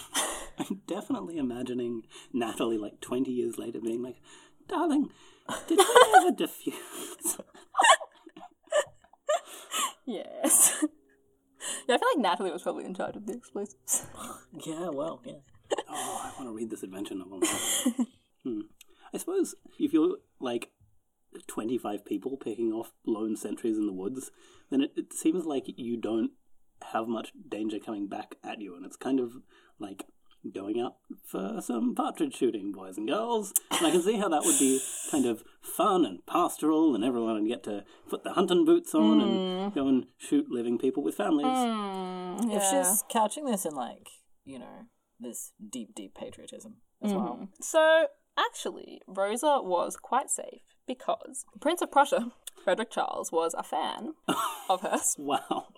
I'm 0.58 0.80
definitely 0.88 1.38
imagining 1.38 2.02
Natalie 2.32 2.76
like 2.76 3.00
20 3.00 3.30
years 3.30 3.56
later 3.56 3.80
being 3.80 4.02
like, 4.02 4.16
darling, 4.66 5.10
did 5.68 5.78
I 5.80 6.20
ever 6.22 6.36
diffuse? 6.36 7.38
Yes. 10.06 10.84
yeah, 11.88 11.94
I 11.94 11.98
feel 11.98 12.08
like 12.14 12.18
Natalie 12.18 12.50
was 12.50 12.62
probably 12.62 12.84
in 12.84 12.94
charge 12.94 13.16
of 13.16 13.26
the 13.26 13.34
explosives. 13.34 14.06
Yeah, 14.64 14.88
well, 14.90 15.20
yeah. 15.24 15.34
Oh, 15.88 16.20
I 16.22 16.32
want 16.38 16.50
to 16.50 16.54
read 16.54 16.70
this 16.70 16.82
adventure 16.82 17.14
novel. 17.16 17.40
hmm. 18.42 18.60
I 19.12 19.18
suppose 19.18 19.54
if 19.78 19.92
you're 19.92 20.16
like 20.40 20.70
25 21.46 22.04
people 22.04 22.36
picking 22.36 22.72
off 22.72 22.92
lone 23.06 23.36
sentries 23.36 23.78
in 23.78 23.86
the 23.86 23.92
woods, 23.92 24.30
then 24.70 24.82
it, 24.82 24.92
it 24.96 25.12
seems 25.12 25.46
like 25.46 25.64
you 25.66 25.96
don't 25.96 26.32
have 26.92 27.08
much 27.08 27.32
danger 27.48 27.78
coming 27.78 28.08
back 28.08 28.36
at 28.44 28.60
you, 28.60 28.76
and 28.76 28.84
it's 28.84 28.96
kind 28.96 29.20
of 29.20 29.32
like 29.78 30.04
going 30.52 30.80
out 30.80 30.96
for 31.24 31.60
some 31.62 31.94
partridge 31.94 32.34
shooting, 32.36 32.72
boys 32.72 32.96
and 32.98 33.08
girls. 33.08 33.52
And 33.70 33.86
I 33.86 33.90
can 33.90 34.02
see 34.02 34.18
how 34.18 34.28
that 34.28 34.42
would 34.44 34.58
be 34.58 34.80
kind 35.10 35.26
of 35.26 35.42
fun 35.62 36.04
and 36.04 36.24
pastoral, 36.26 36.94
and 36.94 37.04
everyone 37.04 37.34
would 37.40 37.48
get 37.48 37.62
to 37.64 37.84
put 38.08 38.24
their 38.24 38.34
hunting 38.34 38.64
boots 38.64 38.94
on 38.94 39.20
and 39.20 39.74
go 39.74 39.88
and 39.88 40.06
shoot 40.18 40.46
living 40.50 40.78
people 40.78 41.02
with 41.02 41.14
families. 41.14 41.46
Hmm, 41.46 42.50
If 42.50 42.62
she's 42.62 43.02
couching 43.10 43.44
this 43.46 43.64
in 43.64 43.74
like, 43.74 44.08
you 44.44 44.58
know, 44.58 44.86
this 45.20 45.52
deep, 45.70 45.94
deep 45.94 46.14
patriotism 46.14 46.76
as 47.02 47.12
well. 47.14 47.48
So, 47.60 48.06
actually, 48.38 49.00
Rosa 49.06 49.60
was 49.62 49.96
quite 49.96 50.28
safe 50.30 50.62
because 50.86 51.44
the 51.52 51.58
Prince 51.60 51.80
of 51.82 51.90
Prussia, 51.90 52.32
Frederick 52.62 52.90
Charles, 52.90 53.30
was 53.32 53.54
a 53.54 53.62
fan 53.62 54.14
of 54.68 54.80
hers. 54.82 55.14
Wow. 55.18 55.68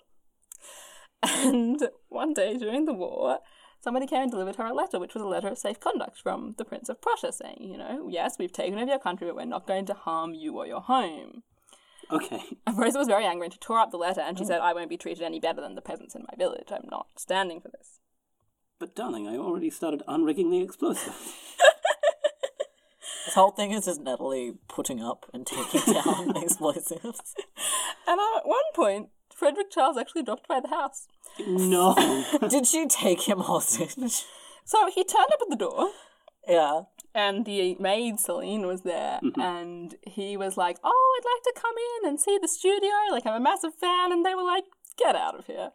And 1.23 1.81
one 2.09 2.33
day 2.33 2.57
during 2.57 2.85
the 2.85 2.93
war, 2.93 3.39
somebody 3.79 4.07
came 4.07 4.23
and 4.23 4.31
delivered 4.31 4.55
her 4.57 4.65
a 4.65 4.73
letter, 4.73 4.99
which 4.99 5.13
was 5.13 5.23
a 5.23 5.27
letter 5.27 5.47
of 5.47 5.57
safe 5.57 5.79
conduct 5.79 6.19
from 6.21 6.55
the 6.57 6.65
Prince 6.65 6.89
of 6.89 7.01
Prussia, 7.01 7.31
saying, 7.31 7.57
you 7.59 7.77
know, 7.77 8.07
yes, 8.09 8.37
we've 8.37 8.51
taken 8.51 8.77
over 8.79 8.89
your 8.89 8.99
country, 8.99 9.27
but 9.27 9.35
we're 9.35 9.45
not 9.45 9.67
going 9.67 9.85
to 9.85 9.93
harm 9.93 10.33
you 10.33 10.57
or 10.57 10.67
your 10.67 10.81
home. 10.81 11.43
Okay. 12.11 12.41
And 12.65 12.77
Rosa 12.77 12.99
was 12.99 13.07
very 13.07 13.25
angry 13.25 13.47
and 13.47 13.53
she 13.53 13.59
tore 13.59 13.79
up 13.79 13.91
the 13.91 13.97
letter 13.97 14.21
and 14.21 14.37
she 14.37 14.45
oh. 14.45 14.47
said, 14.47 14.61
I 14.61 14.73
won't 14.73 14.89
be 14.89 14.97
treated 14.97 15.23
any 15.23 15.39
better 15.39 15.61
than 15.61 15.75
the 15.75 15.81
peasants 15.81 16.15
in 16.15 16.21
my 16.21 16.35
village. 16.37 16.67
I'm 16.71 16.87
not 16.89 17.07
standing 17.17 17.59
for 17.59 17.69
this. 17.69 17.99
But 18.79 18.95
darling, 18.95 19.27
I 19.27 19.35
already 19.35 19.69
started 19.69 20.03
unrigging 20.07 20.51
the 20.51 20.61
explosive. 20.61 21.15
This 23.27 23.35
whole 23.35 23.51
thing 23.51 23.71
is 23.71 23.83
just 23.83 23.99
Natalie 23.99 24.53
putting 24.69 25.03
up 25.03 25.25
and 25.33 25.45
taking 25.45 25.93
down 25.93 26.37
explosives. 26.41 27.35
And 28.07 28.21
at 28.21 28.45
one 28.45 28.63
point, 28.73 29.09
Frederick 29.37 29.69
Charles 29.69 29.97
actually 29.97 30.23
dropped 30.23 30.47
by 30.47 30.59
the 30.59 30.69
house. 30.69 31.07
no. 31.39 31.93
Did 32.49 32.65
she 32.65 32.87
take 32.87 33.27
him 33.27 33.39
hostage? 33.39 34.23
So 34.65 34.89
he 34.93 35.03
turned 35.03 35.31
up 35.31 35.39
at 35.41 35.49
the 35.49 35.55
door 35.55 35.91
yeah. 36.47 36.81
and 37.13 37.45
the 37.45 37.75
maid 37.79 38.19
Celine 38.19 38.65
was 38.65 38.81
there, 38.81 39.19
and 39.37 39.95
he 40.03 40.37
was 40.37 40.57
like, 40.57 40.77
"Oh, 40.83 41.19
I'd 41.19 41.25
like 41.25 41.43
to 41.43 41.61
come 41.61 41.75
in 41.77 42.09
and 42.09 42.19
see 42.19 42.37
the 42.41 42.47
studio. 42.47 42.89
Like, 43.11 43.25
I'm 43.25 43.33
a 43.35 43.39
massive 43.39 43.75
fan." 43.75 44.11
And 44.11 44.25
they 44.25 44.35
were 44.35 44.43
like, 44.43 44.63
"Get 44.97 45.15
out 45.15 45.37
of 45.37 45.45
here!" 45.45 45.71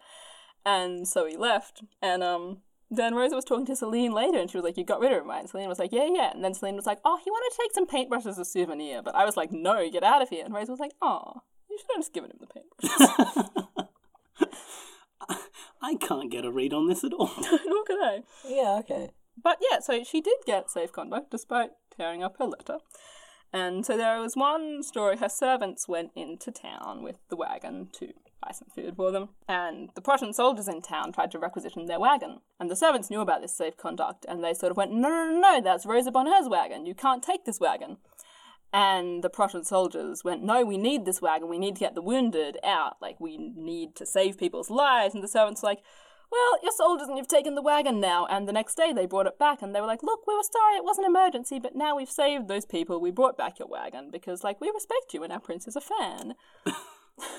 And 0.64 1.06
so 1.06 1.26
he 1.26 1.36
left. 1.36 1.82
And 2.00 2.22
um, 2.22 2.58
then 2.90 3.14
Rosa 3.14 3.34
was 3.34 3.44
talking 3.44 3.66
to 3.66 3.76
Celine 3.76 4.12
later, 4.12 4.38
and 4.38 4.50
she 4.50 4.56
was 4.56 4.64
like, 4.64 4.76
"You 4.76 4.84
got 4.84 5.00
rid 5.00 5.12
of 5.12 5.22
him, 5.22 5.28
right?" 5.28 5.40
And 5.40 5.48
Celine 5.48 5.68
was 5.68 5.78
like, 5.78 5.92
"Yeah, 5.92 6.08
yeah." 6.12 6.30
And 6.32 6.42
then 6.42 6.54
Celine 6.54 6.76
was 6.76 6.86
like, 6.86 7.00
"Oh, 7.04 7.18
he 7.22 7.30
wanted 7.30 7.54
to 7.54 7.62
take 7.62 7.72
some 7.74 7.86
paintbrushes 7.86 8.30
as 8.30 8.38
a 8.38 8.44
souvenir," 8.44 9.02
but 9.02 9.14
I 9.14 9.24
was 9.24 9.36
like, 9.36 9.52
"No, 9.52 9.88
get 9.90 10.04
out 10.04 10.22
of 10.22 10.30
here." 10.30 10.44
And 10.44 10.54
Rosa 10.54 10.70
was 10.70 10.80
like, 10.80 10.94
"Oh, 11.02 11.42
you 11.72 11.78
should 11.78 11.90
have 11.94 12.02
just 12.02 12.12
given 12.12 12.30
him 12.30 12.38
the 12.40 12.46
paintbrushes." 12.46 13.68
I 15.82 15.96
can't 15.96 16.30
get 16.30 16.44
a 16.44 16.52
read 16.52 16.72
on 16.72 16.86
this 16.86 17.02
at 17.02 17.12
all. 17.12 17.30
Nor 17.66 17.84
can 17.84 17.98
I. 18.00 18.22
Yeah, 18.48 18.78
okay. 18.80 19.10
But 19.42 19.58
yeah, 19.70 19.80
so 19.80 20.04
she 20.04 20.20
did 20.20 20.38
get 20.46 20.70
safe 20.70 20.92
conduct 20.92 21.30
despite 21.30 21.70
tearing 21.96 22.22
up 22.22 22.36
her 22.38 22.46
letter. 22.46 22.78
And 23.52 23.84
so 23.84 23.96
there 23.96 24.18
was 24.20 24.36
one 24.36 24.82
story 24.82 25.16
her 25.16 25.28
servants 25.28 25.88
went 25.88 26.12
into 26.14 26.50
town 26.50 27.02
with 27.02 27.18
the 27.28 27.36
wagon 27.36 27.88
to 27.94 28.12
buy 28.40 28.52
some 28.52 28.68
food 28.74 28.96
for 28.96 29.10
them. 29.10 29.30
And 29.48 29.90
the 29.94 30.00
Prussian 30.00 30.32
soldiers 30.32 30.68
in 30.68 30.80
town 30.80 31.12
tried 31.12 31.30
to 31.32 31.38
requisition 31.38 31.86
their 31.86 32.00
wagon. 32.00 32.38
And 32.58 32.70
the 32.70 32.76
servants 32.76 33.10
knew 33.10 33.20
about 33.20 33.42
this 33.42 33.54
safe 33.54 33.76
conduct 33.76 34.24
and 34.28 34.42
they 34.42 34.54
sort 34.54 34.70
of 34.70 34.76
went, 34.76 34.92
no, 34.92 35.08
no, 35.08 35.30
no, 35.32 35.40
no, 35.40 35.60
that's 35.60 35.84
Rosa 35.84 36.10
Bonheur's 36.10 36.48
wagon. 36.48 36.86
You 36.86 36.94
can't 36.94 37.22
take 37.22 37.44
this 37.44 37.60
wagon. 37.60 37.98
And 38.72 39.22
the 39.22 39.28
Prussian 39.28 39.64
soldiers 39.64 40.24
went, 40.24 40.42
No, 40.42 40.64
we 40.64 40.78
need 40.78 41.04
this 41.04 41.20
wagon. 41.20 41.48
We 41.48 41.58
need 41.58 41.76
to 41.76 41.80
get 41.80 41.94
the 41.94 42.02
wounded 42.02 42.58
out. 42.64 42.96
Like, 43.02 43.20
we 43.20 43.36
need 43.36 43.94
to 43.96 44.06
save 44.06 44.38
people's 44.38 44.70
lives. 44.70 45.14
And 45.14 45.22
the 45.22 45.28
servants 45.28 45.62
were 45.62 45.68
like, 45.68 45.82
Well, 46.30 46.58
you're 46.62 46.72
soldiers 46.72 47.08
and 47.08 47.18
you've 47.18 47.28
taken 47.28 47.54
the 47.54 47.62
wagon 47.62 48.00
now. 48.00 48.26
And 48.26 48.48
the 48.48 48.52
next 48.52 48.76
day 48.76 48.92
they 48.92 49.04
brought 49.04 49.26
it 49.26 49.38
back 49.38 49.60
and 49.60 49.74
they 49.74 49.80
were 49.80 49.86
like, 49.86 50.02
Look, 50.02 50.26
we 50.26 50.34
were 50.34 50.42
sorry, 50.42 50.76
it 50.76 50.84
was 50.84 50.98
an 50.98 51.04
emergency, 51.04 51.58
but 51.58 51.76
now 51.76 51.96
we've 51.96 52.10
saved 52.10 52.48
those 52.48 52.64
people. 52.64 53.00
We 53.00 53.10
brought 53.10 53.36
back 53.36 53.58
your 53.58 53.68
wagon 53.68 54.10
because, 54.10 54.42
like, 54.42 54.60
we 54.60 54.70
respect 54.72 55.12
you 55.12 55.22
and 55.22 55.32
our 55.32 55.40
prince 55.40 55.66
is 55.66 55.76
a 55.76 55.80
fan. 55.80 56.34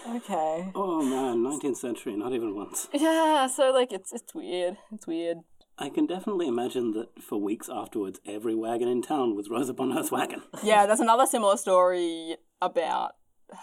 Okay. 0.08 0.72
oh 0.76 1.02
man, 1.02 1.44
19th 1.44 1.78
century, 1.78 2.16
not 2.16 2.32
even 2.32 2.56
once. 2.56 2.88
Yeah, 2.94 3.48
so, 3.48 3.72
like, 3.72 3.92
it's, 3.92 4.14
it's 4.14 4.34
weird. 4.34 4.78
It's 4.94 5.08
weird. 5.08 5.40
I 5.78 5.90
can 5.90 6.06
definitely 6.06 6.48
imagine 6.48 6.92
that 6.92 7.22
for 7.24 7.40
weeks 7.42 7.68
afterwards, 7.68 8.20
every 8.26 8.54
wagon 8.56 8.88
in 8.88 9.02
town 9.02 9.36
was 9.36 9.50
Rosa 9.50 9.74
Bonheur's 9.74 10.12
wagon. 10.12 10.44
Yeah, 10.64 10.86
there's 10.86 11.00
another 11.00 11.26
similar 11.26 11.58
story 11.58 12.38
about 12.62 13.14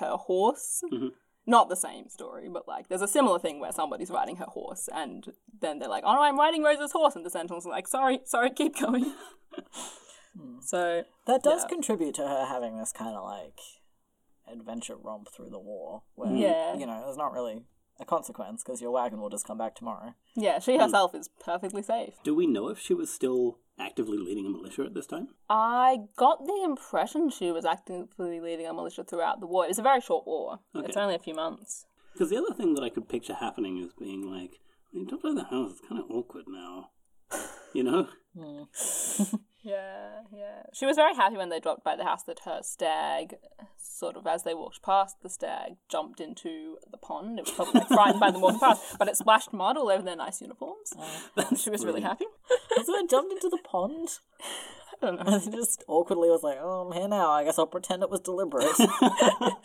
her 0.00 0.16
horse. 0.16 0.82
Mm-hmm. 0.92 1.08
Not 1.46 1.68
the 1.68 1.76
same 1.76 2.08
story, 2.08 2.48
but 2.48 2.68
like 2.68 2.88
there's 2.88 3.00
a 3.02 3.08
similar 3.08 3.38
thing 3.38 3.60
where 3.60 3.72
somebody's 3.72 4.10
riding 4.10 4.36
her 4.36 4.44
horse, 4.46 4.88
and 4.92 5.26
then 5.60 5.78
they're 5.78 5.88
like, 5.88 6.04
"Oh 6.06 6.14
no, 6.14 6.22
I'm 6.22 6.38
riding 6.38 6.62
Rosa's 6.62 6.92
horse," 6.92 7.16
and 7.16 7.24
the 7.24 7.30
sentinel's 7.30 7.66
are 7.66 7.70
like, 7.70 7.88
"Sorry, 7.88 8.20
sorry, 8.24 8.50
keep 8.50 8.78
going." 8.78 9.12
Hmm. 10.38 10.60
so 10.60 11.02
That 11.26 11.42
does 11.42 11.62
Yeah. 11.62 11.68
contribute 11.68 12.14
to 12.14 12.22
her 12.28 12.44
having 12.46 12.76
this 12.78 12.92
kind 12.92 13.16
of 13.16 13.24
like 13.24 13.58
adventure 14.46 14.96
romp 14.96 15.28
through 15.34 15.50
the 15.50 15.58
war, 15.58 16.02
where 16.14 16.32
Yeah. 16.32 16.74
you 16.76 16.86
know 16.86 17.00
there's 17.04 17.16
not 17.16 17.32
really 17.32 17.64
a 18.00 18.04
consequence 18.04 18.62
because 18.62 18.80
your 18.80 18.90
wagon 18.90 19.20
will 19.20 19.30
just 19.30 19.46
come 19.46 19.58
back 19.58 19.74
tomorrow. 19.74 20.14
yeah, 20.34 20.58
she 20.58 20.74
hmm. 20.76 20.82
herself 20.82 21.14
is 21.14 21.28
perfectly 21.42 21.82
safe. 21.82 22.14
Do 22.24 22.34
we 22.34 22.46
know 22.46 22.68
if 22.68 22.78
she 22.78 22.94
was 22.94 23.12
still 23.12 23.58
actively 23.78 24.18
leading 24.18 24.46
a 24.46 24.50
militia 24.50 24.84
at 24.84 24.94
this 24.94 25.06
time? 25.06 25.28
I 25.48 25.98
got 26.16 26.46
the 26.46 26.60
impression 26.64 27.30
she 27.30 27.50
was 27.50 27.64
actively 27.64 28.40
leading 28.40 28.66
a 28.66 28.74
militia 28.74 29.04
throughout 29.04 29.40
the 29.40 29.46
war. 29.46 29.64
It 29.64 29.68
was 29.68 29.78
a 29.78 29.82
very 29.82 30.00
short 30.00 30.26
war. 30.26 30.60
It's 30.74 30.96
only 30.96 31.14
a 31.14 31.18
few 31.18 31.34
months. 31.34 31.86
Because 32.12 32.30
the 32.30 32.38
other 32.38 32.54
thing 32.54 32.74
that 32.74 32.82
I 32.82 32.88
could 32.88 33.08
picture 33.08 33.34
happening 33.34 33.78
is 33.78 33.92
being 33.92 34.30
like, 34.30 34.60
I 34.92 34.96
mean, 34.96 35.06
don't 35.06 35.24
of 35.24 35.36
the 35.36 35.44
house 35.44 35.72
is 35.72 35.80
kind 35.88 36.00
of 36.00 36.10
awkward 36.10 36.44
now. 36.48 36.90
You 37.72 37.84
know? 37.84 38.08
Hmm. 38.36 38.64
Yeah, 39.62 40.22
yeah. 40.32 40.62
She 40.72 40.86
was 40.86 40.96
very 40.96 41.14
happy 41.14 41.36
when 41.36 41.50
they 41.50 41.60
dropped 41.60 41.84
by 41.84 41.96
the 41.96 42.04
house 42.04 42.22
that 42.24 42.40
her 42.44 42.60
stag, 42.62 43.36
sort 43.76 44.16
of 44.16 44.26
as 44.26 44.42
they 44.42 44.54
walked 44.54 44.82
past, 44.82 45.16
the 45.22 45.28
stag 45.28 45.76
jumped 45.88 46.20
into 46.20 46.78
the 46.90 46.96
pond. 46.96 47.38
It 47.38 47.46
was 47.46 47.54
probably 47.54 47.80
like, 47.80 47.88
frightened 47.88 48.20
by 48.20 48.30
them 48.30 48.40
walking 48.40 48.60
past, 48.60 48.98
but 48.98 49.08
it 49.08 49.16
splashed 49.16 49.52
mud 49.52 49.76
all 49.76 49.90
over 49.90 50.02
their 50.02 50.16
nice 50.16 50.40
uniforms. 50.40 50.92
Oh, 50.96 51.54
she 51.56 51.70
was 51.70 51.84
really 51.84 52.02
happy. 52.02 52.26
So 52.82 52.94
it 52.94 53.10
jumped 53.10 53.32
into 53.32 53.50
the 53.50 53.58
pond. 53.62 54.08
I 54.40 55.06
don't 55.06 55.16
know. 55.16 55.34
And 55.34 55.52
just 55.52 55.84
awkwardly 55.86 56.30
was 56.30 56.42
like, 56.42 56.56
"Oh, 56.58 56.86
I'm 56.86 56.92
here 56.96 57.08
now. 57.08 57.30
I 57.30 57.44
guess 57.44 57.58
I'll 57.58 57.66
pretend 57.66 58.02
it 58.02 58.08
was 58.10 58.20
deliberate." 58.20 58.64
I 58.78 59.56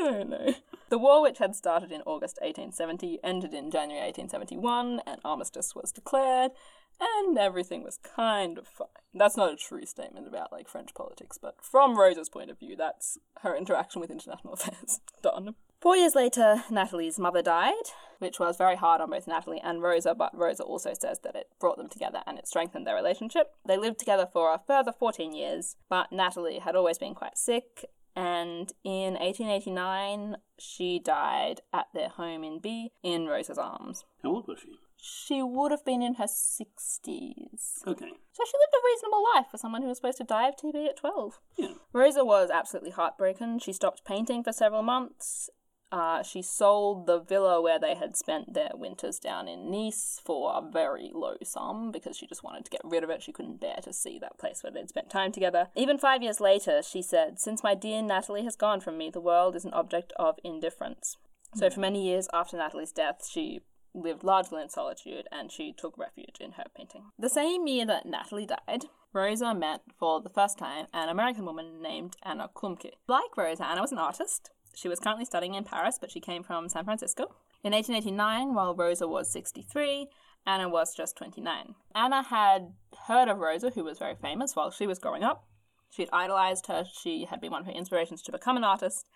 don't 0.00 0.28
know. 0.28 0.54
The 0.90 0.98
war, 0.98 1.22
which 1.22 1.38
had 1.38 1.56
started 1.56 1.90
in 1.90 2.02
August 2.02 2.38
1870, 2.42 3.20
ended 3.24 3.54
in 3.54 3.70
January 3.70 4.04
1871, 4.04 5.00
and 5.06 5.20
armistice 5.24 5.74
was 5.74 5.90
declared, 5.90 6.52
and 7.00 7.38
everything 7.38 7.82
was 7.82 7.98
kind 7.98 8.58
of 8.58 8.66
fine. 8.66 8.88
That's 9.12 9.36
not 9.36 9.52
a 9.52 9.56
true 9.56 9.86
statement 9.86 10.26
about 10.26 10.52
like 10.52 10.68
French 10.68 10.94
politics, 10.94 11.38
but 11.40 11.56
from 11.62 11.98
Rosa's 11.98 12.28
point 12.28 12.50
of 12.50 12.58
view, 12.58 12.76
that's 12.76 13.18
her 13.42 13.56
interaction 13.56 14.00
with 14.00 14.10
international 14.10 14.52
affairs. 14.54 15.00
Done. 15.22 15.54
Four 15.80 15.96
years 15.96 16.14
later, 16.14 16.64
Natalie's 16.70 17.18
mother 17.18 17.42
died, 17.42 17.74
which 18.18 18.40
was 18.40 18.56
very 18.56 18.76
hard 18.76 19.02
on 19.02 19.10
both 19.10 19.26
Natalie 19.26 19.60
and 19.62 19.82
Rosa, 19.82 20.14
but 20.14 20.36
Rosa 20.36 20.62
also 20.62 20.94
says 20.98 21.20
that 21.24 21.36
it 21.36 21.48
brought 21.60 21.76
them 21.76 21.90
together 21.90 22.22
and 22.26 22.38
it 22.38 22.48
strengthened 22.48 22.86
their 22.86 22.94
relationship. 22.94 23.48
They 23.66 23.76
lived 23.76 23.98
together 23.98 24.26
for 24.32 24.54
a 24.54 24.60
further 24.66 24.92
14 24.92 25.34
years, 25.34 25.76
but 25.90 26.10
Natalie 26.10 26.60
had 26.60 26.74
always 26.74 26.96
been 26.96 27.14
quite 27.14 27.36
sick, 27.36 27.84
and 28.16 28.72
in 28.84 29.14
1889, 29.14 30.36
she 30.58 30.98
died 30.98 31.60
at 31.72 31.88
their 31.92 32.08
home 32.08 32.44
in 32.44 32.60
By 32.60 32.88
in 33.02 33.26
Rosa's 33.26 33.58
arms. 33.58 34.04
How 34.22 34.30
old 34.30 34.48
was 34.48 34.60
she? 34.60 34.78
She 35.06 35.42
would 35.42 35.70
have 35.70 35.84
been 35.84 36.00
in 36.00 36.14
her 36.14 36.24
60s. 36.24 37.86
Okay. 37.86 38.08
So 38.32 38.44
she 38.46 38.56
lived 38.56 38.74
a 38.74 38.86
reasonable 38.86 39.24
life 39.34 39.46
for 39.50 39.58
someone 39.58 39.82
who 39.82 39.88
was 39.88 39.98
supposed 39.98 40.16
to 40.16 40.24
die 40.24 40.48
of 40.48 40.56
TB 40.56 40.86
at 40.86 40.96
12. 40.96 41.40
Yeah. 41.58 41.74
Rosa 41.92 42.24
was 42.24 42.48
absolutely 42.50 42.92
heartbroken. 42.92 43.58
She 43.58 43.74
stopped 43.74 44.06
painting 44.06 44.42
for 44.42 44.50
several 44.50 44.82
months. 44.82 45.50
Uh, 45.92 46.22
she 46.22 46.40
sold 46.40 47.06
the 47.06 47.20
villa 47.20 47.60
where 47.60 47.78
they 47.78 47.94
had 47.94 48.16
spent 48.16 48.54
their 48.54 48.70
winters 48.72 49.18
down 49.18 49.46
in 49.46 49.70
Nice 49.70 50.22
for 50.24 50.54
a 50.56 50.62
very 50.72 51.10
low 51.12 51.36
sum 51.44 51.92
because 51.92 52.16
she 52.16 52.26
just 52.26 52.42
wanted 52.42 52.64
to 52.64 52.70
get 52.70 52.80
rid 52.82 53.04
of 53.04 53.10
it. 53.10 53.22
She 53.22 53.32
couldn't 53.32 53.60
bear 53.60 53.76
to 53.82 53.92
see 53.92 54.18
that 54.20 54.38
place 54.38 54.62
where 54.62 54.72
they'd 54.72 54.88
spent 54.88 55.10
time 55.10 55.32
together. 55.32 55.68
Even 55.76 55.98
five 55.98 56.22
years 56.22 56.40
later, 56.40 56.80
she 56.82 57.02
said, 57.02 57.38
Since 57.38 57.62
my 57.62 57.74
dear 57.74 58.00
Natalie 58.00 58.44
has 58.44 58.56
gone 58.56 58.80
from 58.80 58.96
me, 58.96 59.10
the 59.10 59.20
world 59.20 59.54
is 59.54 59.66
an 59.66 59.74
object 59.74 60.14
of 60.16 60.38
indifference. 60.42 61.18
So, 61.54 61.68
for 61.68 61.80
many 61.80 62.02
years 62.04 62.26
after 62.32 62.56
Natalie's 62.56 62.90
death, 62.90 63.28
she 63.30 63.60
lived 63.94 64.24
largely 64.24 64.60
in 64.60 64.68
solitude 64.68 65.26
and 65.30 65.50
she 65.50 65.72
took 65.72 65.96
refuge 65.96 66.36
in 66.40 66.52
her 66.52 66.64
painting. 66.76 67.04
The 67.18 67.28
same 67.28 67.66
year 67.66 67.86
that 67.86 68.06
Natalie 68.06 68.46
died, 68.46 68.86
Rosa 69.12 69.54
met 69.54 69.82
for 69.98 70.20
the 70.20 70.28
first 70.28 70.58
time 70.58 70.86
an 70.92 71.08
American 71.08 71.44
woman 71.44 71.80
named 71.80 72.16
Anna 72.22 72.50
Klumpke. 72.54 72.90
Like 73.06 73.36
Rosa, 73.36 73.66
Anna 73.66 73.80
was 73.80 73.92
an 73.92 73.98
artist. 73.98 74.50
She 74.74 74.88
was 74.88 74.98
currently 74.98 75.24
studying 75.24 75.54
in 75.54 75.64
Paris, 75.64 75.98
but 76.00 76.10
she 76.10 76.20
came 76.20 76.42
from 76.42 76.68
San 76.68 76.84
Francisco. 76.84 77.34
In 77.62 77.72
1889, 77.72 78.54
while 78.54 78.74
Rosa 78.74 79.06
was 79.06 79.30
63, 79.32 80.08
Anna 80.46 80.68
was 80.68 80.94
just 80.94 81.16
29. 81.16 81.74
Anna 81.94 82.22
had 82.22 82.72
heard 83.06 83.28
of 83.28 83.38
Rosa, 83.38 83.70
who 83.70 83.84
was 83.84 83.98
very 83.98 84.16
famous 84.16 84.54
while 84.54 84.70
she 84.70 84.86
was 84.86 84.98
growing 84.98 85.22
up. 85.22 85.46
She'd 85.90 86.10
idolized 86.12 86.66
her, 86.66 86.84
she 86.84 87.26
had 87.30 87.40
been 87.40 87.52
one 87.52 87.60
of 87.60 87.66
her 87.66 87.72
inspirations 87.72 88.20
to 88.22 88.32
become 88.32 88.56
an 88.56 88.64
artist. 88.64 89.08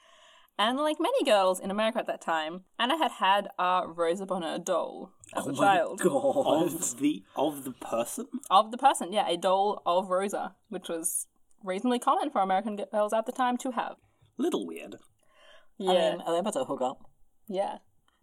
And 0.59 0.77
like 0.79 0.97
many 0.99 1.23
girls 1.25 1.61
in 1.61 1.71
America 1.71 1.99
at 1.99 2.07
that 2.09 2.21
time, 2.21 2.65
Anna 2.79 2.99
had 2.99 3.13
had 3.13 3.49
a 3.59 3.83
Rosa 3.87 4.27
Bonheur 4.27 4.59
doll 4.59 5.13
as 5.37 5.47
a 5.47 5.51
oh 5.51 5.55
child. 5.55 6.01
God. 6.01 6.67
Of 6.67 6.99
the 6.99 7.23
of 7.37 7.65
the 7.65 7.71
person? 7.73 8.27
Of 8.51 8.73
the 8.73 8.79
person, 8.79 9.13
yeah, 9.13 9.29
a 9.29 9.37
doll 9.37 9.83
of 9.87 10.09
Rosa, 10.11 10.57
which 10.69 10.89
was 10.89 11.27
reasonably 11.63 12.01
common 12.01 12.31
for 12.31 12.41
American 12.41 12.77
girls 12.93 13.13
at 13.13 13.27
the 13.27 13.33
time 13.33 13.57
to 13.59 13.71
have. 13.73 13.97
Little 14.37 14.67
weird. 14.67 14.97
Yeah. 15.79 15.91
I 15.91 15.95
mean, 15.95 16.21
are 16.23 16.33
they 16.33 16.39
about 16.41 16.55
to 16.55 16.65
hook 16.65 16.83
up? 16.83 16.99
yeah. 17.49 17.79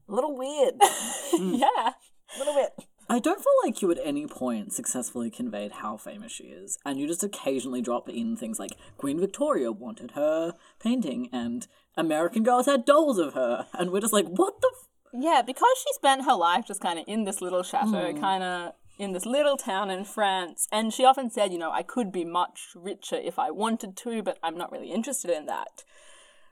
A 0.07 0.13
little 0.13 0.37
weird. 0.37 0.75
Hmm. 1.31 1.55
Yeah. 1.55 1.93
A 2.35 2.39
little 2.39 2.53
bit. 2.53 2.71
I 3.09 3.19
don't 3.19 3.39
feel 3.39 3.53
like 3.63 3.81
you 3.81 3.91
at 3.91 3.99
any 4.03 4.25
point 4.27 4.71
successfully 4.73 5.29
conveyed 5.29 5.71
how 5.73 5.97
famous 5.97 6.31
she 6.31 6.45
is, 6.45 6.77
and 6.85 6.99
you 6.99 7.07
just 7.07 7.23
occasionally 7.23 7.81
drop 7.81 8.07
in 8.09 8.35
things 8.35 8.59
like 8.59 8.71
Queen 8.97 9.19
Victoria 9.19 9.71
wanted 9.71 10.11
her 10.11 10.53
painting, 10.79 11.29
and 11.33 11.67
American 11.97 12.43
girls 12.43 12.65
had 12.65 12.85
dolls 12.85 13.17
of 13.17 13.33
her, 13.33 13.67
and 13.73 13.91
we're 13.91 14.01
just 14.01 14.13
like, 14.13 14.27
what 14.27 14.61
the? 14.61 14.71
F-? 14.73 14.89
Yeah, 15.13 15.41
because 15.45 15.77
she 15.77 15.93
spent 15.93 16.25
her 16.25 16.35
life 16.35 16.65
just 16.67 16.81
kind 16.81 16.99
of 16.99 17.05
in 17.07 17.23
this 17.23 17.41
little 17.41 17.63
chateau, 17.63 18.13
kind 18.19 18.43
of 18.43 18.73
in 18.97 19.13
this 19.13 19.25
little 19.25 19.57
town 19.57 19.89
in 19.89 20.05
France, 20.05 20.67
and 20.71 20.93
she 20.93 21.05
often 21.05 21.29
said, 21.29 21.51
you 21.51 21.57
know, 21.57 21.71
I 21.71 21.83
could 21.83 22.11
be 22.11 22.25
much 22.25 22.69
richer 22.75 23.15
if 23.15 23.39
I 23.39 23.51
wanted 23.51 23.95
to, 23.97 24.23
but 24.23 24.37
I'm 24.43 24.57
not 24.57 24.71
really 24.71 24.91
interested 24.91 25.31
in 25.31 25.45
that. 25.45 25.83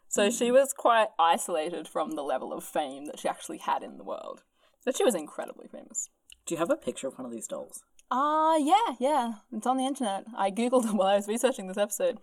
So 0.08 0.30
she 0.30 0.52
was 0.52 0.74
quite 0.74 1.08
isolated 1.18 1.88
from 1.88 2.12
the 2.12 2.22
level 2.22 2.54
of 2.54 2.64
fame 2.64 3.06
that 3.08 3.20
she 3.20 3.28
actually 3.28 3.58
had 3.58 3.82
in 3.82 3.98
the 3.98 4.04
world. 4.04 4.44
But 4.86 4.96
she 4.96 5.04
was 5.04 5.16
incredibly 5.16 5.68
famous. 5.68 6.10
Do 6.46 6.54
you 6.54 6.60
have 6.60 6.70
a 6.70 6.76
picture 6.76 7.08
of 7.08 7.18
one 7.18 7.26
of 7.26 7.32
these 7.32 7.48
dolls? 7.48 7.84
Ah, 8.12 8.58
yeah, 8.58 8.96
yeah. 9.00 9.34
It's 9.52 9.66
on 9.66 9.78
the 9.78 9.88
internet. 9.88 10.26
I 10.38 10.52
googled 10.52 10.86
it 10.86 10.94
while 10.94 11.08
I 11.08 11.16
was 11.16 11.28
researching 11.28 11.68
this 11.68 11.78
episode. 11.78 12.20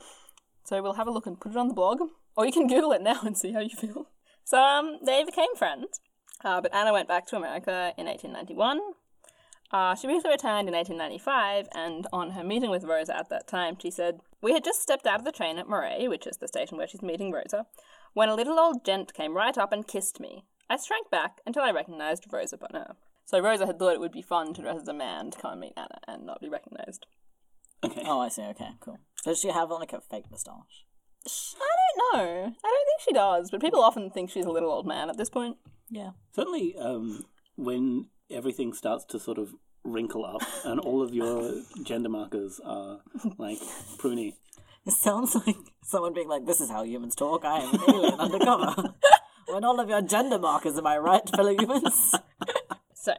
So 0.64 0.80
we'll 0.80 0.92
have 0.92 1.09
a 1.09 1.11
look 1.11 1.26
and 1.26 1.40
put 1.40 1.51
it 1.51 1.59
on 1.59 1.66
the 1.66 1.74
blog. 1.74 2.01
Or 2.37 2.47
you 2.47 2.53
can 2.53 2.66
Google 2.66 2.93
it 2.93 3.03
now 3.03 3.20
and 3.22 3.37
see 3.37 3.53
how 3.53 3.61
you 3.61 3.76
feel. 3.76 4.09
So 4.43 4.59
um, 4.59 4.99
they 5.05 5.22
became 5.22 5.55
friends. 5.55 6.01
Uh, 6.45 6.61
but 6.61 6.74
Anna 6.74 6.93
went 6.93 7.07
back 7.07 7.26
to 7.26 7.37
America 7.37 7.93
in 7.97 8.07
1891. 8.07 8.81
Uh, 9.70 9.95
she 9.95 10.09
briefly 10.09 10.31
returned 10.31 10.66
in 10.66 10.74
1895, 10.74 11.68
and 11.72 12.07
on 12.12 12.33
her 12.33 12.43
meeting 12.43 12.70
with 12.70 12.83
Rosa 12.83 13.16
at 13.16 13.28
that 13.28 13.47
time, 13.47 13.76
she 13.81 13.91
said, 13.91 14.20
We 14.43 14.53
had 14.53 14.64
just 14.64 14.83
stepped 14.83 15.07
out 15.07 15.20
of 15.20 15.24
the 15.24 15.31
train 15.31 15.59
at 15.59 15.68
Moret, 15.68 16.09
which 16.09 16.26
is 16.26 16.39
the 16.39 16.49
station 16.49 16.76
where 16.76 16.89
she's 16.89 17.03
meeting 17.03 17.31
Rosa, 17.31 17.66
when 18.12 18.28
a 18.28 18.35
little 18.35 18.59
old 18.59 18.85
gent 18.85 19.14
came 19.14 19.37
right 19.37 19.57
up 19.57 19.72
and 19.72 19.87
kissed 19.87 20.18
me. 20.18 20.45
I 20.68 20.76
shrank 20.76 21.11
back 21.11 21.41
until 21.47 21.62
I 21.62 21.70
recognised 21.70 22.26
Rosa 22.33 22.57
Bonheur. 22.57 22.97
So 23.26 23.39
Rosa 23.39 23.66
had 23.66 23.78
thought 23.78 23.95
it 23.95 24.01
would 24.01 24.11
be 24.11 24.22
fun 24.22 24.55
to 24.55 24.62
dress 24.62 24.83
as 24.83 24.89
a 24.89 24.93
man 24.93 25.31
to 25.31 25.39
come 25.39 25.53
and 25.53 25.61
meet 25.61 25.74
Anna 25.76 26.01
and 26.09 26.26
not 26.26 26.41
be 26.41 26.49
recognised. 26.49 27.07
Okay. 27.85 28.03
Oh, 28.05 28.20
I 28.20 28.28
see. 28.28 28.43
Okay, 28.43 28.70
cool. 28.81 28.99
Does 29.24 29.39
she 29.39 29.51
have 29.51 29.70
like 29.70 29.93
a 29.93 30.01
fake 30.01 30.31
moustache? 30.31 30.85
I 31.26 31.60
don't 31.60 32.14
know. 32.14 32.24
I 32.44 32.44
don't 32.44 32.52
think 32.52 33.00
she 33.04 33.12
does, 33.12 33.50
but 33.50 33.60
people 33.60 33.80
often 33.80 34.10
think 34.10 34.30
she's 34.30 34.46
a 34.46 34.50
little 34.50 34.70
old 34.70 34.86
man 34.86 35.10
at 35.10 35.16
this 35.16 35.30
point. 35.30 35.56
Yeah. 35.88 36.10
Certainly, 36.34 36.76
um, 36.78 37.24
when 37.56 38.06
everything 38.30 38.72
starts 38.72 39.04
to 39.06 39.18
sort 39.18 39.38
of 39.38 39.54
wrinkle 39.84 40.24
up 40.24 40.42
and 40.64 40.80
all 40.80 41.02
of 41.02 41.14
your 41.14 41.62
gender 41.82 42.08
markers 42.08 42.60
are 42.64 43.00
like 43.38 43.58
pruny. 43.98 44.34
It 44.86 44.92
sounds 44.92 45.34
like 45.34 45.56
someone 45.84 46.14
being 46.14 46.28
like, 46.28 46.46
"This 46.46 46.60
is 46.60 46.70
how 46.70 46.84
humans 46.84 47.14
talk. 47.14 47.44
I 47.44 47.58
am 47.60 47.74
an 47.74 47.80
alien 47.88 48.14
undercover." 48.18 48.94
when 49.48 49.64
all 49.64 49.78
of 49.78 49.88
your 49.88 50.00
gender 50.00 50.38
markers, 50.38 50.78
am 50.78 50.86
I 50.86 50.96
right, 50.98 51.28
fellow 51.28 51.54
humans? 51.56 52.14
So, 52.94 53.14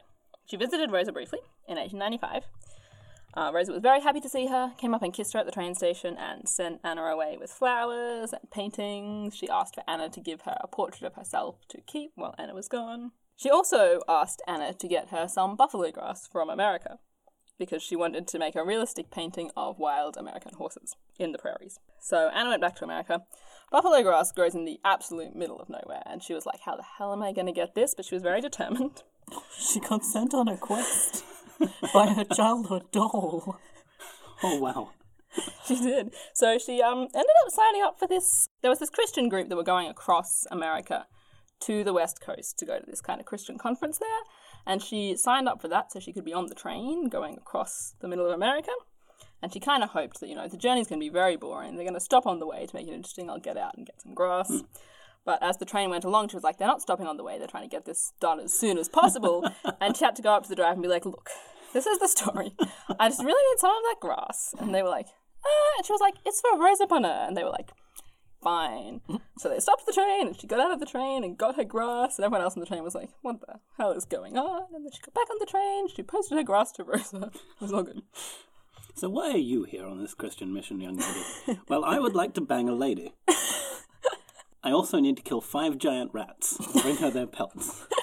she 0.46 0.58
visited 0.58 0.92
Rosa 0.92 1.12
briefly 1.12 1.40
in 1.68 1.76
1895. 1.78 2.44
Uh, 3.34 3.52
Rosa 3.54 3.72
was 3.72 3.82
very 3.82 4.02
happy 4.02 4.20
to 4.20 4.30
see 4.30 4.48
her, 4.48 4.74
came 4.78 4.94
up 4.94 5.02
and 5.02 5.14
kissed 5.14 5.34
her 5.34 5.40
at 5.40 5.46
the 5.46 5.52
train 5.52 5.74
station, 5.74 6.18
and 6.18 6.50
sent 6.50 6.82
Anna 6.84 7.04
away 7.04 7.38
with 7.40 7.50
flowers 7.50 8.34
and 8.34 8.50
paintings. 8.52 9.36
She 9.36 9.48
asked 9.48 9.76
for 9.76 9.84
Anna 9.88 10.10
to 10.10 10.20
give 10.20 10.42
her 10.42 10.58
a 10.62 10.68
portrait 10.68 11.08
of 11.08 11.16
herself 11.16 11.56
to 11.70 11.80
keep 11.82 12.12
while 12.16 12.36
Anna 12.38 12.54
was 12.54 12.68
gone. 12.68 13.12
She 13.38 13.50
also 13.50 14.02
asked 14.08 14.42
Anna 14.48 14.74
to 14.74 14.88
get 14.88 15.10
her 15.10 15.28
some 15.28 15.56
buffalo 15.56 15.92
grass 15.92 16.28
from 16.28 16.50
America 16.50 17.00
because 17.58 17.82
she 17.82 17.96
wanted 17.96 18.28
to 18.28 18.40
make 18.40 18.56
a 18.56 18.66
realistic 18.66 19.12
painting 19.12 19.52
of 19.56 19.80
wild 19.80 20.18
American 20.18 20.56
horses 20.56 20.96
in 21.20 21.32
the 21.32 21.38
prairies. 21.38 21.80
So 22.00 22.30
Anna 22.34 22.50
went 22.50 22.62
back 22.62 22.76
to 22.78 22.84
America. 22.84 23.22
Buffalo 23.72 24.02
grass 24.02 24.32
grows 24.32 24.56
in 24.56 24.66
the 24.66 24.80
absolute 24.84 25.36
middle 25.36 25.60
of 25.60 25.70
nowhere, 25.70 26.02
and 26.06 26.22
she 26.22 26.34
was 26.34 26.46
like, 26.46 26.62
How 26.66 26.76
the 26.76 26.84
hell 26.98 27.14
am 27.14 27.24
I 27.24 27.32
going 27.32 27.48
to 27.48 27.54
get 27.54 27.76
this? 27.76 27.94
But 27.96 28.06
she 28.06 28.16
was 28.16 28.24
very 28.24 28.42
determined. 28.42 29.04
she 29.58 29.80
got 29.80 30.04
sent 30.04 30.34
on 30.34 30.48
a 30.48 30.58
quest 30.58 31.24
by 31.94 32.14
her 32.14 32.26
childhood 32.26 32.92
doll. 32.92 33.60
Oh 34.44 34.58
wow. 34.58 34.90
She 35.68 35.76
did. 35.76 36.16
So 36.34 36.58
she 36.58 36.82
um 36.82 37.02
ended 37.02 37.36
up 37.46 37.52
signing 37.52 37.84
up 37.84 38.00
for 38.00 38.08
this. 38.08 38.50
There 38.64 38.72
was 38.72 38.80
this 38.80 38.90
Christian 38.90 39.30
group 39.30 39.50
that 39.50 39.56
were 39.56 39.62
going 39.62 39.88
across 39.88 40.48
America 40.50 41.06
to 41.60 41.84
the 41.84 41.94
West 41.94 42.22
Coast 42.22 42.58
to 42.58 42.66
go 42.66 42.80
to 42.80 42.86
this 42.88 43.02
kind 43.02 43.20
of 43.20 43.28
Christian 43.28 43.60
conference 43.60 44.00
there, 44.00 44.10
and 44.66 44.82
she 44.82 45.16
signed 45.16 45.48
up 45.48 45.62
for 45.62 45.68
that 45.68 45.92
so 45.92 46.00
she 46.00 46.12
could 46.12 46.26
be 46.26 46.34
on 46.34 46.48
the 46.48 46.56
train 46.56 47.08
going 47.08 47.38
across 47.38 47.94
the 48.00 48.08
middle 48.08 48.26
of 48.26 48.32
America. 48.32 48.72
And 49.44 49.54
she 49.54 49.60
kind 49.60 49.84
of 49.84 49.92
hoped 49.92 50.22
that 50.22 50.28
you 50.28 50.36
know 50.36 50.48
the 50.48 50.58
journey's 50.58 50.88
going 50.88 51.00
to 51.00 51.06
be 51.06 51.14
very 51.14 51.36
boring. 51.36 51.76
They're 51.76 51.86
going 51.86 51.94
to 51.94 52.00
stop 52.00 52.26
on 52.26 52.40
the 52.40 52.48
way 52.48 52.66
to 52.66 52.76
make 52.76 52.88
it 52.88 52.94
interesting. 52.94 53.30
I'll 53.30 53.40
get 53.40 53.58
out 53.58 53.78
and 53.78 53.86
get 53.86 54.02
some 54.02 54.16
grass. 54.16 54.50
But 55.26 55.42
as 55.44 55.58
the 55.58 55.66
train 55.66 55.90
went 55.90 56.04
along, 56.04 56.30
she 56.30 56.36
was 56.36 56.44
like, 56.44 56.58
they're 56.58 56.68
not 56.68 56.82
stopping 56.82 57.08
on 57.08 57.18
the 57.18 57.24
way. 57.24 57.38
They're 57.38 57.48
trying 57.48 57.70
to 57.70 57.76
get 57.76 57.86
this 57.86 58.14
done 58.20 58.40
as 58.40 58.54
soon 58.58 58.78
as 58.78 58.90
possible. 58.90 59.48
and 59.82 59.96
she 59.96 60.04
had 60.04 60.16
to 60.16 60.22
go 60.22 60.34
up 60.34 60.44
to 60.44 60.50
the 60.50 60.56
driver 60.56 60.74
and 60.74 60.82
be 60.82 60.88
like, 60.88 61.06
look, 61.06 61.30
this 61.74 61.86
is 61.86 62.00
the 62.00 62.08
story. 62.08 62.56
I 63.00 63.10
just 63.10 63.24
really 63.24 63.54
need 63.54 63.60
some 63.60 63.72
of 63.72 63.84
that 63.84 63.98
grass. 64.02 64.56
And 64.60 64.74
they 64.74 64.82
were 64.82 64.90
like, 64.90 65.08
ah. 65.46 65.78
And 65.78 65.86
she 65.86 65.94
was 65.94 66.02
like, 66.02 66.16
it's 66.26 66.42
for 66.42 66.60
Rosa 66.60 66.88
Bonheur. 66.88 67.28
And 67.28 67.38
they 67.38 67.44
were 67.44 67.52
like, 67.52 67.72
fine. 68.42 69.02
So 69.38 69.50
they 69.50 69.60
stopped 69.60 69.86
the 69.86 69.94
train 69.94 70.28
and 70.28 70.40
she 70.40 70.48
got 70.48 70.60
out 70.60 70.72
of 70.72 70.80
the 70.80 70.86
train 70.86 71.24
and 71.24 71.38
got 71.38 71.56
her 71.56 71.64
grass. 71.64 72.18
And 72.18 72.26
everyone 72.26 72.42
else 72.42 72.56
on 72.56 72.60
the 72.60 72.66
train 72.66 72.84
was 72.84 72.96
like, 72.96 73.10
what 73.22 73.40
the 73.42 73.60
hell 73.78 73.92
is 73.92 74.06
going 74.06 74.38
on? 74.38 74.74
And 74.74 74.86
then 74.86 74.92
she 74.92 75.02
got 75.02 75.14
back 75.14 75.30
on 75.30 75.38
the 75.40 75.46
train. 75.46 75.88
She 75.90 76.04
posted 76.04 76.38
her 76.38 76.44
grass 76.44 76.72
to 76.74 76.84
Rosa. 76.84 77.32
It 77.62 77.62
was 77.62 77.74
all 77.74 77.84
good. 77.84 78.02
So 78.96 79.10
why 79.10 79.32
are 79.32 79.38
you 79.38 79.64
here 79.64 79.86
on 79.86 80.02
this 80.02 80.14
Christian 80.14 80.54
mission, 80.54 80.82
young 80.82 80.98
lady? 80.98 81.60
well, 81.70 81.86
I 81.86 82.00
would 82.00 82.16
like 82.16 82.34
to 82.34 82.42
bang 82.42 82.68
a 82.68 82.74
lady. 82.74 83.14
I 84.64 84.72
also 84.72 85.00
need 85.00 85.18
to 85.18 85.24
kill 85.24 85.42
five 85.42 85.78
giant 85.78 86.12
rats. 86.14 86.58
and 86.60 86.82
Bring 86.82 86.98
her 86.98 87.10
their 87.10 87.28
pelts. 87.28 87.88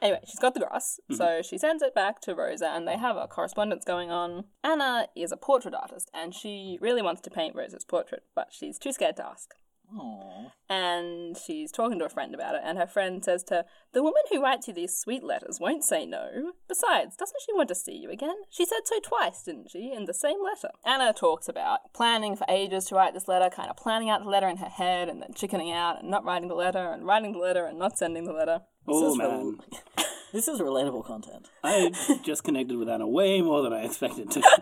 Anyway, 0.00 0.20
she's 0.26 0.38
got 0.38 0.54
the 0.54 0.60
grass, 0.60 1.00
mm-hmm. 1.10 1.16
so 1.16 1.42
she 1.42 1.58
sends 1.58 1.82
it 1.82 1.94
back 1.94 2.20
to 2.20 2.34
Rosa, 2.34 2.68
and 2.68 2.86
they 2.86 2.96
have 2.96 3.16
a 3.16 3.26
correspondence 3.26 3.84
going 3.84 4.10
on. 4.10 4.44
Anna 4.62 5.08
is 5.16 5.32
a 5.32 5.36
portrait 5.36 5.74
artist, 5.74 6.08
and 6.14 6.32
she 6.34 6.78
really 6.80 7.02
wants 7.02 7.20
to 7.22 7.30
paint 7.30 7.56
Rosa's 7.56 7.84
portrait, 7.84 8.22
but 8.34 8.48
she's 8.50 8.78
too 8.78 8.92
scared 8.92 9.16
to 9.16 9.26
ask. 9.26 9.54
Aww. 9.96 10.50
And 10.68 11.36
she's 11.36 11.72
talking 11.72 11.98
to 11.98 12.04
a 12.04 12.10
friend 12.10 12.34
about 12.34 12.54
it, 12.54 12.60
and 12.64 12.76
her 12.76 12.86
friend 12.86 13.24
says 13.24 13.42
to 13.44 13.54
her, 13.54 13.64
The 13.92 14.02
woman 14.02 14.22
who 14.30 14.42
writes 14.42 14.68
you 14.68 14.74
these 14.74 14.96
sweet 14.96 15.24
letters 15.24 15.58
won't 15.60 15.82
say 15.82 16.04
no. 16.04 16.52
Besides, 16.68 17.16
doesn't 17.16 17.40
she 17.44 17.54
want 17.54 17.68
to 17.68 17.74
see 17.74 17.96
you 17.96 18.10
again? 18.10 18.34
She 18.50 18.66
said 18.66 18.80
so 18.84 19.00
twice, 19.00 19.42
didn't 19.42 19.70
she, 19.70 19.92
in 19.92 20.04
the 20.04 20.12
same 20.12 20.42
letter? 20.42 20.70
Anna 20.84 21.14
talks 21.14 21.48
about 21.48 21.94
planning 21.94 22.36
for 22.36 22.44
ages 22.50 22.84
to 22.86 22.96
write 22.96 23.14
this 23.14 23.28
letter, 23.28 23.48
kind 23.48 23.70
of 23.70 23.76
planning 23.76 24.10
out 24.10 24.24
the 24.24 24.30
letter 24.30 24.48
in 24.48 24.58
her 24.58 24.68
head, 24.68 25.08
and 25.08 25.22
then 25.22 25.32
chickening 25.34 25.72
out 25.72 26.00
and 26.02 26.10
not 26.10 26.24
writing 26.24 26.48
the 26.48 26.54
letter, 26.54 26.92
and 26.92 27.06
writing 27.06 27.32
the 27.32 27.38
letter 27.38 27.64
and 27.64 27.78
not 27.78 27.96
sending 27.96 28.24
the 28.24 28.32
letter. 28.32 28.60
Oh 28.86 29.14
man, 29.14 29.60
This 30.32 30.48
is 30.48 30.60
relatable 30.60 31.04
content. 31.06 31.48
I 31.64 31.90
just 32.22 32.44
connected 32.44 32.76
with 32.76 32.88
Anna 32.88 33.06
way 33.08 33.40
more 33.40 33.62
than 33.62 33.72
I 33.72 33.84
expected 33.84 34.30
to. 34.32 34.42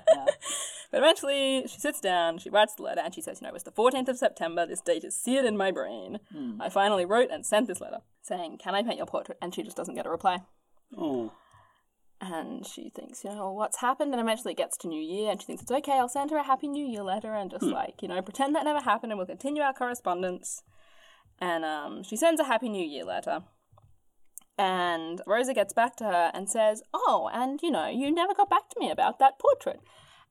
But 0.93 0.99
eventually, 0.99 1.65
she 1.67 1.81
sits 1.81 2.01
down, 2.01 2.39
she 2.39 2.49
writes 2.49 2.75
the 2.77 2.85
letter, 2.85 3.01
and 3.05 3.13
she 3.13 3.21
says, 3.21 3.41
You 3.41 3.47
know, 3.47 3.51
it 3.51 3.55
was 3.55 3.65
the 3.65 3.73
14th 3.73 4.09
of 4.09 4.17
September, 4.19 4.65
this 4.65 4.81
date 4.81 5.03
is 5.03 5.19
seared 5.19 5.45
in 5.45 5.57
my 5.57 5.73
brain. 5.73 6.21
I 6.61 6.69
finally 6.69 7.05
wrote 7.05 7.29
and 7.31 7.45
sent 7.45 7.67
this 7.67 7.81
letter 7.81 7.99
saying, 8.23 8.59
Can 8.63 8.77
I 8.77 8.85
paint 8.85 8.97
your 8.97 9.05
portrait? 9.07 9.37
And 9.43 9.53
she 9.53 9.65
just 9.65 9.77
doesn't 9.77 9.97
get 9.97 10.07
a 10.07 10.11
reply. 10.11 10.43
Oh, 10.97 11.33
And 12.21 12.65
she 12.65 12.89
thinks, 12.95 13.25
you 13.25 13.31
know, 13.31 13.51
what's 13.53 13.81
happened? 13.81 14.13
And 14.13 14.21
eventually 14.21 14.53
it 14.53 14.59
gets 14.59 14.77
to 14.79 14.89
New 14.89 15.03
Year, 15.03 15.33
and 15.33 15.41
she 15.41 15.47
thinks 15.47 15.63
it's 15.63 15.73
okay, 15.73 15.99
I'll 15.99 16.09
send 16.09 16.31
her 16.31 16.39
a 16.39 16.45
Happy 16.45 16.69
New 16.69 16.87
Year 16.87 17.03
letter 17.03 17.35
and 17.35 17.51
just 17.51 17.65
like, 17.65 18.01
you 18.01 18.07
know, 18.09 18.23
pretend 18.23 18.55
that 18.55 18.65
never 18.65 18.81
happened 18.81 19.11
and 19.11 19.19
we'll 19.19 19.27
continue 19.27 19.63
our 19.63 19.75
correspondence. 19.75 20.63
And 21.41 21.65
um, 21.65 22.05
she 22.05 22.17
sends 22.17 22.41
a 22.41 22.45
Happy 22.45 22.69
New 22.69 22.87
Year 22.87 23.05
letter. 23.05 23.43
And 24.59 25.21
Rosa 25.27 25.53
gets 25.53 25.73
back 25.75 25.97
to 25.97 26.05
her 26.05 26.31
and 26.33 26.49
says, 26.49 26.83
Oh, 26.95 27.29
and 27.33 27.61
you 27.63 27.71
know, 27.71 27.89
you 27.89 28.11
never 28.11 28.35
got 28.35 28.49
back 28.51 28.69
to 28.71 28.81
me 28.81 28.91
about 28.91 29.19
that 29.19 29.39
portrait. 29.39 29.81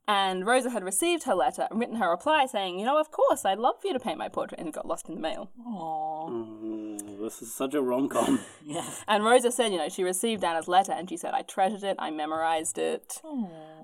And 0.08 0.46
Rosa 0.46 0.70
had 0.70 0.84
received 0.84 1.24
her 1.24 1.34
letter 1.34 1.68
and 1.70 1.80
written 1.80 1.96
her 1.96 2.10
reply 2.10 2.46
saying, 2.46 2.78
You 2.80 2.86
know, 2.86 3.00
of 3.00 3.10
course, 3.12 3.44
I'd 3.44 3.58
love 3.58 3.82
for 3.82 3.88
you 3.88 3.94
to 3.94 4.00
paint 4.00 4.20
my 4.20 4.30
portrait, 4.30 4.60
and 4.60 4.70
it 4.70 4.74
got 4.76 4.88
lost 4.88 5.10
in 5.10 5.16
the 5.16 5.22
mail. 5.22 5.50
Aww. 5.68 6.30
mm, 6.30 7.20
this 7.20 7.42
is 7.42 7.54
such 7.54 7.74
a 7.74 7.82
rom 7.82 8.08
com. 8.10 8.40
Yeah. 8.66 8.88
And 9.08 9.24
Rosa 9.24 9.52
said, 9.52 9.72
you 9.72 9.78
know, 9.78 9.90
she 9.90 10.04
received 10.04 10.44
Anna's 10.44 10.68
letter 10.68 10.92
and 10.92 11.08
she 11.10 11.18
said, 11.18 11.34
I 11.34 11.42
treasured 11.44 11.84
it, 11.84 11.96
I 12.00 12.10
memorized 12.12 12.78
it, 12.78 13.22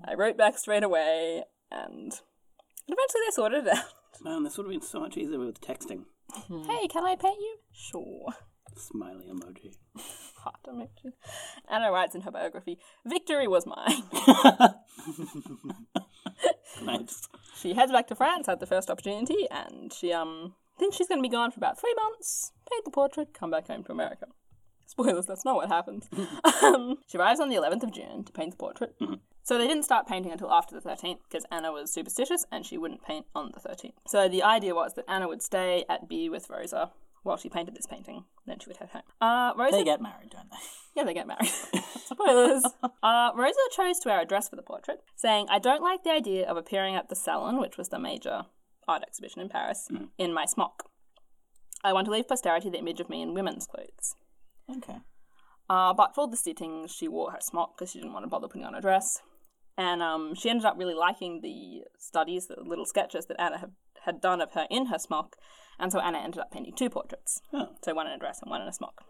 I 0.07 0.13
wrote 0.15 0.37
back 0.37 0.57
straight 0.57 0.83
away, 0.83 1.43
and 1.71 2.11
eventually 2.87 3.21
they 3.27 3.31
sorted 3.31 3.67
it 3.67 3.73
out. 3.77 3.85
Man, 4.23 4.43
this 4.43 4.57
would 4.57 4.65
have 4.65 4.71
been 4.71 4.81
so 4.81 4.99
much 4.99 5.17
easier 5.17 5.39
with 5.39 5.61
texting. 5.61 6.05
Hey, 6.47 6.87
can 6.87 7.03
I 7.05 7.15
paint 7.15 7.39
you? 7.39 7.57
Sure. 7.71 8.33
Smiley 8.75 9.27
emoji. 9.29 9.73
Heart 10.37 10.67
emoji. 10.67 11.13
Anna 11.69 11.91
writes 11.91 12.15
in 12.15 12.21
her 12.21 12.31
biography, 12.31 12.79
Victory 13.05 13.47
was 13.47 13.65
mine. 13.65 14.03
Nice. 16.83 17.27
she 17.55 17.73
heads 17.73 17.91
back 17.91 18.07
to 18.07 18.15
France 18.15 18.47
at 18.47 18.59
the 18.59 18.65
first 18.65 18.89
opportunity 18.89 19.45
and 19.51 19.93
she 19.93 20.11
um 20.11 20.55
thinks 20.79 20.97
she's 20.97 21.07
going 21.07 21.19
to 21.19 21.27
be 21.27 21.29
gone 21.29 21.51
for 21.51 21.59
about 21.59 21.79
three 21.79 21.93
months, 21.93 22.51
paint 22.71 22.85
the 22.85 22.91
portrait, 22.91 23.33
come 23.33 23.51
back 23.51 23.67
home 23.67 23.83
to 23.83 23.91
America. 23.91 24.25
Spoilers, 24.87 25.27
that's 25.27 25.45
not 25.45 25.55
what 25.55 25.69
happens. 25.69 26.09
um, 26.63 26.97
she 27.07 27.17
arrives 27.17 27.39
on 27.39 27.49
the 27.49 27.55
11th 27.55 27.83
of 27.83 27.93
June 27.93 28.23
to 28.25 28.31
paint 28.31 28.51
the 28.51 28.57
portrait. 28.57 28.95
So 29.43 29.57
they 29.57 29.67
didn't 29.67 29.83
start 29.83 30.07
painting 30.07 30.31
until 30.31 30.51
after 30.51 30.77
the 30.77 30.81
13th 30.81 31.19
because 31.29 31.45
Anna 31.51 31.71
was 31.71 31.93
superstitious 31.93 32.45
and 32.51 32.65
she 32.65 32.77
wouldn't 32.77 33.03
paint 33.03 33.25
on 33.33 33.51
the 33.53 33.59
13th. 33.59 33.93
So 34.07 34.27
the 34.27 34.43
idea 34.43 34.75
was 34.75 34.95
that 34.95 35.05
Anna 35.07 35.27
would 35.27 35.41
stay 35.41 35.85
at 35.87 36.09
By 36.09 36.27
with 36.29 36.49
Rosa 36.49 36.91
while 37.23 37.37
she 37.37 37.49
painted 37.49 37.75
this 37.75 37.85
painting, 37.85 38.25
then 38.45 38.59
she 38.59 38.67
would 38.67 38.77
head 38.77 38.89
home. 38.89 39.03
Uh, 39.21 39.53
Rosa 39.55 39.77
They 39.77 39.83
get 39.83 40.01
married, 40.01 40.31
don't 40.31 40.49
they? 40.49 40.57
yeah, 40.95 41.03
they 41.03 41.13
get 41.13 41.27
married. 41.27 41.51
Spoilers. 42.05 42.63
Uh, 43.03 43.31
Rosa 43.35 43.59
chose 43.75 43.99
to 43.99 44.09
wear 44.09 44.21
a 44.21 44.25
dress 44.25 44.49
for 44.49 44.55
the 44.55 44.63
portrait, 44.63 45.01
saying, 45.15 45.47
I 45.49 45.59
don't 45.59 45.83
like 45.83 46.03
the 46.03 46.11
idea 46.11 46.47
of 46.47 46.57
appearing 46.57 46.95
at 46.95 47.09
the 47.09 47.15
Salon, 47.15 47.59
which 47.59 47.77
was 47.77 47.89
the 47.89 47.99
major 47.99 48.45
art 48.87 49.03
exhibition 49.03 49.41
in 49.41 49.49
Paris, 49.49 49.87
in 50.17 50.33
my 50.33 50.45
smock. 50.45 50.89
I 51.83 51.93
want 51.93 52.05
to 52.05 52.11
leave 52.11 52.27
posterity 52.27 52.69
the 52.69 52.79
image 52.79 52.99
of 52.99 53.09
me 53.09 53.21
in 53.21 53.33
women's 53.33 53.65
clothes. 53.65 54.15
Okay. 54.69 54.97
Uh, 55.69 55.93
but 55.93 56.13
for 56.13 56.27
the 56.27 56.37
sittings, 56.37 56.91
she 56.91 57.07
wore 57.07 57.31
her 57.31 57.39
smock 57.41 57.77
because 57.77 57.91
she 57.91 57.99
didn't 57.99 58.13
want 58.13 58.23
to 58.23 58.29
bother 58.29 58.47
putting 58.47 58.65
on 58.65 58.75
a 58.75 58.81
dress. 58.81 59.19
And 59.77 60.01
um, 60.01 60.35
she 60.35 60.49
ended 60.49 60.65
up 60.65 60.75
really 60.77 60.93
liking 60.93 61.41
the 61.41 61.85
studies, 61.97 62.47
the 62.47 62.57
little 62.61 62.85
sketches 62.85 63.27
that 63.27 63.39
Anna 63.39 63.57
had, 63.57 63.71
had 64.03 64.21
done 64.21 64.41
of 64.41 64.51
her 64.51 64.67
in 64.69 64.87
her 64.87 64.99
smock. 64.99 65.37
And 65.81 65.91
so 65.91 65.99
Anna 65.99 66.19
ended 66.19 66.39
up 66.39 66.51
painting 66.51 66.73
two 66.73 66.89
portraits. 66.89 67.41
Oh. 67.51 67.69
So 67.83 67.93
one 67.95 68.07
in 68.07 68.13
a 68.13 68.19
dress 68.19 68.39
and 68.41 68.49
one 68.51 68.61
in 68.61 68.67
a 68.67 68.73
smock. 68.73 69.03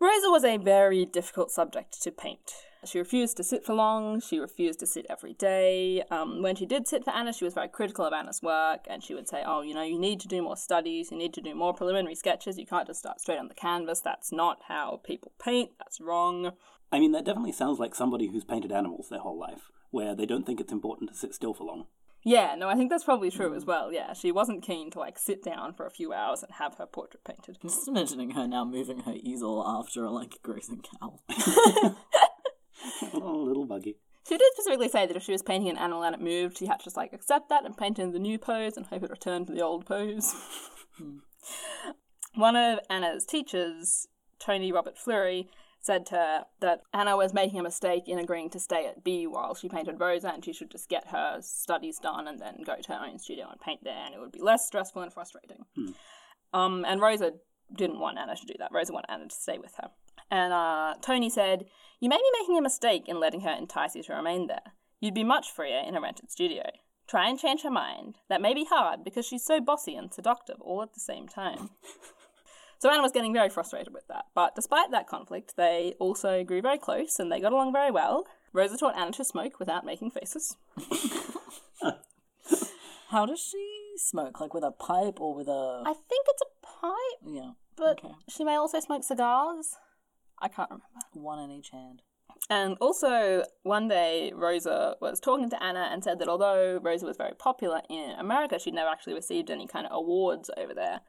Rosa 0.00 0.30
was 0.30 0.44
a 0.44 0.56
very 0.56 1.06
difficult 1.06 1.50
subject 1.50 2.02
to 2.02 2.10
paint. 2.10 2.52
she 2.84 2.98
refused 2.98 3.36
to 3.38 3.44
sit 3.44 3.64
for 3.64 3.74
long. 3.74 4.20
She 4.20 4.38
refused 4.38 4.78
to 4.80 4.86
sit 4.86 5.06
every 5.08 5.32
day. 5.32 6.02
Um, 6.10 6.42
when 6.42 6.54
she 6.54 6.66
did 6.66 6.86
sit 6.86 7.04
for 7.04 7.10
Anna, 7.12 7.32
she 7.32 7.44
was 7.44 7.54
very 7.54 7.68
critical 7.68 8.04
of 8.04 8.12
Anna's 8.12 8.42
work, 8.42 8.80
and 8.88 9.02
she 9.02 9.14
would 9.14 9.26
say, 9.26 9.42
"Oh, 9.44 9.62
you 9.62 9.74
know, 9.74 9.82
you 9.82 9.98
need 9.98 10.20
to 10.20 10.28
do 10.28 10.42
more 10.42 10.56
studies. 10.56 11.10
You 11.10 11.16
need 11.16 11.34
to 11.34 11.40
do 11.40 11.54
more 11.54 11.72
preliminary 11.74 12.14
sketches. 12.14 12.58
You 12.58 12.66
can't 12.66 12.86
just 12.86 13.00
start 13.00 13.20
straight 13.20 13.38
on 13.38 13.48
the 13.48 13.54
canvas. 13.54 14.00
That's 14.00 14.30
not 14.32 14.58
how 14.68 15.00
people 15.04 15.32
paint. 15.38 15.70
That's 15.78 16.00
wrong." 16.00 16.52
I 16.92 17.00
mean, 17.00 17.12
that 17.12 17.24
definitely 17.24 17.52
sounds 17.52 17.78
like 17.78 17.94
somebody 17.94 18.28
who's 18.28 18.44
painted 18.44 18.72
animals 18.72 19.08
their 19.08 19.20
whole 19.20 19.38
life, 19.38 19.70
where 19.90 20.14
they 20.14 20.26
don't 20.26 20.44
think 20.44 20.60
it's 20.60 20.72
important 20.72 21.10
to 21.10 21.16
sit 21.16 21.34
still 21.34 21.54
for 21.54 21.64
long. 21.64 21.86
Yeah, 22.26 22.56
no, 22.56 22.68
I 22.68 22.74
think 22.74 22.90
that's 22.90 23.04
probably 23.04 23.30
true 23.30 23.54
as 23.54 23.62
mm. 23.62 23.68
well. 23.68 23.92
Yeah, 23.92 24.12
she 24.12 24.32
wasn't 24.32 24.64
keen 24.64 24.90
to 24.90 24.98
like 24.98 25.16
sit 25.16 25.44
down 25.44 25.74
for 25.74 25.86
a 25.86 25.92
few 25.92 26.12
hours 26.12 26.42
and 26.42 26.52
have 26.54 26.74
her 26.74 26.84
portrait 26.84 27.22
painted. 27.22 27.56
I'm 27.62 27.68
just 27.68 27.86
imagining 27.86 28.30
her 28.30 28.48
now 28.48 28.64
moving 28.64 28.98
her 29.02 29.14
easel 29.14 29.64
after 29.64 30.04
a 30.04 30.10
like 30.10 30.42
grazing 30.42 30.82
cow. 30.82 31.20
oh, 33.14 33.44
little 33.46 33.64
buggy. 33.64 33.98
She 34.28 34.36
did 34.36 34.52
specifically 34.54 34.88
say 34.88 35.06
that 35.06 35.16
if 35.16 35.22
she 35.22 35.30
was 35.30 35.44
painting 35.44 35.68
an 35.68 35.78
animal 35.78 36.02
and 36.02 36.16
it 36.16 36.20
moved, 36.20 36.58
she 36.58 36.66
had 36.66 36.80
to 36.80 36.84
just 36.84 36.96
like 36.96 37.12
accept 37.12 37.48
that 37.48 37.64
and 37.64 37.76
paint 37.76 38.00
in 38.00 38.10
the 38.10 38.18
new 38.18 38.40
pose 38.40 38.76
and 38.76 38.86
hope 38.86 39.04
it 39.04 39.10
returned 39.10 39.46
to 39.46 39.52
the 39.52 39.62
old 39.62 39.86
pose. 39.86 40.34
Hmm. 40.98 41.18
One 42.34 42.56
of 42.56 42.80
Anna's 42.90 43.24
teachers, 43.24 44.08
Tony 44.40 44.72
Robert 44.72 44.98
Fleury, 44.98 45.48
said 45.86 46.04
to 46.06 46.16
her 46.16 46.44
that 46.60 46.82
Anna 46.92 47.16
was 47.16 47.32
making 47.32 47.60
a 47.60 47.62
mistake 47.62 48.08
in 48.08 48.18
agreeing 48.18 48.50
to 48.50 48.60
stay 48.60 48.86
at 48.86 49.04
By 49.04 49.24
while 49.28 49.54
she 49.54 49.68
painted 49.68 50.00
Rosa 50.00 50.32
and 50.34 50.44
she 50.44 50.52
should 50.52 50.70
just 50.70 50.88
get 50.88 51.08
her 51.08 51.38
studies 51.40 51.98
done 51.98 52.26
and 52.26 52.40
then 52.40 52.58
go 52.66 52.74
to 52.82 52.92
her 52.92 53.06
own 53.06 53.18
studio 53.18 53.46
and 53.50 53.60
paint 53.60 53.80
there 53.84 54.04
and 54.04 54.14
it 54.14 54.20
would 54.20 54.32
be 54.32 54.42
less 54.42 54.66
stressful 54.66 55.02
and 55.02 55.12
frustrating. 55.12 55.64
Um, 56.52 56.84
and 56.86 57.00
Rosa 57.00 57.34
didn't 57.74 58.00
want 58.00 58.18
Anna 58.18 58.34
to 58.34 58.46
do 58.46 58.54
that. 58.58 58.72
Rosa 58.72 58.92
wanted 58.92 59.10
Anna 59.10 59.28
to 59.28 59.34
stay 59.34 59.58
with 59.58 59.74
her. 59.76 59.90
And 60.30 60.52
uh, 60.52 60.94
Tony 61.00 61.30
said, 61.30 61.66
You 62.00 62.08
may 62.08 62.16
be 62.16 62.40
making 62.40 62.58
a 62.58 62.62
mistake 62.62 63.04
in 63.06 63.20
letting 63.20 63.42
her 63.42 63.54
entice 63.56 63.94
you 63.94 64.02
to 64.04 64.14
remain 64.14 64.48
there. 64.48 64.72
You'd 65.00 65.14
be 65.14 65.24
much 65.24 65.50
freer 65.50 65.82
in 65.86 65.94
a 65.94 66.00
rented 66.00 66.30
studio. 66.30 66.64
Try 67.06 67.28
and 67.28 67.38
change 67.38 67.62
her 67.62 67.70
mind. 67.70 68.16
That 68.28 68.42
may 68.42 68.54
be 68.54 68.66
hard 68.68 69.04
because 69.04 69.24
she's 69.24 69.44
so 69.44 69.60
bossy 69.60 69.94
and 69.94 70.12
seductive 70.12 70.60
all 70.60 70.82
at 70.82 70.94
the 70.94 71.00
same 71.00 71.28
time. 71.28 71.70
So 72.78 72.90
Anna 72.90 73.02
was 73.02 73.12
getting 73.12 73.32
very 73.32 73.48
frustrated 73.48 73.92
with 73.94 74.06
that. 74.08 74.26
But 74.34 74.54
despite 74.54 74.90
that 74.90 75.06
conflict, 75.06 75.54
they 75.56 75.94
also 75.98 76.44
grew 76.44 76.60
very 76.62 76.78
close 76.78 77.18
and 77.18 77.30
they 77.32 77.40
got 77.40 77.52
along 77.52 77.72
very 77.72 77.90
well. 77.90 78.26
Rosa 78.52 78.76
taught 78.76 78.96
Anna 78.96 79.12
to 79.12 79.24
smoke 79.24 79.58
without 79.58 79.84
making 79.84 80.10
faces. 80.10 80.56
How 83.08 83.24
does 83.24 83.40
she 83.40 83.92
smoke? 83.96 84.40
Like 84.40 84.52
with 84.52 84.64
a 84.64 84.72
pipe 84.72 85.20
or 85.20 85.34
with 85.34 85.48
a 85.48 85.82
I 85.86 85.92
think 85.94 86.26
it's 86.28 86.42
a 86.42 86.66
pipe, 86.66 87.20
yeah, 87.34 87.50
but 87.76 87.98
Okay. 88.04 88.14
she 88.28 88.44
may 88.44 88.56
also 88.56 88.80
smoke 88.80 89.04
cigars. 89.04 89.76
I 90.40 90.48
can't 90.48 90.68
remember. 90.70 90.86
one 91.12 91.38
in 91.38 91.50
each 91.50 91.70
hand. 91.70 92.02
And 92.50 92.76
also, 92.80 93.44
one 93.62 93.88
day, 93.88 94.30
Rosa 94.34 94.96
was 95.00 95.20
talking 95.20 95.48
to 95.50 95.62
Anna 95.62 95.88
and 95.90 96.04
said 96.04 96.18
that 96.18 96.28
although 96.28 96.78
Rosa 96.82 97.06
was 97.06 97.16
very 97.16 97.32
popular 97.38 97.80
in 97.88 98.10
America, 98.18 98.58
she'd 98.58 98.74
never 98.74 98.90
actually 98.90 99.14
received 99.14 99.50
any 99.50 99.66
kind 99.66 99.86
of 99.86 99.92
awards 99.92 100.50
over 100.56 100.74
there. 100.74 101.00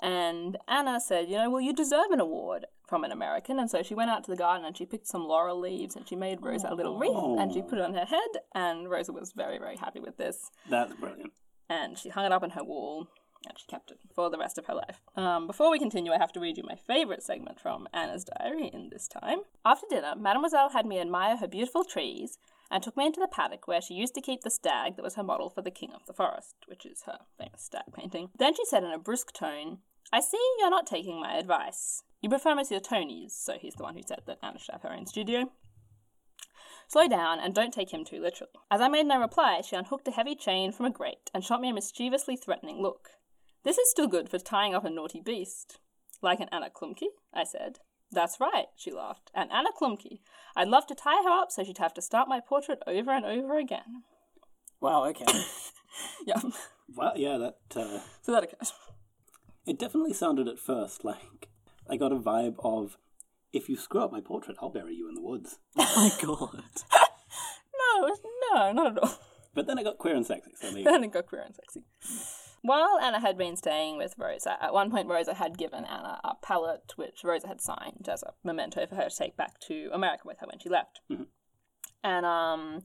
And 0.00 0.56
Anna 0.68 1.00
said, 1.00 1.28
You 1.28 1.36
know, 1.36 1.50
well, 1.50 1.60
you 1.60 1.72
deserve 1.72 2.10
an 2.10 2.20
award 2.20 2.66
from 2.86 3.04
an 3.04 3.12
American. 3.12 3.58
And 3.58 3.70
so 3.70 3.82
she 3.82 3.94
went 3.94 4.10
out 4.10 4.24
to 4.24 4.30
the 4.30 4.36
garden 4.36 4.64
and 4.64 4.76
she 4.76 4.86
picked 4.86 5.08
some 5.08 5.26
laurel 5.26 5.58
leaves 5.58 5.96
and 5.96 6.06
she 6.08 6.16
made 6.16 6.42
Rosa 6.42 6.68
a 6.70 6.74
little 6.74 6.98
wreath 6.98 7.40
and 7.40 7.52
she 7.52 7.62
put 7.62 7.78
it 7.78 7.84
on 7.84 7.94
her 7.94 8.04
head. 8.04 8.28
And 8.54 8.90
Rosa 8.90 9.12
was 9.12 9.32
very, 9.32 9.58
very 9.58 9.76
happy 9.76 10.00
with 10.00 10.16
this. 10.16 10.50
That's 10.68 10.94
brilliant. 10.94 11.32
And 11.68 11.98
she 11.98 12.10
hung 12.10 12.26
it 12.26 12.32
up 12.32 12.42
on 12.42 12.50
her 12.50 12.62
wall 12.62 13.08
and 13.48 13.58
she 13.58 13.66
kept 13.66 13.90
it 13.90 13.98
for 14.14 14.30
the 14.30 14.38
rest 14.38 14.58
of 14.58 14.66
her 14.66 14.74
life. 14.74 15.00
Um, 15.16 15.46
before 15.46 15.70
we 15.70 15.78
continue, 15.78 16.12
I 16.12 16.18
have 16.18 16.32
to 16.32 16.40
read 16.40 16.56
you 16.56 16.64
my 16.66 16.76
favourite 16.76 17.22
segment 17.22 17.60
from 17.60 17.88
Anna's 17.92 18.24
diary 18.24 18.70
in 18.72 18.90
this 18.90 19.08
time. 19.08 19.40
After 19.64 19.86
dinner, 19.88 20.14
Mademoiselle 20.16 20.70
had 20.70 20.86
me 20.86 21.00
admire 21.00 21.36
her 21.36 21.48
beautiful 21.48 21.84
trees 21.84 22.38
and 22.70 22.82
took 22.82 22.96
me 22.96 23.06
into 23.06 23.20
the 23.20 23.28
paddock 23.28 23.66
where 23.66 23.80
she 23.80 23.94
used 23.94 24.14
to 24.14 24.20
keep 24.20 24.42
the 24.42 24.50
stag 24.50 24.96
that 24.96 25.02
was 25.02 25.14
her 25.14 25.22
model 25.22 25.50
for 25.50 25.62
the 25.62 25.70
King 25.70 25.92
of 25.94 26.06
the 26.06 26.12
Forest, 26.12 26.56
which 26.66 26.84
is 26.84 27.02
her 27.06 27.18
famous 27.38 27.62
stag 27.62 27.84
painting. 27.94 28.30
Then 28.38 28.54
she 28.54 28.64
said 28.64 28.84
in 28.84 28.92
a 28.92 28.98
brusque 28.98 29.32
tone, 29.32 29.78
I 30.12 30.20
see 30.20 30.38
you're 30.58 30.70
not 30.70 30.86
taking 30.86 31.20
my 31.20 31.36
advice. 31.36 32.02
You 32.20 32.28
prefer 32.28 32.54
Monsieur 32.54 32.80
Tony's, 32.80 33.34
so 33.34 33.54
he's 33.60 33.74
the 33.74 33.82
one 33.82 33.94
who 33.94 34.02
said 34.06 34.22
that 34.26 34.38
Anna 34.42 34.58
should 34.58 34.72
have 34.72 34.82
her 34.82 34.92
own 34.92 35.06
studio. 35.06 35.50
Slow 36.88 37.08
down 37.08 37.40
and 37.40 37.54
don't 37.54 37.74
take 37.74 37.92
him 37.92 38.04
too 38.04 38.20
literally. 38.20 38.52
As 38.70 38.80
I 38.80 38.88
made 38.88 39.06
no 39.06 39.20
reply, 39.20 39.60
she 39.60 39.74
unhooked 39.74 40.06
a 40.06 40.12
heavy 40.12 40.36
chain 40.36 40.70
from 40.70 40.86
a 40.86 40.90
grate 40.90 41.30
and 41.34 41.42
shot 41.42 41.60
me 41.60 41.70
a 41.70 41.74
mischievously 41.74 42.36
threatening 42.36 42.80
look. 42.80 43.10
This 43.64 43.78
is 43.78 43.90
still 43.90 44.06
good 44.06 44.28
for 44.28 44.38
tying 44.38 44.74
up 44.74 44.84
a 44.84 44.90
naughty 44.90 45.20
beast. 45.20 45.80
Like 46.22 46.38
an 46.40 46.48
Anna 46.52 46.70
Klumpke, 46.70 47.08
I 47.34 47.42
said. 47.44 47.80
That's 48.12 48.38
right, 48.40 48.66
she 48.76 48.90
laughed. 48.92 49.30
and 49.34 49.50
Anna 49.52 49.70
Klumpke. 49.78 50.20
I'd 50.54 50.68
love 50.68 50.86
to 50.86 50.94
tie 50.94 51.22
her 51.22 51.30
up 51.30 51.50
so 51.50 51.64
she'd 51.64 51.78
have 51.78 51.94
to 51.94 52.02
start 52.02 52.28
my 52.28 52.40
portrait 52.40 52.78
over 52.86 53.10
and 53.10 53.24
over 53.24 53.58
again. 53.58 54.04
Wow. 54.80 55.04
Okay. 55.06 55.24
Yeah, 56.26 56.40
Well, 56.94 57.14
yeah, 57.16 57.38
that 57.38 57.56
uh, 57.74 58.00
so 58.20 58.32
that 58.32 58.42
occurred. 58.44 58.68
it 59.66 59.78
definitely 59.78 60.12
sounded 60.12 60.46
at 60.46 60.58
first 60.58 61.06
like 61.06 61.48
I 61.88 61.96
got 61.96 62.12
a 62.12 62.16
vibe 62.16 62.56
of 62.62 62.98
if 63.50 63.70
you 63.70 63.76
screw 63.78 64.02
up 64.02 64.12
my 64.12 64.20
portrait, 64.20 64.58
I'll 64.60 64.68
bury 64.68 64.94
you 64.94 65.08
in 65.08 65.14
the 65.14 65.22
woods. 65.22 65.58
oh 65.78 65.92
my 65.96 66.24
god. 66.26 66.62
No, 67.98 68.14
no, 68.52 68.72
not 68.72 68.92
at 68.92 68.98
all. 69.02 69.14
But 69.54 69.66
then 69.66 69.78
it 69.78 69.84
got 69.84 69.96
queer 69.96 70.14
and 70.16 70.26
sexy, 70.26 70.50
so. 70.54 70.70
Then 70.70 71.02
it 71.04 71.12
got 71.12 71.24
queer 71.26 71.42
and 71.46 71.54
sexy. 71.54 71.82
While 72.62 72.98
Anna 73.00 73.20
had 73.20 73.38
been 73.38 73.56
staying 73.56 73.96
with 73.96 74.14
Rosa, 74.18 74.56
at 74.60 74.72
one 74.72 74.90
point 74.90 75.08
Rosa 75.08 75.34
had 75.34 75.58
given 75.58 75.84
Anna 75.84 76.20
a 76.24 76.34
palette 76.42 76.94
which 76.96 77.22
Rosa 77.22 77.48
had 77.48 77.60
signed 77.60 78.08
as 78.10 78.22
a 78.22 78.34
memento 78.42 78.86
for 78.86 78.96
her 78.96 79.08
to 79.08 79.16
take 79.16 79.36
back 79.36 79.60
to 79.68 79.90
America 79.92 80.22
with 80.24 80.38
her 80.40 80.46
when 80.46 80.58
she 80.58 80.68
left. 80.68 81.00
And 82.02 82.26
um, 82.26 82.82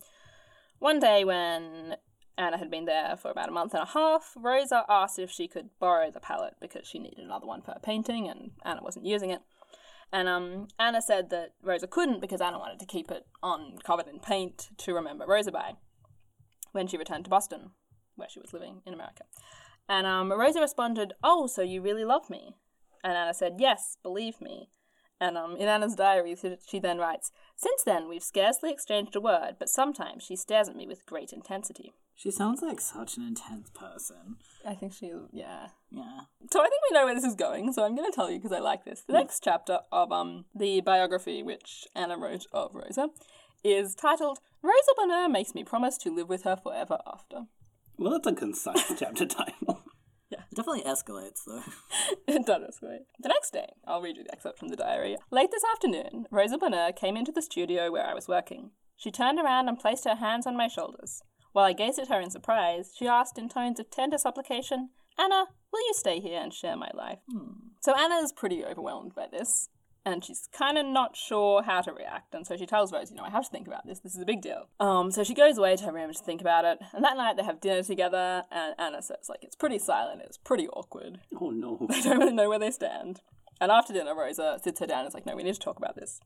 one 0.80 1.00
day 1.00 1.24
when 1.24 1.96
Anna 2.38 2.58
had 2.58 2.72
been 2.72 2.86
there 2.86 3.16
for 3.18 3.32
about 3.32 3.50
a 3.50 3.52
month 3.52 3.74
and 3.74 3.84
a 3.84 3.88
half, 3.88 4.34
Rosa 4.36 4.84
asked 4.90 5.20
if 5.20 5.32
she 5.32 5.48
could 5.48 5.70
borrow 5.80 6.12
the 6.12 6.20
palette 6.20 6.56
because 6.60 6.88
she 6.88 7.00
needed 7.00 7.20
another 7.20 7.46
one 7.46 7.62
for 7.62 7.72
her 7.72 7.80
painting 7.82 8.28
and 8.30 8.52
Anna 8.64 8.82
wasn't 8.84 9.06
using 9.06 9.30
it. 9.30 9.42
And 10.14 10.28
um, 10.28 10.68
Anna 10.78 11.02
said 11.02 11.30
that 11.30 11.54
Rosa 11.64 11.88
couldn't 11.88 12.20
because 12.20 12.42
Anna 12.42 12.60
wanted 12.60 12.80
to 12.80 12.86
keep 12.86 13.12
it 13.12 13.26
on 13.42 13.78
covered 13.84 14.08
in 14.08 14.20
paint 14.20 14.70
to 14.78 14.94
remember 14.94 15.26
Rosa 15.26 15.52
by 15.52 15.74
when 16.72 16.88
she 16.88 16.98
returned 16.98 17.26
to 17.26 17.30
Boston, 17.30 17.72
where 18.22 18.30
she 18.30 18.40
was 18.40 18.54
living 18.54 18.82
in 18.86 18.94
America. 18.94 19.24
And 19.90 20.08
um, 20.08 20.32
Rosa 20.32 20.62
responded, 20.62 21.12
Oh, 21.22 21.48
so 21.48 21.62
you 21.62 21.82
really 21.82 22.06
love 22.06 22.30
me? 22.30 22.56
And 23.04 23.14
Anna 23.18 23.34
said, 23.34 23.56
Yes, 23.60 23.98
believe 24.02 24.40
me. 24.40 24.70
And 25.20 25.38
um, 25.38 25.56
in 25.58 25.68
Anna's 25.68 25.96
diary, 25.96 26.36
she- 26.68 26.80
then 26.80 26.98
writes, 26.98 27.32
Since 27.56 27.84
then, 27.84 28.08
we've 28.08 28.24
scarcely 28.24 28.72
exchanged 28.72 29.16
a 29.16 29.22
word, 29.22 29.56
but 29.60 29.70
sometimes 29.70 30.24
she 30.24 30.36
stares 30.36 30.70
at 30.70 30.76
me 30.76 30.88
with 30.88 31.06
great 31.06 31.32
intensity. 31.34 31.94
She 32.16 32.32
sounds 32.32 32.62
like 32.62 32.80
such 32.80 33.18
an 33.18 33.28
intense 33.28 33.70
person. 33.72 34.38
I 34.66 34.76
think 34.76 34.94
she, 34.94 35.12
yeah. 35.32 35.68
Yeah. 35.92 36.22
So 36.52 36.60
I 36.62 36.70
think 36.70 36.82
we 36.90 36.94
know 36.98 37.06
where 37.06 37.16
this 37.16 37.24
is 37.24 37.36
going, 37.36 37.74
so 37.74 37.84
I'm 37.84 37.96
going 37.96 38.10
to 38.10 38.16
tell 38.16 38.30
you 38.32 38.38
because 38.38 38.52
I 38.52 38.60
like 38.60 38.86
this. 38.86 39.02
The 39.02 39.14
next 39.14 39.44
chapter 39.44 39.80
of 39.92 40.12
um 40.12 40.46
the 40.56 40.82
biography 40.82 41.42
which 41.44 41.88
Anna 41.96 42.18
wrote 42.18 42.46
of 42.54 42.76
Rosa 42.76 43.10
is 43.64 43.96
titled 43.96 44.40
Rosa 44.62 44.92
Bonheur 44.98 45.30
Makes 45.30 45.56
Me 45.56 45.64
Promise 45.64 45.98
to 46.00 46.14
Live 46.16 46.30
with 46.30 46.44
Her 46.44 46.56
Forever 46.56 47.00
After. 47.12 47.46
Well, 48.02 48.14
that's 48.14 48.26
a 48.26 48.34
concise 48.34 48.94
chapter 48.98 49.28
title. 49.28 49.84
It 50.32 50.40
definitely 50.56 50.82
escalates 50.82 51.42
though. 51.46 51.62
it 52.28 52.48
does 52.48 52.64
escalate. 52.64 53.06
The 53.20 53.30
next 53.30 53.54
day, 53.54 53.68
I'll 53.86 54.02
read 54.02 54.18
you 54.18 54.24
the 54.24 54.32
excerpt 54.32 54.58
from 54.58 54.70
the 54.70 54.76
diary. 54.76 55.18
Late 55.30 55.52
this 55.52 55.64
afternoon, 55.72 56.26
Rosa 56.32 56.58
Bonheur 56.58 56.94
came 56.94 57.16
into 57.16 57.32
the 57.32 57.44
studio 57.44 57.92
where 57.92 58.08
I 58.08 58.16
was 58.16 58.28
working. 58.28 58.72
She 58.96 59.12
turned 59.12 59.40
around 59.40 59.68
and 59.70 59.78
placed 59.78 60.06
her 60.06 60.16
hands 60.16 60.48
on 60.48 60.58
my 60.58 60.68
shoulders. 60.68 61.22
While 61.52 61.66
I 61.66 61.74
gazed 61.74 62.00
at 62.00 62.08
her 62.08 62.20
in 62.20 62.32
surprise, 62.32 62.92
she 62.98 63.08
asked 63.08 63.38
in 63.38 63.50
tones 63.50 63.80
of 63.80 63.92
tender 63.92 64.18
supplication, 64.18 64.90
Anna, 65.20 65.46
will 65.72 65.82
you 65.82 65.94
stay 65.94 66.20
here 66.20 66.42
and 66.42 66.52
share 66.52 66.76
my 66.76 66.90
life? 66.96 67.20
Hmm. 67.32 67.68
So 67.82 67.94
Anna's 67.96 68.34
pretty 68.34 68.66
overwhelmed 68.66 69.14
by 69.14 69.28
this, 69.32 69.70
and 70.06 70.24
she's 70.24 70.48
kind 70.52 70.78
of 70.78 70.86
not 70.86 71.16
sure 71.16 71.64
how 71.64 71.82
to 71.82 71.92
react. 71.92 72.34
And 72.34 72.46
so 72.46 72.58
she 72.58 72.66
tells 72.66 72.92
Rose, 72.92 73.12
you 73.12 73.18
know, 73.18 73.24
I 73.24 73.30
have 73.30 73.46
to 73.46 73.50
think 73.50 73.68
about 73.68 73.86
this. 73.86 74.00
This 74.00 74.16
is 74.16 74.22
a 74.22 74.26
big 74.26 74.42
deal. 74.42 74.68
Um, 74.80 75.12
so 75.12 75.24
she 75.24 75.34
goes 75.34 75.58
away 75.58 75.76
to 75.76 75.84
her 75.86 75.92
room 75.94 76.12
to 76.12 76.20
think 76.20 76.42
about 76.42 76.66
it. 76.66 76.80
And 76.94 77.04
that 77.04 77.18
night 77.18 77.38
they 77.38 77.44
have 77.44 77.62
dinner 77.62 77.84
together, 77.84 78.44
and 78.52 78.76
Anna 78.80 79.02
says, 79.02 79.28
like, 79.30 79.44
it's 79.44 79.56
pretty 79.56 79.80
silent. 79.80 80.22
It's 80.26 80.38
pretty 80.38 80.68
awkward. 80.70 81.20
oh 81.40 81.50
no. 81.52 81.86
They 81.90 82.02
don't 82.02 82.20
really 82.20 82.34
know 82.34 82.50
where 82.50 82.60
they 82.60 82.72
stand. 82.72 83.22
And 83.60 83.72
after 83.72 83.94
dinner, 83.94 84.16
Rosa 84.16 84.60
sits 84.64 84.80
her 84.80 84.88
down 84.88 85.00
and 85.00 85.08
is 85.10 85.14
like, 85.14 85.26
no, 85.28 85.36
we 85.36 85.44
need 85.44 85.54
to 85.54 85.60
talk 85.60 85.78
about 85.78 85.96
this. 85.96 86.20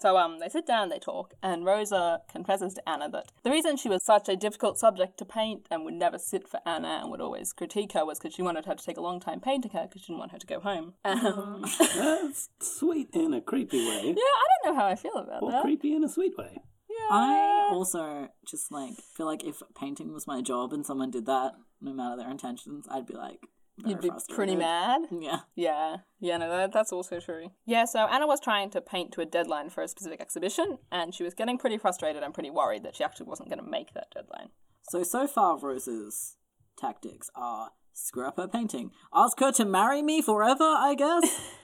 So 0.00 0.16
um, 0.16 0.38
they 0.38 0.48
sit 0.48 0.66
down 0.66 0.88
they 0.88 0.98
talk, 0.98 1.34
and 1.42 1.64
Rosa 1.64 2.20
confesses 2.30 2.74
to 2.74 2.88
Anna 2.88 3.08
that 3.10 3.32
the 3.42 3.50
reason 3.50 3.76
she 3.76 3.88
was 3.88 4.04
such 4.04 4.28
a 4.28 4.36
difficult 4.36 4.78
subject 4.78 5.18
to 5.18 5.24
paint 5.24 5.66
and 5.70 5.84
would 5.84 5.94
never 5.94 6.18
sit 6.18 6.46
for 6.48 6.60
Anna 6.66 7.00
and 7.02 7.10
would 7.10 7.20
always 7.20 7.52
critique 7.52 7.92
her 7.92 8.04
was 8.06 8.18
because 8.18 8.34
she 8.34 8.42
wanted 8.42 8.66
her 8.66 8.74
to 8.74 8.84
take 8.84 8.96
a 8.96 9.00
long 9.02 9.18
time 9.20 9.40
painting 9.40 9.72
her 9.72 9.86
because 9.88 10.02
she 10.02 10.08
didn't 10.12 10.20
want 10.20 10.32
her 10.32 10.38
to 10.38 10.46
go 10.46 10.60
home. 10.60 10.94
Um, 11.04 11.64
That's 11.96 12.48
sweet 12.60 13.08
in 13.12 13.34
a 13.34 13.40
creepy 13.40 13.78
way. 13.78 14.02
yeah, 14.16 14.22
I 14.22 14.46
don't 14.64 14.74
know 14.74 14.80
how 14.80 14.86
I 14.86 14.94
feel 14.94 15.16
about 15.16 15.42
Or 15.42 15.50
that. 15.52 15.62
creepy 15.62 15.94
in 15.94 16.04
a 16.04 16.08
sweet 16.08 16.36
way. 16.38 16.62
Yeah. 16.88 17.08
I 17.10 17.68
also 17.72 18.28
just 18.46 18.70
like 18.72 18.94
feel 19.16 19.26
like 19.26 19.44
if 19.44 19.62
painting 19.78 20.12
was 20.12 20.26
my 20.26 20.42
job 20.42 20.72
and 20.72 20.84
someone 20.86 21.10
did 21.10 21.26
that, 21.26 21.52
no 21.80 21.92
matter 21.92 22.16
their 22.16 22.30
intentions, 22.30 22.86
I'd 22.90 23.06
be 23.06 23.14
like, 23.14 23.40
very 23.40 23.48
You'd 23.86 24.00
be 24.00 24.08
frustrated. 24.08 24.36
pretty 24.36 24.56
mad. 24.56 25.02
Yeah. 25.10 25.40
Yeah, 25.54 25.96
yeah, 26.20 26.36
no, 26.36 26.48
that, 26.48 26.72
that's 26.72 26.92
also 26.92 27.20
true. 27.20 27.50
Yeah, 27.66 27.84
so 27.84 28.00
Anna 28.06 28.26
was 28.26 28.40
trying 28.40 28.70
to 28.70 28.80
paint 28.80 29.12
to 29.12 29.20
a 29.20 29.24
deadline 29.26 29.70
for 29.70 29.82
a 29.82 29.88
specific 29.88 30.20
exhibition, 30.20 30.78
and 30.90 31.14
she 31.14 31.22
was 31.24 31.34
getting 31.34 31.58
pretty 31.58 31.78
frustrated 31.78 32.22
and 32.22 32.34
pretty 32.34 32.50
worried 32.50 32.82
that 32.84 32.96
she 32.96 33.04
actually 33.04 33.26
wasn't 33.26 33.48
going 33.48 33.62
to 33.62 33.70
make 33.70 33.94
that 33.94 34.08
deadline. 34.14 34.48
So 34.90 35.02
so 35.02 35.26
far, 35.26 35.58
Rose's 35.58 36.36
tactics 36.78 37.30
are 37.34 37.70
screw 37.92 38.26
up 38.26 38.36
her 38.36 38.48
painting, 38.48 38.90
ask 39.14 39.38
her 39.40 39.52
to 39.52 39.64
marry 39.64 40.02
me 40.02 40.22
forever. 40.22 40.64
I 40.64 40.94
guess. 40.96 41.50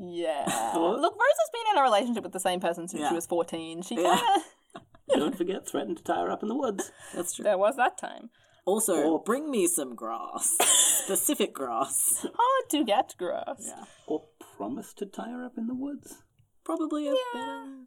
Yeah. 0.00 0.44
Look, 0.76 1.12
Rose 1.12 1.38
has 1.40 1.50
been 1.52 1.72
in 1.72 1.78
a 1.78 1.82
relationship 1.82 2.22
with 2.22 2.32
the 2.32 2.38
same 2.38 2.60
person 2.60 2.86
since 2.86 3.00
Yeah. 3.02 3.08
she 3.08 3.16
was 3.16 3.26
14. 3.26 3.82
She 3.82 3.96
kind 3.96 4.06
of. 4.06 4.20
Yeah. 4.20 4.82
Don't 5.16 5.36
forget, 5.36 5.66
threatened 5.68 5.96
to 5.96 6.04
tie 6.04 6.20
her 6.20 6.30
up 6.30 6.42
in 6.44 6.48
the 6.48 6.54
woods. 6.56 6.92
That's 7.16 7.34
true. 7.34 7.42
There 7.42 7.58
was 7.58 7.74
that 7.78 7.98
time. 7.98 8.30
Also, 8.68 9.12
Or- 9.12 9.22
bring 9.22 9.50
me 9.50 9.66
some 9.66 9.94
grass, 9.94 10.58
specific 11.04 11.54
grass. 11.54 12.20
Hard 12.22 12.70
to 12.70 12.84
get 12.84 13.14
grass. 13.16 13.64
Yeah. 13.66 13.84
Or 14.06 14.24
promise 14.56 14.92
to 14.94 15.06
tie 15.06 15.30
her 15.30 15.42
up 15.42 15.56
in 15.56 15.66
the 15.68 15.74
woods. 15.74 16.22
Probably 16.64 17.08
a 17.08 17.14
better. 17.32 17.86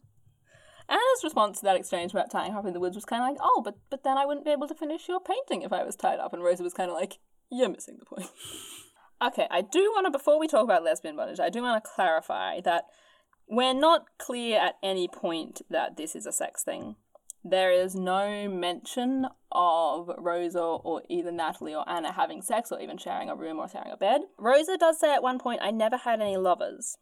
Anna's 0.89 1.23
response 1.23 1.59
to 1.59 1.65
that 1.65 1.75
exchange 1.75 2.11
about 2.11 2.31
tying 2.31 2.53
her 2.53 2.59
up 2.59 2.65
in 2.65 2.73
the 2.73 2.79
woods 2.79 2.95
was 2.95 3.05
kind 3.05 3.21
of 3.21 3.29
like, 3.29 3.37
oh, 3.39 3.61
but, 3.63 3.75
but 3.91 4.03
then 4.03 4.17
I 4.17 4.25
wouldn't 4.25 4.45
be 4.45 4.51
able 4.51 4.67
to 4.67 4.73
finish 4.73 5.07
your 5.07 5.19
painting 5.19 5.61
if 5.61 5.71
I 5.71 5.83
was 5.83 5.95
tied 5.95 6.19
up. 6.19 6.33
And 6.33 6.43
Rosa 6.43 6.63
was 6.63 6.73
kind 6.73 6.89
of 6.89 6.97
like, 6.97 7.19
you're 7.51 7.69
missing 7.69 7.97
the 7.99 8.05
point. 8.05 8.29
okay, 9.23 9.47
I 9.51 9.61
do 9.61 9.91
want 9.93 10.07
to, 10.07 10.11
before 10.11 10.39
we 10.39 10.47
talk 10.47 10.63
about 10.63 10.83
lesbian 10.83 11.15
bondage, 11.15 11.39
I 11.39 11.49
do 11.49 11.61
want 11.61 11.81
to 11.81 11.89
clarify 11.89 12.59
that 12.61 12.85
we're 13.47 13.75
not 13.75 14.05
clear 14.17 14.59
at 14.59 14.75
any 14.81 15.07
point 15.07 15.61
that 15.69 15.95
this 15.95 16.15
is 16.15 16.25
a 16.25 16.31
sex 16.31 16.63
thing. 16.63 16.95
There 17.43 17.71
is 17.71 17.95
no 17.95 18.47
mention 18.47 19.25
of 19.51 20.11
Rosa 20.17 20.61
or 20.61 21.01
either 21.09 21.31
Natalie 21.31 21.73
or 21.73 21.87
Anna 21.89 22.11
having 22.11 22.41
sex 22.41 22.71
or 22.71 22.79
even 22.79 22.97
sharing 22.97 23.29
a 23.29 23.35
room 23.35 23.57
or 23.57 23.67
sharing 23.67 23.91
a 23.91 23.97
bed. 23.97 24.21
Rosa 24.37 24.77
does 24.77 24.99
say 24.99 25.13
at 25.13 25.23
one 25.23 25.39
point, 25.39 25.61
I 25.63 25.71
never 25.71 25.97
had 25.97 26.21
any 26.21 26.37
lovers. 26.37 26.97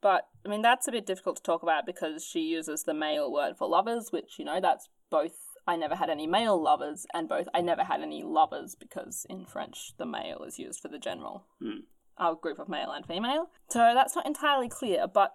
But, 0.00 0.28
I 0.46 0.48
mean, 0.48 0.62
that's 0.62 0.88
a 0.88 0.92
bit 0.92 1.06
difficult 1.06 1.36
to 1.36 1.42
talk 1.42 1.62
about 1.62 1.84
because 1.84 2.24
she 2.24 2.40
uses 2.40 2.84
the 2.84 2.94
male 2.94 3.30
word 3.30 3.56
for 3.58 3.68
lovers, 3.68 4.10
which, 4.10 4.38
you 4.38 4.44
know, 4.44 4.60
that's 4.60 4.88
both 5.10 5.32
I 5.66 5.76
never 5.76 5.96
had 5.96 6.08
any 6.08 6.26
male 6.26 6.60
lovers 6.60 7.06
and 7.12 7.28
both 7.28 7.46
I 7.52 7.60
never 7.60 7.84
had 7.84 8.00
any 8.00 8.22
lovers 8.22 8.74
because 8.74 9.26
in 9.28 9.44
French 9.44 9.92
the 9.98 10.06
male 10.06 10.42
is 10.44 10.58
used 10.58 10.80
for 10.80 10.88
the 10.88 10.98
general 10.98 11.44
Hmm. 11.60 11.80
a 12.16 12.34
group 12.34 12.58
of 12.58 12.70
male 12.70 12.90
and 12.90 13.04
female. 13.04 13.50
So 13.68 13.78
that's 13.94 14.16
not 14.16 14.26
entirely 14.26 14.70
clear, 14.70 15.06
but 15.06 15.34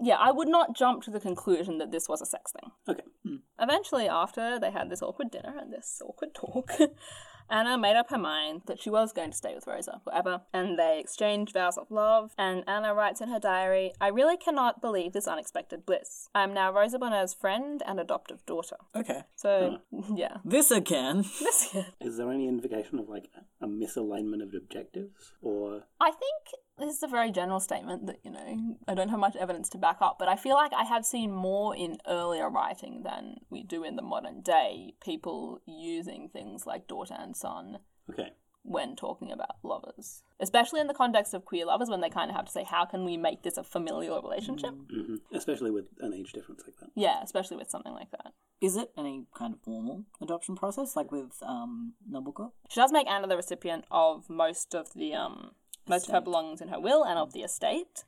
yeah, 0.00 0.16
I 0.16 0.30
would 0.30 0.48
not 0.48 0.76
jump 0.76 1.02
to 1.04 1.10
the 1.10 1.20
conclusion 1.20 1.78
that 1.78 1.90
this 1.90 2.08
was 2.08 2.20
a 2.20 2.26
sex 2.26 2.52
thing. 2.52 2.70
Okay. 2.88 3.04
Hmm. 3.24 3.36
Eventually, 3.58 4.08
after 4.08 4.58
they 4.58 4.70
had 4.70 4.90
this 4.90 5.02
awkward 5.02 5.30
dinner 5.30 5.54
and 5.58 5.72
this 5.72 6.02
awkward 6.04 6.34
talk, 6.34 6.70
Anna 7.50 7.78
made 7.78 7.96
up 7.96 8.10
her 8.10 8.18
mind 8.18 8.62
that 8.66 8.80
she 8.80 8.90
was 8.90 9.12
going 9.12 9.30
to 9.30 9.36
stay 9.36 9.54
with 9.54 9.66
Rosa 9.66 10.00
forever, 10.02 10.42
and 10.52 10.78
they 10.78 10.98
exchanged 11.00 11.52
vows 11.52 11.78
of 11.78 11.90
love. 11.90 12.32
And 12.36 12.64
Anna 12.66 12.92
writes 12.92 13.20
in 13.20 13.28
her 13.28 13.38
diary, 13.38 13.92
I 14.00 14.08
really 14.08 14.36
cannot 14.36 14.80
believe 14.80 15.12
this 15.12 15.28
unexpected 15.28 15.86
bliss. 15.86 16.28
I 16.34 16.42
am 16.42 16.52
now 16.52 16.72
Rosa 16.72 16.98
Bonheur's 16.98 17.34
friend 17.34 17.82
and 17.86 18.00
adoptive 18.00 18.44
daughter. 18.46 18.76
Okay. 18.94 19.22
So, 19.36 19.78
yeah. 20.14 20.38
This 20.44 20.70
again. 20.70 21.24
This 21.46 21.70
again. 21.70 21.86
Is 22.00 22.16
there 22.16 22.30
any 22.32 22.48
indication 22.48 22.98
of 22.98 23.08
like 23.08 23.28
a 23.60 23.66
misalignment 23.66 24.42
of 24.42 24.52
objectives? 24.54 25.32
Or 25.40 25.84
I 26.00 26.10
think 26.10 26.42
this 26.78 26.96
is 26.96 27.02
a 27.02 27.08
very 27.08 27.30
general 27.30 27.60
statement 27.60 28.06
that, 28.06 28.18
you 28.22 28.30
know, 28.30 28.76
I 28.86 28.94
don't 28.94 29.08
have 29.08 29.18
much 29.18 29.36
evidence 29.36 29.68
to 29.70 29.78
back 29.78 29.98
up, 30.00 30.16
but 30.18 30.28
I 30.28 30.36
feel 30.36 30.54
like 30.54 30.72
I 30.74 30.84
have 30.84 31.06
seen 31.06 31.32
more 31.32 31.74
in 31.74 31.98
earlier 32.06 32.50
writing 32.50 33.02
than 33.02 33.36
we 33.50 33.62
do 33.62 33.82
in 33.82 33.96
the 33.96 34.02
modern 34.02 34.42
day, 34.42 34.94
people 35.02 35.60
using 35.66 36.28
things 36.28 36.66
like 36.66 36.86
daughter 36.86 37.14
and 37.18 37.34
son 37.36 37.78
okay. 38.10 38.32
when 38.62 38.94
talking 38.94 39.32
about 39.32 39.56
lovers. 39.62 40.22
Especially 40.38 40.80
in 40.80 40.86
the 40.86 40.94
context 40.94 41.32
of 41.32 41.46
queer 41.46 41.64
lovers, 41.64 41.88
when 41.88 42.02
they 42.02 42.10
kind 42.10 42.30
of 42.30 42.36
have 42.36 42.44
to 42.44 42.52
say, 42.52 42.64
how 42.64 42.84
can 42.84 43.06
we 43.06 43.16
make 43.16 43.42
this 43.42 43.56
a 43.56 43.64
familial 43.64 44.20
relationship? 44.20 44.74
hmm 44.90 45.16
Especially 45.32 45.70
with 45.70 45.86
an 46.00 46.12
age 46.12 46.32
difference 46.32 46.62
like 46.66 46.76
that. 46.80 46.90
Yeah, 46.94 47.22
especially 47.22 47.56
with 47.56 47.70
something 47.70 47.92
like 47.92 48.10
that. 48.10 48.32
Is 48.60 48.76
it 48.76 48.90
any 48.96 49.26
kind 49.34 49.54
of 49.54 49.60
formal 49.62 50.04
adoption 50.20 50.56
process, 50.56 50.96
like 50.96 51.12
with 51.12 51.42
um 51.42 51.94
Nabucco? 52.10 52.52
She 52.70 52.80
does 52.80 52.92
make 52.92 53.06
Anna 53.06 53.26
the 53.26 53.36
recipient 53.36 53.84
of 53.90 54.30
most 54.30 54.74
of 54.74 54.92
the 54.94 55.14
um 55.14 55.50
most 55.88 56.08
of 56.08 56.14
her 56.14 56.20
belongings 56.20 56.60
in 56.60 56.68
her 56.68 56.80
will 56.80 57.04
and 57.04 57.18
of 57.18 57.32
the 57.32 57.40
estate. 57.40 58.04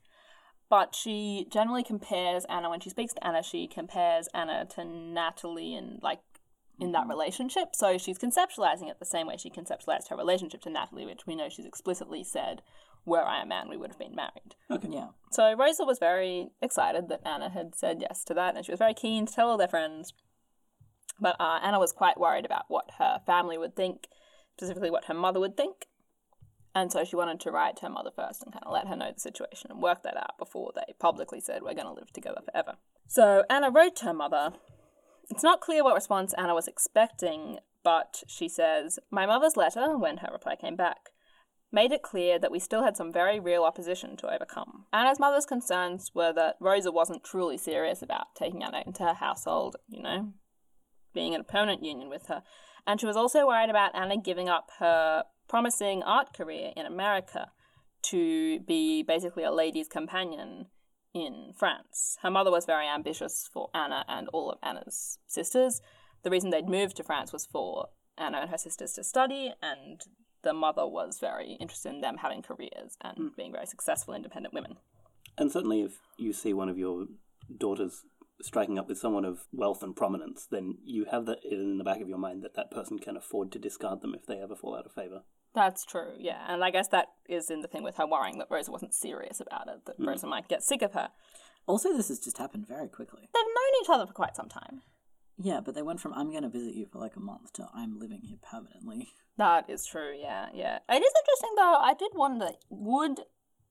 But 0.71 0.95
she 0.95 1.47
generally 1.51 1.83
compares 1.83 2.45
Anna 2.47 2.69
when 2.69 2.81
she 2.81 2.91
speaks 2.91 3.15
to 3.15 3.27
Anna, 3.27 3.43
she 3.43 3.67
compares 3.67 4.29
Anna 4.35 4.67
to 4.75 4.85
Natalie 4.85 5.75
and 5.75 5.99
like 6.03 6.21
in 6.79 6.93
that 6.93 7.09
relationship. 7.09 7.75
So 7.75 7.99
she's 7.99 8.19
conceptualizing 8.19 8.91
it 8.91 8.99
the 8.99 9.05
same 9.05 9.27
way 9.27 9.37
she 9.37 9.51
conceptualized 9.51 10.09
her 10.11 10.17
relationship 10.17 10.61
to 10.63 10.71
Natalie, 10.71 11.07
which 11.07 11.27
we 11.27 11.35
know 11.35 11.49
she's 11.49 11.67
explicitly 11.67 12.23
said, 12.23 12.63
were 13.05 13.25
I 13.25 13.43
a 13.43 13.47
man, 13.47 13.69
we 13.69 13.77
would 13.77 13.91
have 13.91 13.99
been 13.99 14.15
married. 14.15 14.55
Okay. 14.71 14.89
Yeah. 14.91 15.09
So 15.31 15.57
Rosa 15.57 15.85
was 15.85 15.99
very 15.99 16.51
excited 16.61 17.09
that 17.09 17.27
Anna 17.27 17.49
had 17.49 17.75
said 17.75 17.99
yes 18.01 18.23
to 18.25 18.35
that, 18.35 18.57
and 18.57 18.65
she 18.65 18.73
was 18.73 18.79
very 18.79 18.95
keen 18.95 19.27
to 19.27 19.33
tell 19.33 19.49
all 19.49 19.57
their 19.57 19.69
friends. 19.69 20.13
But 21.21 21.37
uh, 21.41 21.59
Anna 21.63 21.81
was 21.81 21.93
quite 21.93 22.21
worried 22.21 22.45
about 22.45 22.67
what 22.69 22.91
her 22.99 23.21
family 23.27 23.59
would 23.59 23.75
think, 23.75 24.07
specifically 24.57 24.91
what 24.91 25.07
her 25.07 25.15
mother 25.15 25.41
would 25.41 25.57
think. 25.57 25.87
And 26.75 26.93
so 26.93 27.05
she 27.05 27.17
wanted 27.17 27.41
to 27.41 27.51
write 27.51 27.77
to 27.77 27.83
her 27.83 27.91
mother 27.91 28.11
first 28.15 28.43
and 28.43 28.53
kind 28.53 28.65
of 28.65 28.73
let 28.73 28.89
her 28.89 28.97
know 28.97 29.13
the 29.13 29.21
situation 29.21 29.71
and 29.71 29.83
work 29.83 30.03
that 30.03 30.17
out 30.17 30.39
before 30.39 30.73
they 30.75 30.95
publicly 30.99 31.41
said, 31.41 31.63
We're 31.63 31.75
going 31.75 31.87
to 31.87 31.93
live 31.93 32.13
together 32.13 32.41
forever. 32.45 32.75
So 33.07 33.45
Anna 33.51 33.71
wrote 33.71 33.97
to 33.97 34.07
her 34.07 34.15
mother. 34.15 34.53
It's 35.31 35.43
not 35.43 35.61
clear 35.61 35.85
what 35.85 35.95
response 35.95 36.35
Anna 36.39 36.55
was 36.55 36.69
expecting, 36.69 37.59
but 37.83 38.23
she 38.27 38.49
says, 38.49 38.99
My 39.11 39.27
mother's 39.27 39.57
letter, 39.57 39.97
when 39.97 40.19
her 40.19 40.29
reply 40.33 40.57
came 40.57 40.77
back, 40.77 41.11
made 41.71 41.93
it 41.93 42.03
clear 42.03 42.39
that 42.39 42.51
we 42.51 42.59
still 42.59 42.83
had 42.83 42.97
some 42.97 43.13
very 43.13 43.39
real 43.39 43.65
opposition 43.65 44.17
to 44.17 44.33
overcome. 44.33 44.87
Anna's 44.93 45.21
mother's 45.21 45.47
concerns 45.47 46.13
were 46.15 46.33
that 46.33 46.57
Rosa 46.61 46.91
wasn't 46.91 47.25
truly 47.25 47.59
serious 47.59 48.03
about 48.03 48.35
taking 48.35 48.63
Anna 48.63 48.83
into 48.87 49.03
her 49.03 49.15
household, 49.15 49.77
you 49.89 50.03
know, 50.03 50.33
being 51.13 51.35
in 51.35 51.41
a 51.41 51.45
permanent 51.45 51.85
union 51.85 52.09
with 52.09 52.27
her. 52.27 52.43
And 52.87 53.01
she 53.01 53.07
was 53.07 53.17
also 53.17 53.47
worried 53.47 53.71
about 53.71 53.95
Anna 53.95 54.17
giving 54.17 54.49
up 54.49 54.71
her 54.79 55.25
promising 55.49 56.03
art 56.03 56.33
career 56.33 56.73
in 56.77 56.87
America 56.87 57.51
to 58.03 58.61
be 58.61 59.03
basically 59.03 59.45
a 59.45 59.51
lady's 59.51 59.89
companion 59.89 60.67
in 61.15 61.53
France. 61.57 62.19
Her 62.23 62.31
mother 62.31 62.51
was 62.51 62.67
very 62.67 62.87
ambitious 62.87 63.49
for 63.53 63.71
Anna 63.75 64.05
and 64.09 64.29
all 64.29 64.51
of 64.51 64.59
Anna's 64.63 65.19
sisters. 65.27 65.81
The 66.23 66.31
reason 66.31 66.51
they'd 66.51 66.69
moved 66.69 66.97
to 66.97 67.05
France 67.05 67.33
was 67.33 67.47
for 67.47 67.89
Anna 68.17 68.39
and 68.39 68.51
her 68.51 68.59
sisters 68.59 68.93
to 68.95 69.05
study, 69.05 69.53
and 69.63 70.01
the 70.43 70.53
mother 70.53 70.87
was 70.87 71.19
very 71.21 71.57
interested 71.61 71.91
in 71.91 72.01
them 72.01 72.19
having 72.19 72.43
careers 72.43 72.97
and 73.03 73.17
hmm. 73.17 73.29
being 73.37 73.53
very 73.53 73.67
successful, 73.67 74.15
independent 74.15 74.55
women. 74.55 74.77
And 75.37 75.53
certainly, 75.53 75.83
if 75.83 75.99
you 76.17 76.33
see 76.33 76.53
one 76.53 76.69
of 76.69 76.79
your 76.79 77.07
daughters 77.57 78.03
striking 78.43 78.79
up 78.79 78.89
with 78.89 78.99
someone 78.99 79.25
of 79.25 79.47
wealth 79.53 79.83
and 79.83 79.97
prominence, 79.97 80.47
then 80.51 80.79
you 80.85 81.07
have 81.11 81.27
that 81.27 81.39
in 81.45 81.79
the 81.79 81.85
back 81.85 82.01
of 82.01 82.09
your 82.09 82.19
mind 82.19 82.43
that 82.43 82.55
that 82.55 82.71
person 82.71 82.99
can 82.99 83.17
afford 83.17 83.51
to 83.53 83.59
discard 83.59 84.01
them 84.01 84.15
if 84.15 84.27
they 84.27 84.41
ever 84.41 84.55
fall 84.55 84.77
out 84.77 84.87
of 84.87 84.93
favor. 84.93 85.23
That's 85.59 85.85
true, 85.85 86.13
yeah. 86.17 86.45
And 86.47 86.63
I 86.63 86.71
guess 86.71 86.87
that 86.89 87.09
is 87.29 87.51
in 87.51 87.63
the 87.63 87.67
thing 87.67 87.83
with 87.83 87.97
her 87.97 88.07
worrying 88.07 88.39
that 88.39 88.47
Rosa 88.49 88.71
wasn't 88.71 88.95
serious 88.95 89.41
about 89.41 89.67
it, 89.67 89.87
that 89.87 89.97
Rosa 89.99 90.29
might 90.29 90.47
get 90.47 90.63
sick 90.63 90.83
of 90.83 90.93
her. 90.93 91.09
Also, 91.67 91.97
this 91.97 92.07
has 92.07 92.21
just 92.21 92.39
happened 92.39 92.69
very 92.69 92.87
quickly. 92.87 93.29
They've 93.35 93.43
known 93.43 93.83
each 93.83 93.91
other 93.91 94.07
for 94.07 94.13
quite 94.13 94.37
some 94.37 94.49
time. 94.49 94.83
Yeah, 95.37 95.59
but 95.61 95.75
they 95.75 95.83
went 95.83 95.99
from 95.99 96.15
I'm 96.15 96.31
going 96.31 96.45
to 96.45 96.49
visit 96.49 96.75
you 96.75 96.87
for 96.87 97.01
like 97.01 97.17
a 97.17 97.21
month 97.21 97.53
to 97.55 97.67
I'm 97.75 97.99
living 97.99 98.21
here 98.23 98.39
permanently. 98.41 99.09
That 99.37 99.71
is 99.71 99.87
true, 99.87 100.17
yeah, 100.21 100.47
yeah. 100.53 100.81
It 100.91 101.01
is 101.01 101.13
interesting 101.21 101.55
though, 101.57 101.77
I 101.77 101.95
did 101.97 102.11
wonder 102.13 102.49
would 102.71 103.21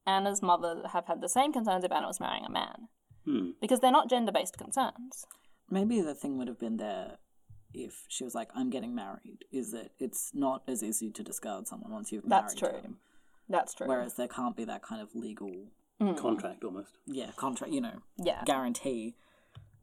Anna's 0.06 0.42
mother 0.42 0.84
have 0.94 1.08
had 1.08 1.20
the 1.20 1.28
same 1.28 1.52
concerns 1.52 1.84
if 1.84 1.92
Anna 1.92 2.08
was 2.08 2.22
marrying 2.22 2.46
a 2.46 2.50
man? 2.50 2.88
Hmm. 3.26 3.50
Because 3.60 3.82
they're 3.82 3.92
not 3.92 4.10
gender 4.10 4.32
based 4.32 4.58
concerns. 4.58 5.26
Maybe 5.70 6.00
the 6.00 6.16
thing 6.16 6.38
would 6.38 6.48
have 6.48 6.58
been 6.58 6.78
there 6.78 7.18
if 7.74 8.06
she 8.08 8.24
was 8.24 8.34
like, 8.36 8.50
I'm 8.56 8.70
getting 8.70 8.96
married, 8.96 9.46
is 9.52 9.72
that 9.72 9.92
it's 10.00 10.32
not 10.34 10.64
as 10.68 10.84
easy 10.84 11.12
to 11.12 11.24
discard 11.24 11.68
someone 11.68 11.92
once 11.92 12.12
you've 12.12 12.28
That's 12.28 12.60
married 12.60 12.74
true. 12.74 12.82
them. 12.82 12.98
That's 13.50 13.74
true. 13.74 13.88
Whereas 13.88 14.16
there 14.16 14.28
can't 14.28 14.56
be 14.56 14.66
that 14.66 14.82
kind 14.82 15.02
of 15.02 15.16
legal, 15.16 15.68
mm. 16.02 16.18
Contract 16.18 16.64
almost. 16.64 16.98
yeah, 17.06 17.32
contract, 17.36 17.74
you 17.74 17.82
know, 17.82 18.02
yeah. 18.18 18.44
guarantee 18.46 19.16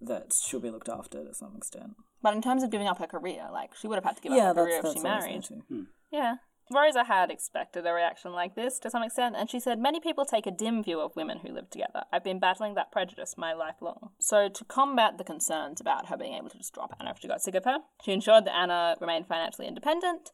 that 0.01 0.35
she'll 0.35 0.61
be 0.61 0.71
looked 0.71 0.89
after 0.89 1.25
to 1.25 1.35
some 1.35 1.57
extent. 1.57 1.97
But 2.23 2.35
in 2.35 2.43
terms 2.43 2.63
of 2.63 2.71
giving 2.71 2.87
up 2.87 2.99
her 2.99 3.07
career, 3.07 3.47
like 3.53 3.75
she 3.75 3.87
would 3.87 3.97
have 3.97 4.05
had 4.05 4.17
to 4.17 4.23
give 4.23 4.33
yeah, 4.33 4.51
up 4.51 4.57
her 4.57 4.65
career 4.65 4.77
if 4.77 4.83
she 4.83 4.87
what 4.87 4.91
I 4.91 4.95
was 4.95 5.03
married. 5.03 5.45
thinking. 5.45 5.63
Hmm. 5.69 5.83
Yeah. 6.11 6.35
Rosa 6.71 7.05
had 7.05 7.31
expected 7.31 7.87
a 7.87 7.93
reaction 7.93 8.33
like 8.33 8.55
this 8.55 8.79
to 8.81 8.91
some 8.91 9.03
extent, 9.03 9.37
and 9.37 9.51
she 9.51 9.61
said, 9.61 9.79
Many 9.79 10.01
people 10.01 10.25
take 10.25 10.47
a 10.47 10.51
dim 10.51 10.83
view 10.83 11.01
of 11.01 11.15
women 11.15 11.41
who 11.41 11.53
live 11.53 11.69
together. 11.69 12.05
I've 12.13 12.25
been 12.25 12.39
battling 12.39 12.75
that 12.75 12.91
prejudice 12.91 13.37
my 13.37 13.53
life 13.53 13.77
long. 13.83 14.11
So, 14.19 14.49
to 14.49 14.65
combat 14.65 15.19
the 15.19 15.25
concerns 15.25 15.81
about 15.81 16.09
her 16.09 16.17
being 16.17 16.35
able 16.35 16.49
to 16.49 16.59
just 16.59 16.73
drop 16.73 16.95
Anna 16.99 17.11
if 17.11 17.19
she 17.21 17.29
got 17.29 17.43
sick 17.43 17.55
of 17.55 17.65
her, 17.65 17.79
she 18.03 18.13
ensured 18.13 18.47
that 18.47 18.57
Anna 18.57 18.97
remained 19.01 19.27
financially 19.27 19.69
independent, 19.69 20.31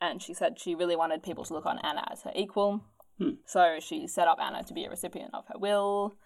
and 0.00 0.22
she 0.22 0.32
said 0.32 0.58
she 0.58 0.74
really 0.74 0.96
wanted 0.96 1.22
people 1.22 1.44
to 1.44 1.52
look 1.52 1.66
on 1.66 1.78
Anna 1.80 2.06
as 2.10 2.22
her 2.22 2.32
equal. 2.34 2.82
Hmm. 3.18 3.34
So, 3.44 3.76
she 3.80 4.06
set 4.06 4.28
up 4.28 4.38
Anna 4.40 4.64
to 4.64 4.74
be 4.74 4.84
a 4.84 4.90
recipient 4.90 5.34
of 5.34 5.44
her 5.48 5.58
will. 5.58 6.16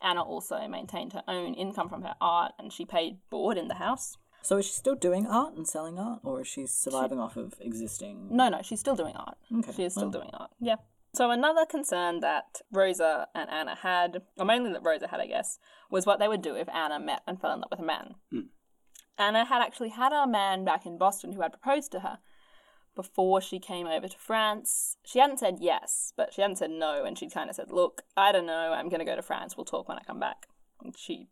Anna 0.00 0.22
also 0.22 0.66
maintained 0.66 1.12
her 1.12 1.24
own 1.28 1.54
income 1.54 1.90
from 1.90 2.02
her 2.02 2.14
art, 2.20 2.52
and 2.58 2.72
she 2.72 2.86
paid 2.86 3.18
board 3.30 3.58
in 3.58 3.68
the 3.68 3.74
house. 3.74 4.16
So 4.44 4.58
is 4.58 4.66
she 4.66 4.72
still 4.72 4.94
doing 4.94 5.26
art 5.26 5.54
and 5.54 5.66
selling 5.66 5.98
art, 5.98 6.20
or 6.22 6.42
is 6.42 6.46
she 6.46 6.66
surviving 6.66 7.18
off 7.18 7.38
of 7.38 7.54
existing? 7.60 8.28
No, 8.30 8.50
no, 8.50 8.60
she's 8.62 8.78
still 8.78 8.94
doing 8.94 9.16
art. 9.16 9.38
Okay, 9.50 9.72
She 9.72 9.84
is 9.84 9.94
still 9.94 10.10
well. 10.10 10.20
doing 10.20 10.30
art. 10.34 10.50
Yeah. 10.60 10.76
So 11.14 11.30
another 11.30 11.64
concern 11.64 12.20
that 12.20 12.60
Rosa 12.70 13.28
and 13.34 13.48
Anna 13.48 13.74
had, 13.74 14.20
or 14.36 14.44
mainly 14.44 14.70
that 14.74 14.82
Rosa 14.84 15.08
had, 15.08 15.18
I 15.20 15.26
guess, 15.28 15.58
was 15.90 16.04
what 16.04 16.18
they 16.18 16.28
would 16.28 16.42
do 16.42 16.56
if 16.56 16.68
Anna 16.68 17.00
met 17.00 17.22
and 17.26 17.40
fell 17.40 17.54
in 17.54 17.60
love 17.60 17.70
with 17.70 17.80
a 17.80 17.84
man. 17.84 18.16
Hmm. 18.30 18.40
Anna 19.16 19.46
had 19.46 19.62
actually 19.62 19.90
had 19.90 20.12
a 20.12 20.26
man 20.26 20.62
back 20.62 20.84
in 20.84 20.98
Boston 20.98 21.32
who 21.32 21.40
had 21.40 21.52
proposed 21.52 21.90
to 21.92 22.00
her 22.00 22.18
before 22.94 23.40
she 23.40 23.58
came 23.58 23.86
over 23.86 24.08
to 24.08 24.18
France. 24.18 24.98
She 25.06 25.20
hadn't 25.20 25.38
said 25.38 25.56
yes, 25.60 26.12
but 26.18 26.34
she 26.34 26.42
hadn't 26.42 26.58
said 26.58 26.70
no, 26.70 27.04
and 27.04 27.16
she 27.16 27.30
kind 27.30 27.48
of 27.48 27.56
said, 27.56 27.70
"Look, 27.70 28.02
I 28.14 28.30
don't 28.30 28.44
know. 28.46 28.72
I'm 28.74 28.90
going 28.90 28.98
to 28.98 29.06
go 29.06 29.16
to 29.16 29.22
France. 29.22 29.56
We'll 29.56 29.64
talk 29.64 29.88
when 29.88 29.96
I 29.98 30.02
come 30.02 30.20
back." 30.20 30.48
And 30.82 30.94
she 30.98 31.28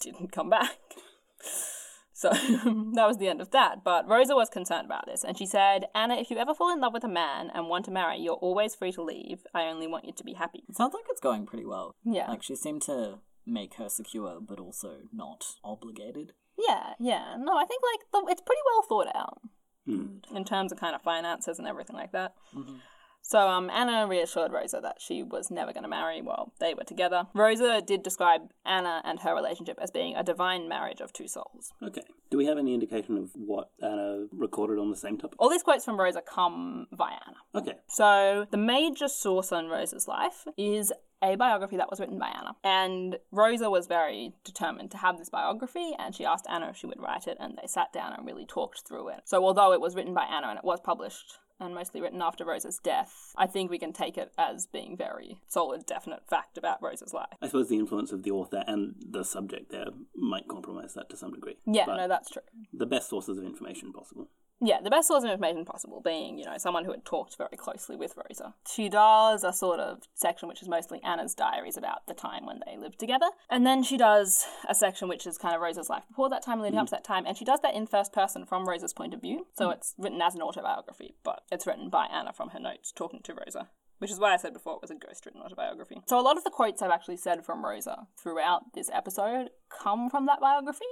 didn't 0.00 0.32
come 0.32 0.50
back. 0.50 0.78
So 2.18 2.30
that 2.94 3.06
was 3.06 3.18
the 3.18 3.28
end 3.28 3.42
of 3.42 3.50
that. 3.50 3.84
But 3.84 4.08
Rosa 4.08 4.34
was 4.34 4.48
concerned 4.48 4.86
about 4.86 5.04
this, 5.04 5.22
and 5.22 5.36
she 5.36 5.44
said, 5.44 5.84
Anna, 5.94 6.14
if 6.16 6.30
you 6.30 6.38
ever 6.38 6.54
fall 6.54 6.72
in 6.72 6.80
love 6.80 6.94
with 6.94 7.04
a 7.04 7.08
man 7.08 7.50
and 7.54 7.68
want 7.68 7.84
to 7.84 7.90
marry, 7.90 8.16
you're 8.18 8.32
always 8.48 8.74
free 8.74 8.90
to 8.92 9.02
leave. 9.02 9.40
I 9.52 9.64
only 9.64 9.86
want 9.86 10.06
you 10.06 10.14
to 10.14 10.24
be 10.24 10.32
happy. 10.32 10.62
It 10.66 10.76
sounds 10.76 10.94
like 10.94 11.04
it's 11.10 11.20
going 11.20 11.44
pretty 11.44 11.66
well. 11.66 11.94
Yeah. 12.04 12.28
Like 12.30 12.42
she 12.42 12.56
seemed 12.56 12.80
to 12.82 13.18
make 13.44 13.74
her 13.74 13.90
secure, 13.90 14.38
but 14.40 14.58
also 14.58 15.00
not 15.12 15.44
obligated. 15.62 16.32
Yeah, 16.58 16.94
yeah. 16.98 17.36
No, 17.38 17.58
I 17.58 17.66
think 17.66 17.82
like 17.92 18.00
the, 18.12 18.30
it's 18.32 18.40
pretty 18.40 18.62
well 18.64 18.82
thought 18.88 19.14
out 19.14 19.40
Hmm. 19.84 20.16
in 20.34 20.44
terms 20.46 20.72
of 20.72 20.80
kind 20.80 20.94
of 20.96 21.02
finances 21.02 21.58
and 21.58 21.68
everything 21.68 21.96
like 21.96 22.12
that. 22.12 22.34
Mhm. 22.56 22.80
So 23.26 23.48
um, 23.48 23.70
Anna 23.70 24.06
reassured 24.06 24.52
Rosa 24.52 24.78
that 24.82 25.00
she 25.00 25.24
was 25.24 25.50
never 25.50 25.72
going 25.72 25.82
to 25.82 25.88
marry 25.88 26.22
while 26.22 26.52
they 26.60 26.74
were 26.74 26.84
together. 26.84 27.26
Rosa 27.34 27.82
did 27.84 28.04
describe 28.04 28.52
Anna 28.64 29.02
and 29.04 29.18
her 29.20 29.34
relationship 29.34 29.78
as 29.82 29.90
being 29.90 30.14
a 30.14 30.22
divine 30.22 30.68
marriage 30.68 31.00
of 31.00 31.12
two 31.12 31.26
souls. 31.26 31.72
Okay. 31.82 32.02
Do 32.30 32.38
we 32.38 32.46
have 32.46 32.56
any 32.56 32.72
indication 32.72 33.18
of 33.18 33.30
what 33.34 33.70
Anna 33.82 34.26
recorded 34.30 34.78
on 34.78 34.90
the 34.90 34.96
same 34.96 35.18
topic? 35.18 35.40
All 35.40 35.50
these 35.50 35.64
quotes 35.64 35.84
from 35.84 35.98
Rosa 35.98 36.22
come 36.22 36.86
via 36.92 37.18
Anna. 37.26 37.36
Okay. 37.52 37.78
So 37.88 38.46
the 38.52 38.56
major 38.56 39.08
source 39.08 39.50
on 39.50 39.66
Rosa's 39.66 40.06
life 40.06 40.44
is 40.56 40.92
a 41.20 41.34
biography 41.34 41.78
that 41.78 41.90
was 41.90 41.98
written 41.98 42.18
by 42.18 42.28
Anna. 42.28 42.54
And 42.62 43.16
Rosa 43.32 43.68
was 43.70 43.88
very 43.88 44.34
determined 44.44 44.92
to 44.92 44.98
have 44.98 45.18
this 45.18 45.30
biography, 45.30 45.94
and 45.98 46.14
she 46.14 46.24
asked 46.24 46.46
Anna 46.48 46.68
if 46.68 46.76
she 46.76 46.86
would 46.86 47.00
write 47.00 47.26
it, 47.26 47.38
and 47.40 47.58
they 47.60 47.66
sat 47.66 47.92
down 47.92 48.12
and 48.12 48.24
really 48.24 48.46
talked 48.46 48.86
through 48.86 49.08
it. 49.08 49.22
So 49.24 49.44
although 49.44 49.72
it 49.72 49.80
was 49.80 49.96
written 49.96 50.14
by 50.14 50.24
Anna 50.24 50.48
and 50.48 50.58
it 50.58 50.64
was 50.64 50.78
published 50.80 51.38
and 51.60 51.74
mostly 51.74 52.00
written 52.00 52.22
after 52.22 52.44
Rosa's 52.44 52.78
death, 52.82 53.32
I 53.36 53.46
think 53.46 53.70
we 53.70 53.78
can 53.78 53.92
take 53.92 54.18
it 54.18 54.32
as 54.38 54.66
being 54.66 54.96
very 54.96 55.40
solid, 55.48 55.86
definite 55.86 56.26
fact 56.28 56.58
about 56.58 56.82
Rosa's 56.82 57.14
life. 57.14 57.36
I 57.40 57.46
suppose 57.46 57.68
the 57.68 57.78
influence 57.78 58.12
of 58.12 58.22
the 58.22 58.30
author 58.30 58.64
and 58.66 58.94
the 58.98 59.24
subject 59.24 59.70
there 59.70 59.86
might 60.14 60.48
compromise 60.48 60.94
that 60.94 61.08
to 61.10 61.16
some 61.16 61.32
degree. 61.32 61.56
Yeah, 61.66 61.86
no, 61.86 62.08
that's 62.08 62.30
true. 62.30 62.42
the 62.72 62.86
best 62.86 63.08
sources 63.08 63.38
of 63.38 63.44
information 63.44 63.92
possible. 63.92 64.28
Yeah, 64.60 64.80
the 64.82 64.90
best 64.90 65.08
source 65.08 65.22
of 65.22 65.30
information 65.30 65.64
possible 65.64 66.00
being, 66.02 66.38
you 66.38 66.44
know, 66.46 66.56
someone 66.56 66.84
who 66.84 66.92
had 66.92 67.04
talked 67.04 67.36
very 67.36 67.56
closely 67.56 67.94
with 67.94 68.14
Rosa. 68.16 68.54
She 68.66 68.88
does 68.88 69.44
a 69.44 69.52
sort 69.52 69.80
of 69.80 70.04
section 70.14 70.48
which 70.48 70.62
is 70.62 70.68
mostly 70.68 71.02
Anna's 71.02 71.34
diaries 71.34 71.76
about 71.76 72.06
the 72.06 72.14
time 72.14 72.46
when 72.46 72.60
they 72.64 72.78
lived 72.78 72.98
together. 72.98 73.26
And 73.50 73.66
then 73.66 73.82
she 73.82 73.98
does 73.98 74.46
a 74.68 74.74
section 74.74 75.08
which 75.08 75.26
is 75.26 75.36
kind 75.36 75.54
of 75.54 75.60
Rosa's 75.60 75.90
life 75.90 76.04
before 76.08 76.30
that 76.30 76.42
time, 76.42 76.60
leading 76.60 76.78
up 76.78 76.86
mm. 76.86 76.90
to 76.90 76.94
that 76.96 77.04
time. 77.04 77.26
And 77.26 77.36
she 77.36 77.44
does 77.44 77.60
that 77.60 77.74
in 77.74 77.86
first 77.86 78.12
person 78.12 78.46
from 78.46 78.66
Rosa's 78.66 78.94
point 78.94 79.12
of 79.12 79.20
view. 79.20 79.46
So 79.58 79.68
mm. 79.68 79.74
it's 79.74 79.94
written 79.98 80.22
as 80.22 80.34
an 80.34 80.42
autobiography, 80.42 81.16
but 81.22 81.42
it's 81.52 81.66
written 81.66 81.90
by 81.90 82.06
Anna 82.06 82.32
from 82.32 82.50
her 82.50 82.60
notes 82.60 82.92
talking 82.92 83.20
to 83.24 83.34
Rosa. 83.34 83.68
Which 83.98 84.10
is 84.10 84.20
why 84.20 84.34
I 84.34 84.36
said 84.36 84.52
before 84.52 84.74
it 84.74 84.82
was 84.82 84.90
a 84.90 84.94
ghost 84.94 85.24
written 85.24 85.40
autobiography. 85.40 86.02
So 86.06 86.18
a 86.18 86.20
lot 86.20 86.36
of 86.36 86.44
the 86.44 86.50
quotes 86.50 86.82
I've 86.82 86.90
actually 86.90 87.16
said 87.16 87.44
from 87.44 87.64
Rosa 87.64 88.06
throughout 88.22 88.74
this 88.74 88.90
episode 88.92 89.50
come 89.70 90.10
from 90.10 90.26
that 90.26 90.40
biography. 90.40 90.84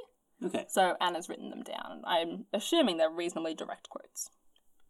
Okay. 0.44 0.66
So 0.68 0.96
Anna's 1.00 1.28
written 1.28 1.50
them 1.50 1.62
down, 1.62 2.02
I'm 2.04 2.46
assuming 2.52 2.96
they're 2.96 3.10
reasonably 3.10 3.54
direct 3.54 3.88
quotes. 3.88 4.30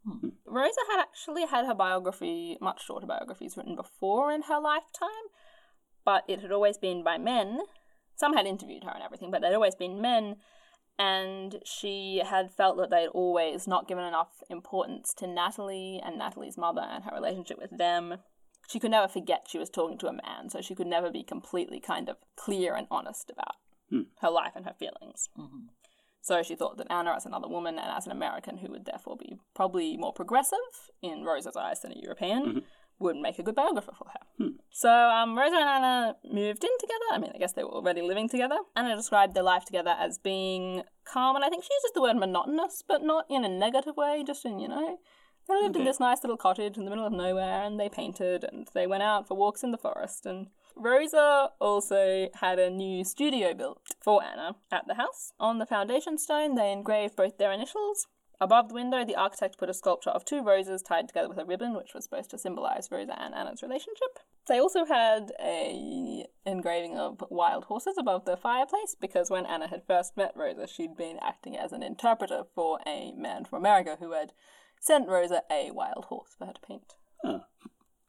Hmm. 0.07 0.31
Rosa 0.47 0.81
had 0.91 1.01
actually 1.01 1.47
had 1.47 1.67
her 1.67 1.75
biography, 1.75 2.59
much 2.61 2.85
shorter 2.85 3.07
biographies, 3.07 3.57
written 3.57 3.77
before 3.77 4.33
in 4.33 4.43
her 4.43 4.61
lifetime, 4.61 5.09
but 6.05 6.25
it 6.29 6.41
had 6.41 6.53
always 6.53 6.77
been 6.77 7.03
by 7.03 7.19
men. 7.19 7.61
Some 8.17 8.35
had 8.35 8.47
interviewed 8.47 8.85
her 8.85 8.91
and 8.91 9.03
everything, 9.03 9.31
but 9.31 9.41
they'd 9.41 9.55
always 9.55 9.75
been 9.75 10.01
men, 10.01 10.37
and 10.99 11.61
she 11.65 12.23
had 12.25 12.51
felt 12.51 12.77
that 12.79 12.91
they'd 12.91 13.09
always 13.09 13.67
not 13.67 13.89
given 13.89 14.05
enough 14.05 14.43
importance 14.51 15.15
to 15.15 15.27
Natalie 15.27 16.01
and 16.05 16.19
Natalie's 16.19 16.59
mother 16.59 16.83
and 16.83 17.05
her 17.05 17.15
relationship 17.15 17.59
with 17.59 17.77
them. 17.79 18.17
She 18.69 18.81
could 18.81 18.91
never 18.91 19.09
forget 19.09 19.47
she 19.49 19.59
was 19.59 19.71
talking 19.71 19.99
to 19.99 20.09
a 20.09 20.13
man, 20.13 20.51
so 20.51 20.61
she 20.61 20.75
could 20.75 20.87
never 20.87 21.11
be 21.11 21.23
completely 21.23 21.81
kind 21.81 22.09
of 22.09 22.17
clear 22.37 22.75
and 22.75 22.87
honest 22.91 23.31
about 23.31 23.57
Hmm. 23.91 24.03
her 24.21 24.31
life 24.31 24.53
and 24.57 24.65
her 24.65 24.75
feelings. 24.79 25.29
Mm-hmm. 25.39 25.67
So 26.23 26.43
she 26.43 26.57
thought 26.57 26.79
that 26.79 26.87
Anna, 26.89 27.13
as 27.15 27.27
another 27.27 27.49
woman 27.49 27.79
and 27.79 27.91
as 27.95 28.07
an 28.07 28.13
American 28.13 28.57
who 28.57 28.71
would 28.71 28.87
therefore 28.87 29.17
be 29.17 29.37
probably 29.55 29.99
more 29.99 30.13
progressive 30.13 30.59
in 31.03 31.23
Rosa's 31.23 31.55
eyes 31.55 31.81
than 31.83 31.93
a 31.93 32.01
European, 32.01 32.43
mm-hmm. 32.47 32.59
would 32.99 33.17
make 33.17 33.39
a 33.39 33.43
good 33.43 33.55
biographer 33.55 33.93
for 33.93 34.09
her. 34.09 34.21
Hmm. 34.39 34.57
So 34.71 34.89
um, 34.89 35.39
Rosa 35.39 35.57
and 35.57 35.69
Anna 35.69 36.17
moved 36.25 36.65
in 36.65 36.71
together. 36.81 37.05
I 37.13 37.19
mean, 37.19 37.33
I 37.35 37.39
guess 37.39 37.53
they 37.53 37.63
were 37.63 37.75
already 37.75 38.01
living 38.01 38.31
together. 38.31 38.57
Anna 38.75 38.97
described 38.97 39.35
their 39.35 39.43
life 39.43 39.67
together 39.67 39.95
as 39.99 40.17
being 40.17 40.83
calm, 41.05 41.37
and 41.37 41.45
I 41.45 41.51
think 41.51 41.63
she 41.63 41.75
uses 41.75 41.93
the 41.95 42.01
word 42.01 42.17
monotonous, 42.17 42.83
but 42.89 43.03
not 43.03 43.27
in 43.29 43.45
a 43.45 43.49
negative 43.51 43.97
way, 43.99 44.25
just 44.27 44.47
in, 44.47 44.59
you 44.59 44.69
know, 44.69 44.99
they 45.47 45.55
lived 45.61 45.77
in 45.77 45.85
this 45.85 46.01
nice 46.01 46.25
little 46.25 46.39
cottage 46.39 46.79
in 46.79 46.85
the 46.85 46.91
middle 46.91 47.07
of 47.07 47.13
nowhere, 47.13 47.65
and 47.65 47.79
they 47.79 47.91
painted, 47.91 48.45
and 48.45 48.67
they 48.73 48.87
went 48.87 49.03
out 49.03 49.29
for 49.29 49.37
walks 49.37 49.63
in 49.63 49.73
the 49.73 49.79
forest, 49.79 50.25
and 50.25 50.47
Rosa 50.77 51.51
also 51.61 52.29
had 52.35 52.59
a 52.59 52.71
new 52.71 53.05
studio 53.05 53.55
built 53.55 53.81
for 54.01 54.23
Anna 54.23 54.57
at 54.71 54.87
the 54.87 54.95
house. 54.95 55.33
On 55.39 55.59
the 55.59 55.67
foundation 55.67 56.19
stone, 56.19 56.55
they 56.55 56.73
engraved 56.73 57.17
both 57.17 57.39
their 57.39 57.53
initials. 57.53 58.07
Above 58.41 58.69
the 58.69 58.75
window, 58.75 59.05
the 59.05 59.15
architect 59.15 59.59
put 59.59 59.71
a 59.71 59.75
sculpture 59.75 60.11
of 60.11 60.25
two 60.25 60.43
roses 60.43 60.83
tied 60.83 61.07
together 61.09 61.29
with 61.29 61.39
a 61.39 61.45
ribbon, 61.45 61.75
which 61.75 61.95
was 61.95 62.05
supposed 62.05 62.31
to 62.31 62.39
symbolize 62.39 62.89
Rosa 62.91 63.19
and 63.21 63.35
Anna's 63.35 63.63
relationship. 63.63 64.19
They 64.47 64.59
also 64.59 64.85
had 64.85 65.33
a 65.41 66.27
engraving 66.45 66.99
of 66.99 67.25
wild 67.31 67.65
horses 67.65 67.97
above 67.97 68.25
the 68.25 68.37
fireplace 68.37 68.97
because 69.01 69.31
when 69.31 69.47
Anna 69.47 69.69
had 69.69 69.87
first 69.87 70.17
met 70.17 70.33
Rosa, 70.37 70.67
she'd 70.67 70.97
been 70.97 71.19
acting 71.23 71.57
as 71.57 71.73
an 71.73 71.83
interpreter 71.83 72.43
for 72.55 72.81
a 72.87 73.13
man 73.13 73.45
from 73.45 73.61
America 73.61 73.97
who 73.99 74.13
had 74.13 74.33
sent 74.81 75.09
Rosa 75.09 75.43
a 75.51 75.71
wild 75.71 76.07
horse 76.07 76.35
for 76.37 76.47
her 76.47 76.53
to 76.53 76.61
paint. 76.61 76.95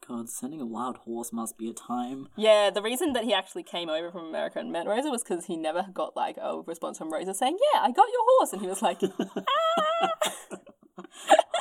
God, 0.07 0.29
sending 0.29 0.61
a 0.61 0.65
wild 0.65 0.97
horse 0.97 1.33
must 1.33 1.57
be 1.57 1.69
a 1.69 1.73
time. 1.73 2.27
Yeah, 2.35 2.69
the 2.69 2.81
reason 2.81 3.13
that 3.13 3.23
he 3.23 3.33
actually 3.33 3.63
came 3.63 3.89
over 3.89 4.11
from 4.11 4.25
America 4.25 4.59
and 4.59 4.71
met 4.71 4.85
Rosa 4.85 5.09
was 5.09 5.23
because 5.23 5.45
he 5.45 5.57
never 5.57 5.87
got 5.93 6.15
like 6.15 6.37
a 6.37 6.61
response 6.61 6.97
from 6.97 7.11
Rosa 7.11 7.33
saying, 7.33 7.57
"Yeah, 7.73 7.81
I 7.81 7.91
got 7.91 8.07
your 8.07 8.23
horse," 8.37 8.53
and 8.53 8.61
he 8.61 8.67
was 8.67 8.81
like, 8.81 9.01
"Ah." 9.19 10.09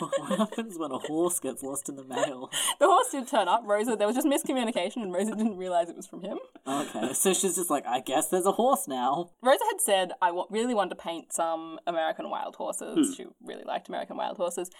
what 0.00 0.38
happens 0.38 0.78
when 0.78 0.90
a 0.90 0.98
horse 0.98 1.40
gets 1.40 1.62
lost 1.62 1.88
in 1.88 1.96
the 1.96 2.04
mail? 2.04 2.50
the 2.78 2.86
horse 2.86 3.10
did 3.10 3.28
turn 3.28 3.48
up. 3.48 3.62
Rosa, 3.64 3.96
there 3.96 4.06
was 4.06 4.16
just 4.16 4.26
miscommunication, 4.26 4.96
and 4.96 5.12
Rosa 5.12 5.34
didn't 5.34 5.56
realize 5.56 5.88
it 5.88 5.96
was 5.96 6.06
from 6.06 6.22
him. 6.22 6.38
Okay, 6.66 7.12
so 7.12 7.32
she's 7.32 7.56
just 7.56 7.70
like, 7.70 7.86
I 7.86 8.00
guess 8.00 8.28
there's 8.28 8.46
a 8.46 8.52
horse 8.52 8.86
now. 8.88 9.30
Rosa 9.42 9.64
had 9.70 9.80
said, 9.80 10.12
"I 10.20 10.30
really 10.50 10.74
want 10.74 10.90
to 10.90 10.96
paint 10.96 11.32
some 11.32 11.78
American 11.86 12.30
wild 12.30 12.56
horses." 12.56 13.14
She 13.16 13.26
really 13.42 13.64
liked 13.64 13.88
American 13.88 14.16
wild 14.16 14.36
horses. 14.36 14.70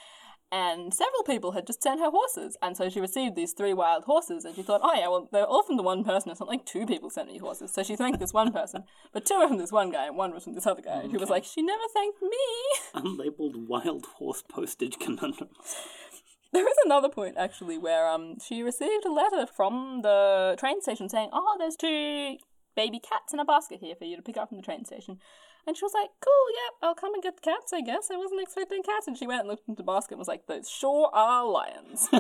And 0.55 0.95
several 0.95 1.25
people 1.25 1.51
had 1.51 1.67
just 1.67 1.83
sent 1.83 1.99
her 1.99 2.11
horses, 2.11 2.57
and 2.63 2.77
so 2.77 2.89
she 2.89 3.01
received 3.01 3.35
these 3.35 3.55
three 3.55 3.75
wild 3.75 4.05
horses, 4.05 4.45
and 4.45 4.55
she 4.55 4.63
thought, 4.63 4.83
oh 4.85 4.95
yeah, 4.95 5.09
well, 5.09 5.29
they're 5.33 5.45
all 5.45 5.65
from 5.65 5.77
the 5.77 5.83
one 5.83 6.05
person. 6.05 6.31
It's 6.31 6.39
not 6.39 6.49
like 6.49 6.65
two 6.65 6.87
people 6.87 7.11
sent 7.11 7.27
me 7.27 7.39
horses. 7.39 7.73
So 7.73 7.83
she 7.83 7.97
thanked 7.97 8.21
this 8.21 8.33
one 8.33 8.53
person, 8.53 8.85
but 9.13 9.27
two 9.27 9.37
were 9.37 9.49
from 9.49 9.59
this 9.59 9.73
one 9.73 9.91
guy, 9.91 10.07
and 10.07 10.17
one 10.17 10.33
was 10.33 10.45
from 10.45 10.55
this 10.55 10.65
other 10.65 10.81
guy. 10.81 11.01
And 11.01 11.11
she 11.11 11.17
was 11.17 11.29
like, 11.29 11.43
she 11.43 11.61
never 11.61 11.83
thanked 11.93 12.23
me. 12.23 12.39
Unlabeled 12.95 13.67
wild 13.67 14.07
horse 14.19 14.45
postage 14.49 14.97
conundrum. 15.01 15.49
There 16.53 16.69
is 16.69 16.77
another 16.85 17.09
point 17.09 17.35
actually 17.37 17.77
where 17.77 18.07
um 18.07 18.37
she 18.39 18.63
received 18.63 19.05
a 19.05 19.13
letter 19.13 19.47
from 19.47 20.03
the 20.03 20.55
train 20.57 20.81
station 20.81 21.09
saying, 21.09 21.31
"Oh, 21.33 21.57
there's 21.59 21.75
two 21.75 22.37
baby 22.77 23.01
cats 23.01 23.33
in 23.33 23.41
a 23.41 23.45
basket 23.45 23.81
here 23.81 23.97
for 23.97 24.05
you 24.05 24.15
to 24.15 24.23
pick 24.23 24.37
up 24.37 24.51
from 24.51 24.59
the 24.59 24.63
train 24.63 24.85
station." 24.85 25.19
And 25.67 25.77
she 25.77 25.85
was 25.85 25.93
like, 25.95 26.11
"Cool, 26.21 26.47
yeah, 26.55 26.89
I'll 26.89 26.95
come 26.95 27.15
and 27.15 27.23
get 27.23 27.37
the 27.37 27.43
cats. 27.43 27.73
I 27.73 27.81
guess 27.81 28.11
I 28.13 28.17
wasn't 28.17 28.43
expecting 28.43 28.83
cats." 28.83 29.07
And 29.07 29.17
she 29.17 29.27
went 29.27 29.41
and 29.41 29.49
looked 29.49 29.69
into 29.69 29.79
the 29.83 29.87
basket 29.87 30.13
and 30.15 30.19
was 30.19 30.29
like, 30.29 30.47
"Those 30.47 30.69
sure 30.71 31.11
are 31.15 31.47
lions." 31.47 32.09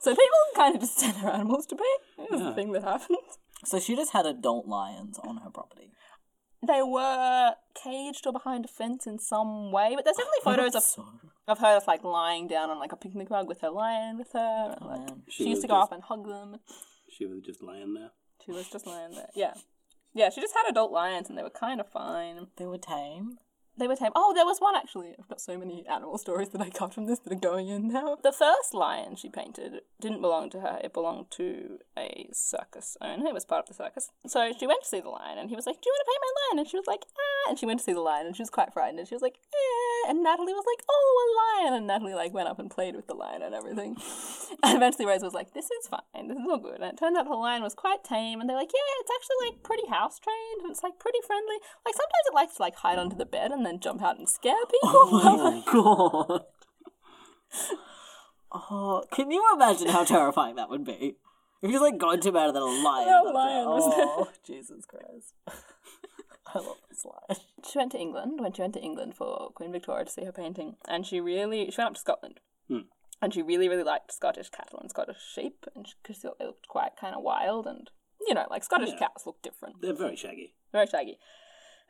so 0.00 0.10
people 0.10 0.38
kind 0.56 0.74
of 0.74 0.80
just 0.80 0.98
send 0.98 1.16
their 1.22 1.32
animals 1.32 1.66
to 1.66 1.76
be. 1.76 1.84
It 2.18 2.30
was 2.30 2.40
the 2.40 2.54
thing 2.54 2.72
that 2.72 2.82
happened. 2.84 3.18
So 3.64 3.78
she 3.78 3.94
just 3.96 4.12
had 4.12 4.26
adult 4.26 4.66
lions 4.66 5.18
on 5.18 5.38
her 5.38 5.50
property. 5.50 5.92
They 6.66 6.80
were 6.82 7.54
caged 7.82 8.26
or 8.26 8.32
behind 8.32 8.64
a 8.64 8.68
fence 8.68 9.06
in 9.06 9.18
some 9.18 9.72
way, 9.72 9.94
but 9.96 10.04
there's 10.04 10.16
definitely 10.16 10.40
photos 10.44 10.74
of 10.74 10.82
So, 10.82 11.04
of 11.48 11.58
her 11.58 11.76
just 11.76 11.86
like 11.88 12.04
lying 12.04 12.46
down 12.48 12.70
on 12.70 12.78
like 12.78 12.92
a 12.92 12.96
picnic 12.96 13.30
rug 13.30 13.48
with 13.48 13.60
her 13.62 13.70
lion 13.70 14.16
with 14.18 14.32
her. 14.32 14.76
And, 14.80 14.88
like, 14.88 15.00
man. 15.08 15.22
she, 15.28 15.44
She 15.44 15.50
used 15.50 15.62
to 15.62 15.68
go 15.68 15.74
just- 15.74 15.84
up 15.90 15.92
and 15.92 16.02
hug 16.04 16.26
them. 16.26 16.56
She 17.10 17.26
was 17.26 17.40
just 17.42 17.62
lying 17.62 17.94
there. 17.94 18.10
She 18.44 18.52
was 18.52 18.68
just 18.68 18.86
lying 18.86 19.12
there. 19.12 19.28
Yeah. 19.36 19.54
Yeah, 20.14 20.30
she 20.30 20.40
just 20.40 20.54
had 20.54 20.68
adult 20.68 20.92
lions 20.92 21.28
and 21.28 21.38
they 21.38 21.42
were 21.42 21.50
kind 21.50 21.80
of 21.80 21.88
fine. 21.88 22.46
They 22.56 22.66
were 22.66 22.78
tame. 22.78 23.38
They 23.78 23.88
were 23.88 23.96
tame. 23.96 24.12
Oh, 24.14 24.32
there 24.34 24.44
was 24.44 24.58
one 24.58 24.76
actually. 24.76 25.14
I've 25.18 25.28
got 25.28 25.40
so 25.40 25.56
many 25.56 25.84
animal 25.88 26.18
stories 26.18 26.50
that 26.50 26.60
I 26.60 26.68
got 26.68 26.92
from 26.92 27.06
this 27.06 27.18
that 27.20 27.32
are 27.32 27.36
going 27.36 27.68
in 27.68 27.88
now. 27.88 28.18
The 28.22 28.32
first 28.32 28.74
lion 28.74 29.16
she 29.16 29.30
painted 29.30 29.80
didn't 30.00 30.20
belong 30.20 30.50
to 30.50 30.60
her. 30.60 30.78
It 30.84 30.92
belonged 30.92 31.30
to 31.32 31.78
a 31.98 32.28
circus 32.32 32.96
owner. 33.00 33.26
It 33.26 33.34
was 33.34 33.46
part 33.46 33.68
of 33.68 33.68
the 33.68 33.82
circus. 33.82 34.10
So 34.26 34.52
she 34.58 34.66
went 34.66 34.82
to 34.82 34.88
see 34.88 35.00
the 35.00 35.08
lion, 35.08 35.38
and 35.38 35.48
he 35.48 35.56
was 35.56 35.66
like, 35.66 35.80
"Do 35.80 35.88
you 35.88 35.92
want 35.92 36.04
to 36.04 36.10
paint 36.10 36.22
my 36.22 36.32
lion?" 36.40 36.58
And 36.60 36.68
she 36.68 36.76
was 36.76 36.86
like, 36.86 37.04
"Ah." 37.16 37.50
And 37.50 37.58
she 37.58 37.66
went 37.66 37.80
to 37.80 37.84
see 37.84 37.92
the 37.92 38.00
lion, 38.00 38.26
and 38.26 38.36
she 38.36 38.42
was 38.42 38.50
quite 38.50 38.72
frightened. 38.72 38.98
And 38.98 39.08
she 39.08 39.14
was 39.14 39.22
like, 39.22 39.38
"Eh." 39.54 40.10
And 40.10 40.22
Natalie 40.22 40.52
was 40.52 40.64
like, 40.66 40.84
"Oh, 40.90 41.12
a 41.16 41.28
lion." 41.64 41.74
And 41.74 41.86
Natalie 41.86 42.14
like 42.14 42.34
went 42.34 42.48
up 42.48 42.58
and 42.58 42.70
played 42.70 42.94
with 42.94 43.06
the 43.06 43.14
lion 43.14 43.40
and 43.40 43.54
everything. 43.54 43.96
and 44.62 44.76
eventually 44.76 45.06
Rose 45.06 45.22
was 45.22 45.34
like, 45.34 45.54
"This 45.54 45.70
is 45.70 45.88
fine. 45.88 46.28
This 46.28 46.36
is 46.36 46.46
all 46.48 46.58
good." 46.58 46.80
And 46.80 46.92
it 46.92 46.98
turned 46.98 47.16
out 47.16 47.24
the 47.24 47.34
lion 47.34 47.62
was 47.62 47.74
quite 47.74 48.04
tame, 48.04 48.40
and 48.40 48.50
they're 48.50 48.56
like, 48.56 48.72
"Yeah, 48.72 49.00
it's 49.00 49.10
actually 49.16 49.48
like 49.48 49.62
pretty 49.62 49.88
house 49.88 50.18
trained, 50.18 50.60
and 50.62 50.70
it's 50.70 50.82
like 50.82 50.98
pretty 50.98 51.20
friendly. 51.26 51.56
Like 51.86 51.96
sometimes 51.96 52.26
it 52.28 52.34
likes 52.34 52.56
to 52.56 52.62
like 52.62 52.76
hide 52.76 52.98
under 52.98 53.16
the 53.16 53.24
bed 53.24 53.50
and 53.50 53.61
then 53.64 53.80
jump 53.80 54.02
out 54.02 54.18
and 54.18 54.28
scare 54.28 54.54
people." 54.66 54.90
Oh 55.12 55.62
my 55.66 55.72
god. 55.72 56.44
Oh, 58.54 59.02
can 59.10 59.30
you 59.30 59.42
imagine 59.54 59.88
how 59.88 60.04
terrifying 60.04 60.56
that 60.56 60.68
would 60.68 60.84
be? 60.84 61.16
If 61.62 61.70
you 61.70 61.72
just 61.72 61.82
like 61.82 61.96
go 61.98 62.10
into 62.10 62.32
bed 62.32 62.48
and 62.48 62.56
then 62.56 62.62
a 62.62 62.66
lion. 62.66 63.08
Lion 63.34 63.64
was 63.66 63.94
there. 63.96 64.04
Oh, 64.06 64.28
Jesus 64.46 64.84
Christ. 64.84 65.32
I 66.54 66.58
love 66.58 66.76
this 66.90 67.04
lion. 67.06 67.40
she 67.70 67.78
went 67.78 67.92
to 67.92 67.98
England 67.98 68.40
when 68.40 68.52
she 68.52 68.60
went 68.60 68.74
to 68.74 68.80
England 68.80 69.14
for 69.14 69.50
Queen 69.54 69.72
Victoria 69.72 70.04
to 70.04 70.10
see 70.10 70.24
her 70.24 70.32
painting, 70.32 70.76
and 70.86 71.06
she 71.06 71.18
really 71.20 71.70
she 71.70 71.76
went 71.78 71.88
up 71.88 71.94
to 71.94 72.00
Scotland, 72.00 72.40
Hmm. 72.68 72.80
and 73.22 73.32
she 73.32 73.40
really 73.40 73.70
really 73.70 73.84
liked 73.84 74.12
Scottish 74.12 74.50
cattle 74.50 74.80
and 74.80 74.90
Scottish 74.90 75.16
sheep, 75.34 75.64
and 75.74 75.86
because 76.02 76.20
they 76.20 76.28
looked 76.44 76.68
quite 76.68 76.96
kind 77.00 77.14
of 77.14 77.22
wild, 77.22 77.66
and 77.66 77.88
you 78.28 78.34
know 78.34 78.46
like 78.50 78.64
Scottish 78.64 78.90
Yeah. 78.90 78.98
cows 79.08 79.24
look 79.24 79.40
different, 79.40 79.80
They're 79.80 79.94
very 79.94 80.16
shaggy. 80.16 80.52
very 80.72 80.86
shaggy, 80.88 81.18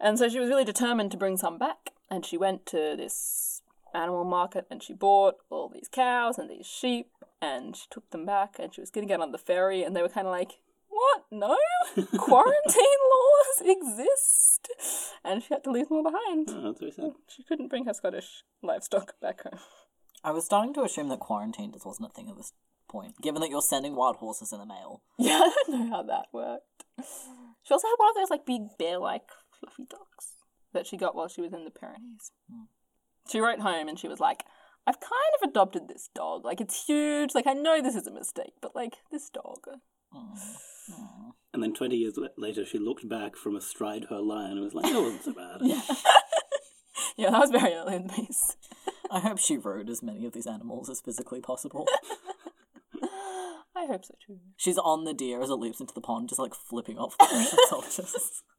and 0.00 0.18
so 0.18 0.28
she 0.28 0.38
was 0.38 0.48
really 0.48 0.64
determined 0.64 1.10
to 1.12 1.16
bring 1.16 1.36
some 1.36 1.58
back, 1.58 1.90
and 2.10 2.24
she 2.24 2.36
went 2.36 2.66
to 2.66 2.94
this 2.96 3.62
animal 3.94 4.24
market 4.24 4.66
and 4.70 4.82
she 4.82 4.94
bought 4.94 5.34
all 5.50 5.68
these 5.68 5.88
cows 5.90 6.38
and 6.38 6.48
these 6.48 6.66
sheep, 6.66 7.10
and 7.40 7.76
she 7.76 7.84
took 7.90 8.08
them 8.10 8.24
back, 8.24 8.56
and 8.58 8.74
she 8.74 8.80
was 8.80 8.90
going 8.90 9.06
to 9.06 9.12
get 9.12 9.20
on 9.20 9.32
the 9.32 9.38
ferry, 9.38 9.82
and 9.82 9.96
they 9.96 10.02
were 10.02 10.08
kind 10.08 10.26
of 10.26 10.32
like. 10.32 10.58
What? 10.88 11.24
No? 11.32 11.56
Quarantine 12.18 13.02
laws 13.10 13.62
exist? 13.62 14.68
And 15.24 15.42
she 15.42 15.52
had 15.52 15.64
to 15.64 15.70
leave 15.70 15.88
them 15.88 15.96
all 15.96 16.02
behind. 16.04 16.50
Oh, 16.50 16.66
that's 16.66 16.80
very 16.80 16.92
sad. 16.92 17.12
She 17.26 17.42
couldn't 17.42 17.68
bring 17.68 17.86
her 17.86 17.94
Scottish 17.94 18.44
livestock 18.62 19.18
back 19.20 19.42
home. 19.42 19.58
I 20.22 20.30
was 20.30 20.44
starting 20.44 20.74
to 20.74 20.82
assume 20.82 21.08
that 21.08 21.18
quarantine 21.18 21.72
just 21.72 21.86
wasn't 21.86 22.10
a 22.10 22.12
thing 22.12 22.28
at 22.28 22.36
this 22.36 22.52
point, 22.88 23.20
given 23.20 23.40
that 23.40 23.50
you're 23.50 23.62
sending 23.62 23.96
wild 23.96 24.16
horses 24.16 24.52
in 24.52 24.60
the 24.60 24.66
mail. 24.66 25.02
Yeah, 25.18 25.40
I 25.40 25.54
don't 25.66 25.88
know 25.88 25.96
how 25.96 26.02
that 26.02 26.26
worked. 26.32 26.84
She 27.64 27.74
also 27.74 27.88
had 27.88 27.96
one 27.96 28.10
of 28.10 28.16
those 28.16 28.30
like 28.30 28.46
big 28.46 28.62
bear-like 28.78 29.28
fluffy 29.62 29.88
dogs 29.88 30.36
that 30.72 30.86
she 30.86 30.96
got 30.96 31.14
while 31.14 31.28
she 31.28 31.40
was 31.40 31.52
in 31.52 31.64
the 31.64 31.70
Pyrenees. 31.70 32.32
Hmm. 32.50 32.64
She 33.30 33.40
wrote 33.40 33.60
home 33.60 33.88
and 33.88 33.98
she 33.98 34.08
was 34.08 34.20
like, 34.20 34.44
"I've 34.86 35.00
kind 35.00 35.32
of 35.40 35.48
adopted 35.48 35.88
this 35.88 36.08
dog. 36.14 36.44
Like 36.44 36.60
it's 36.60 36.86
huge. 36.86 37.34
Like 37.34 37.46
I 37.46 37.52
know 37.52 37.80
this 37.80 37.94
is 37.94 38.06
a 38.06 38.12
mistake, 38.12 38.54
but 38.60 38.74
like 38.74 38.94
this 39.10 39.30
dog." 39.30 39.60
Hmm. 40.12 41.30
And 41.54 41.62
then 41.62 41.74
20 41.74 41.96
years 41.96 42.18
later, 42.36 42.64
she 42.64 42.78
looked 42.78 43.08
back 43.08 43.36
from 43.36 43.56
astride 43.56 44.06
her 44.08 44.20
lion 44.20 44.52
and 44.52 44.62
was 44.62 44.74
like, 44.74 44.86
that 44.86 45.00
wasn't 45.00 45.24
so 45.24 45.32
bad. 45.32 45.60
Yeah, 47.16 47.30
that 47.30 47.40
was 47.40 47.50
very 47.50 47.74
early 47.74 47.96
in 47.96 48.06
the 48.06 48.12
piece. 48.12 48.56
I 49.10 49.20
hope 49.20 49.38
she 49.38 49.56
rode 49.56 49.90
as 49.90 50.02
many 50.02 50.24
of 50.26 50.32
these 50.32 50.46
animals 50.46 50.88
as 50.88 51.00
physically 51.00 51.40
possible. 51.40 51.86
I 53.76 53.86
hope 53.86 54.04
so 54.04 54.14
too. 54.26 54.38
She's 54.56 54.78
on 54.78 55.04
the 55.04 55.12
deer 55.12 55.42
as 55.42 55.50
it 55.50 55.54
leaps 55.54 55.80
into 55.80 55.94
the 55.94 56.00
pond, 56.00 56.28
just 56.28 56.38
like 56.38 56.54
flipping 56.54 56.98
off 56.98 57.18
the 57.18 57.28
Russian 57.30 57.58
soldiers. 57.68 58.42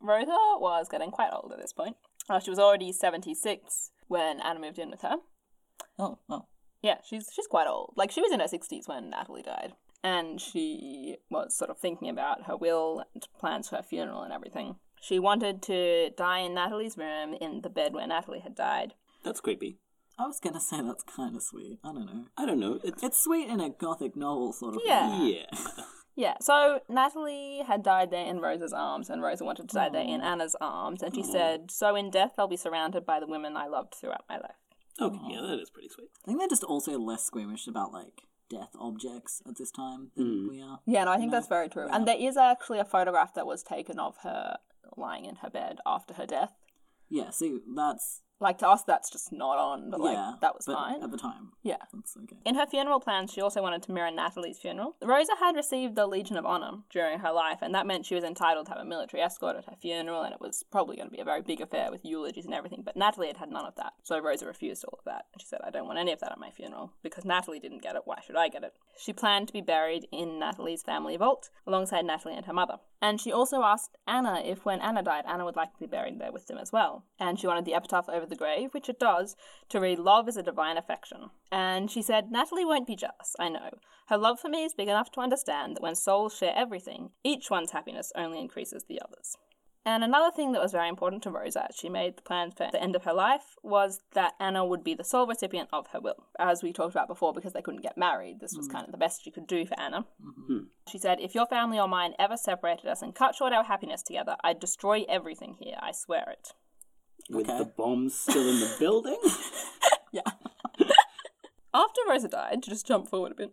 Rosa 0.00 0.30
was 0.58 0.88
getting 0.90 1.10
quite 1.10 1.30
old 1.32 1.52
at 1.52 1.58
this 1.58 1.72
point. 1.72 1.96
Uh, 2.28 2.40
she 2.40 2.50
was 2.50 2.58
already 2.58 2.92
seventy-six 2.92 3.90
when 4.08 4.40
Anna 4.40 4.60
moved 4.60 4.78
in 4.78 4.90
with 4.90 5.02
her. 5.02 5.16
Oh, 5.98 6.18
oh. 6.28 6.46
Yeah, 6.82 6.98
she's 7.04 7.28
she's 7.32 7.46
quite 7.46 7.66
old. 7.66 7.92
Like 7.96 8.10
she 8.10 8.20
was 8.22 8.32
in 8.32 8.40
her 8.40 8.48
sixties 8.48 8.88
when 8.88 9.10
Natalie 9.10 9.42
died, 9.42 9.74
and 10.02 10.40
she 10.40 11.16
was 11.30 11.54
sort 11.56 11.70
of 11.70 11.78
thinking 11.78 12.08
about 12.08 12.44
her 12.46 12.56
will 12.56 13.04
and 13.14 13.26
plans 13.38 13.68
for 13.68 13.76
her 13.76 13.82
funeral 13.82 14.22
and 14.22 14.32
everything. 14.32 14.76
She 15.02 15.18
wanted 15.18 15.62
to 15.62 16.10
die 16.16 16.40
in 16.40 16.54
Natalie's 16.54 16.96
room 16.96 17.34
in 17.40 17.62
the 17.62 17.70
bed 17.70 17.94
where 17.94 18.06
Natalie 18.06 18.40
had 18.40 18.54
died. 18.54 18.94
That's 19.24 19.40
creepy. 19.40 19.78
I 20.18 20.26
was 20.26 20.40
gonna 20.40 20.60
say 20.60 20.82
that's 20.82 21.02
kind 21.04 21.34
of 21.36 21.42
sweet. 21.42 21.78
I 21.82 21.92
don't 21.92 22.06
know. 22.06 22.24
I 22.36 22.44
don't 22.46 22.60
know. 22.60 22.78
It's, 22.84 23.02
It's 23.02 23.22
sweet 23.22 23.48
in 23.48 23.60
a 23.60 23.70
gothic 23.70 24.14
novel 24.16 24.52
sort 24.52 24.74
of 24.76 24.82
Yeah. 24.84 25.20
way. 25.22 25.46
yeah. 25.50 25.84
Yeah, 26.20 26.34
so 26.42 26.80
Natalie 26.86 27.62
had 27.66 27.82
died 27.82 28.10
there 28.10 28.26
in 28.26 28.40
Rosa's 28.40 28.74
arms, 28.74 29.08
and 29.08 29.22
Rosa 29.22 29.42
wanted 29.42 29.70
to 29.70 29.74
die 29.74 29.88
there 29.88 30.04
in 30.04 30.20
Anna's 30.20 30.54
arms, 30.60 31.02
and 31.02 31.14
she 31.14 31.22
said, 31.22 31.70
"So 31.70 31.96
in 31.96 32.10
death, 32.10 32.34
I'll 32.36 32.46
be 32.46 32.58
surrounded 32.58 33.06
by 33.06 33.20
the 33.20 33.26
women 33.26 33.56
I 33.56 33.68
loved 33.68 33.94
throughout 33.94 34.26
my 34.28 34.36
life." 34.36 34.60
Okay, 35.00 35.18
yeah, 35.30 35.40
that 35.40 35.58
is 35.58 35.70
pretty 35.70 35.88
sweet. 35.88 36.10
I 36.22 36.26
think 36.26 36.38
they're 36.38 36.46
just 36.46 36.62
also 36.62 36.98
less 36.98 37.24
squeamish 37.24 37.66
about 37.66 37.94
like 37.94 38.24
death 38.50 38.68
objects 38.78 39.40
at 39.48 39.56
this 39.56 39.70
time 39.70 40.10
than 40.14 40.26
mm. 40.26 40.50
we 40.50 40.60
are. 40.60 40.80
Yeah, 40.84 41.04
no, 41.04 41.12
I 41.12 41.16
think 41.16 41.30
that's 41.30 41.48
very 41.48 41.70
true. 41.70 41.88
And 41.90 42.06
there 42.06 42.18
is 42.20 42.36
actually 42.36 42.80
a 42.80 42.84
photograph 42.84 43.32
that 43.32 43.46
was 43.46 43.62
taken 43.62 43.98
of 43.98 44.18
her 44.18 44.58
lying 44.98 45.24
in 45.24 45.36
her 45.36 45.48
bed 45.48 45.78
after 45.86 46.12
her 46.14 46.26
death. 46.26 46.52
Yeah, 47.08 47.30
see, 47.30 47.60
that's 47.74 48.20
Like 48.40 48.58
to 48.58 48.68
us, 48.68 48.82
that's 48.84 49.10
just 49.10 49.32
not 49.32 49.58
on, 49.58 49.90
but 49.90 50.00
like 50.00 50.16
yeah, 50.16 50.32
that 50.40 50.54
was 50.54 50.64
but 50.66 50.74
fine. 50.74 51.02
at 51.02 51.10
the 51.10 51.18
time. 51.18 51.52
Yeah. 51.62 51.76
That's 51.92 52.16
okay. 52.16 52.36
In 52.46 52.54
her 52.54 52.66
funeral 52.66 52.98
plans, 53.00 53.32
she 53.32 53.40
also 53.40 53.60
wanted 53.60 53.82
to 53.82 53.92
mirror 53.92 54.10
Natalie's 54.10 54.58
funeral. 54.58 54.96
Rosa 55.02 55.32
had 55.38 55.56
received 55.56 55.94
the 55.94 56.06
Legion 56.06 56.36
of 56.36 56.46
Honor 56.46 56.78
during 56.90 57.18
her 57.18 57.32
life, 57.32 57.58
and 57.60 57.74
that 57.74 57.86
meant 57.86 58.06
she 58.06 58.14
was 58.14 58.24
entitled 58.24 58.66
to 58.66 58.72
have 58.72 58.80
a 58.80 58.84
military 58.84 59.22
escort 59.22 59.56
at 59.56 59.66
her 59.66 59.76
funeral, 59.80 60.22
and 60.22 60.32
it 60.32 60.40
was 60.40 60.64
probably 60.70 60.96
going 60.96 61.08
to 61.08 61.14
be 61.14 61.20
a 61.20 61.24
very 61.24 61.42
big 61.42 61.60
affair 61.60 61.90
with 61.90 62.04
eulogies 62.04 62.46
and 62.46 62.54
everything. 62.54 62.82
But 62.84 62.96
Natalie 62.96 63.26
had 63.26 63.36
had 63.36 63.50
none 63.50 63.66
of 63.66 63.74
that, 63.76 63.92
so 64.02 64.18
Rosa 64.18 64.46
refused 64.46 64.84
all 64.84 64.98
of 64.98 65.04
that. 65.04 65.26
And 65.32 65.42
she 65.42 65.46
said, 65.46 65.60
I 65.62 65.70
don't 65.70 65.86
want 65.86 65.98
any 65.98 66.12
of 66.12 66.20
that 66.20 66.32
at 66.32 66.38
my 66.38 66.50
funeral. 66.50 66.92
Because 67.02 67.24
Natalie 67.24 67.60
didn't 67.60 67.82
get 67.82 67.96
it, 67.96 68.02
why 68.04 68.20
should 68.26 68.36
I 68.36 68.48
get 68.48 68.64
it? 68.64 68.72
She 68.98 69.12
planned 69.12 69.48
to 69.48 69.52
be 69.52 69.60
buried 69.60 70.06
in 70.10 70.38
Natalie's 70.38 70.82
family 70.82 71.16
vault, 71.16 71.50
alongside 71.66 72.04
Natalie 72.04 72.36
and 72.36 72.46
her 72.46 72.52
mother. 72.52 72.76
And 73.02 73.20
she 73.20 73.32
also 73.32 73.62
asked 73.62 73.96
Anna 74.06 74.42
if 74.44 74.64
when 74.64 74.80
Anna 74.80 75.02
died, 75.02 75.24
Anna 75.26 75.44
would 75.44 75.56
like 75.56 75.72
to 75.72 75.80
be 75.80 75.86
buried 75.86 76.20
there 76.20 76.32
with 76.32 76.46
them 76.46 76.58
as 76.58 76.72
well. 76.72 77.04
And 77.18 77.38
she 77.38 77.46
wanted 77.46 77.64
the 77.64 77.74
epitaph 77.74 78.08
over 78.08 78.26
the 78.26 78.36
grave, 78.36 78.74
which 78.74 78.88
it 78.88 79.00
does, 79.00 79.36
to 79.70 79.80
read, 79.80 79.98
Love 79.98 80.28
is 80.28 80.36
a 80.36 80.42
divine 80.42 80.76
affection. 80.76 81.30
And 81.50 81.90
she 81.90 82.02
said, 82.02 82.30
Natalie 82.30 82.64
won't 82.64 82.86
be 82.86 82.96
jealous, 82.96 83.34
I 83.38 83.48
know. 83.48 83.70
Her 84.08 84.18
love 84.18 84.40
for 84.40 84.48
me 84.48 84.64
is 84.64 84.74
big 84.74 84.88
enough 84.88 85.10
to 85.12 85.20
understand 85.20 85.76
that 85.76 85.82
when 85.82 85.94
souls 85.94 86.36
share 86.36 86.52
everything, 86.54 87.10
each 87.24 87.50
one's 87.50 87.70
happiness 87.70 88.12
only 88.16 88.40
increases 88.40 88.84
the 88.84 89.00
other's. 89.00 89.36
And 89.86 90.04
another 90.04 90.30
thing 90.30 90.52
that 90.52 90.60
was 90.60 90.72
very 90.72 90.88
important 90.88 91.22
to 91.22 91.30
Rosa 91.30 91.66
as 91.68 91.76
she 91.76 91.88
made 91.88 92.18
the 92.18 92.22
plans 92.22 92.52
for 92.54 92.68
the 92.70 92.82
end 92.82 92.94
of 92.94 93.04
her 93.04 93.14
life 93.14 93.56
was 93.62 94.00
that 94.12 94.34
Anna 94.38 94.64
would 94.64 94.84
be 94.84 94.92
the 94.92 95.04
sole 95.04 95.26
recipient 95.26 95.70
of 95.72 95.86
her 95.88 96.00
will. 96.00 96.26
As 96.38 96.62
we 96.62 96.72
talked 96.72 96.92
about 96.92 97.08
before, 97.08 97.32
because 97.32 97.54
they 97.54 97.62
couldn't 97.62 97.82
get 97.82 97.96
married, 97.96 98.40
this 98.40 98.54
was 98.56 98.68
mm. 98.68 98.72
kind 98.72 98.84
of 98.84 98.92
the 98.92 98.98
best 98.98 99.24
she 99.24 99.30
could 99.30 99.46
do 99.46 99.64
for 99.64 99.78
Anna. 99.80 100.04
Mm-hmm. 100.22 100.52
Hmm. 100.52 100.64
She 100.90 100.98
said, 100.98 101.18
If 101.20 101.34
your 101.34 101.46
family 101.46 101.78
or 101.78 101.88
mine 101.88 102.12
ever 102.18 102.36
separated 102.36 102.86
us 102.86 103.00
and 103.00 103.14
cut 103.14 103.34
short 103.34 103.54
our 103.54 103.64
happiness 103.64 104.02
together, 104.02 104.36
I'd 104.44 104.60
destroy 104.60 105.04
everything 105.08 105.56
here, 105.58 105.76
I 105.80 105.92
swear 105.92 106.26
it. 106.30 106.52
With 107.30 107.48
Okay. 107.48 107.58
the 107.58 107.64
bombs 107.64 108.14
still 108.14 108.48
in 108.48 108.60
the 108.60 108.76
building? 108.78 109.18
Yeah. 110.12 110.22
After 111.72 112.00
Rosa 112.08 112.28
died, 112.28 112.62
to 112.64 112.70
just 112.70 112.86
jump 112.86 113.08
forward 113.08 113.32
a 113.32 113.34
bit, 113.36 113.52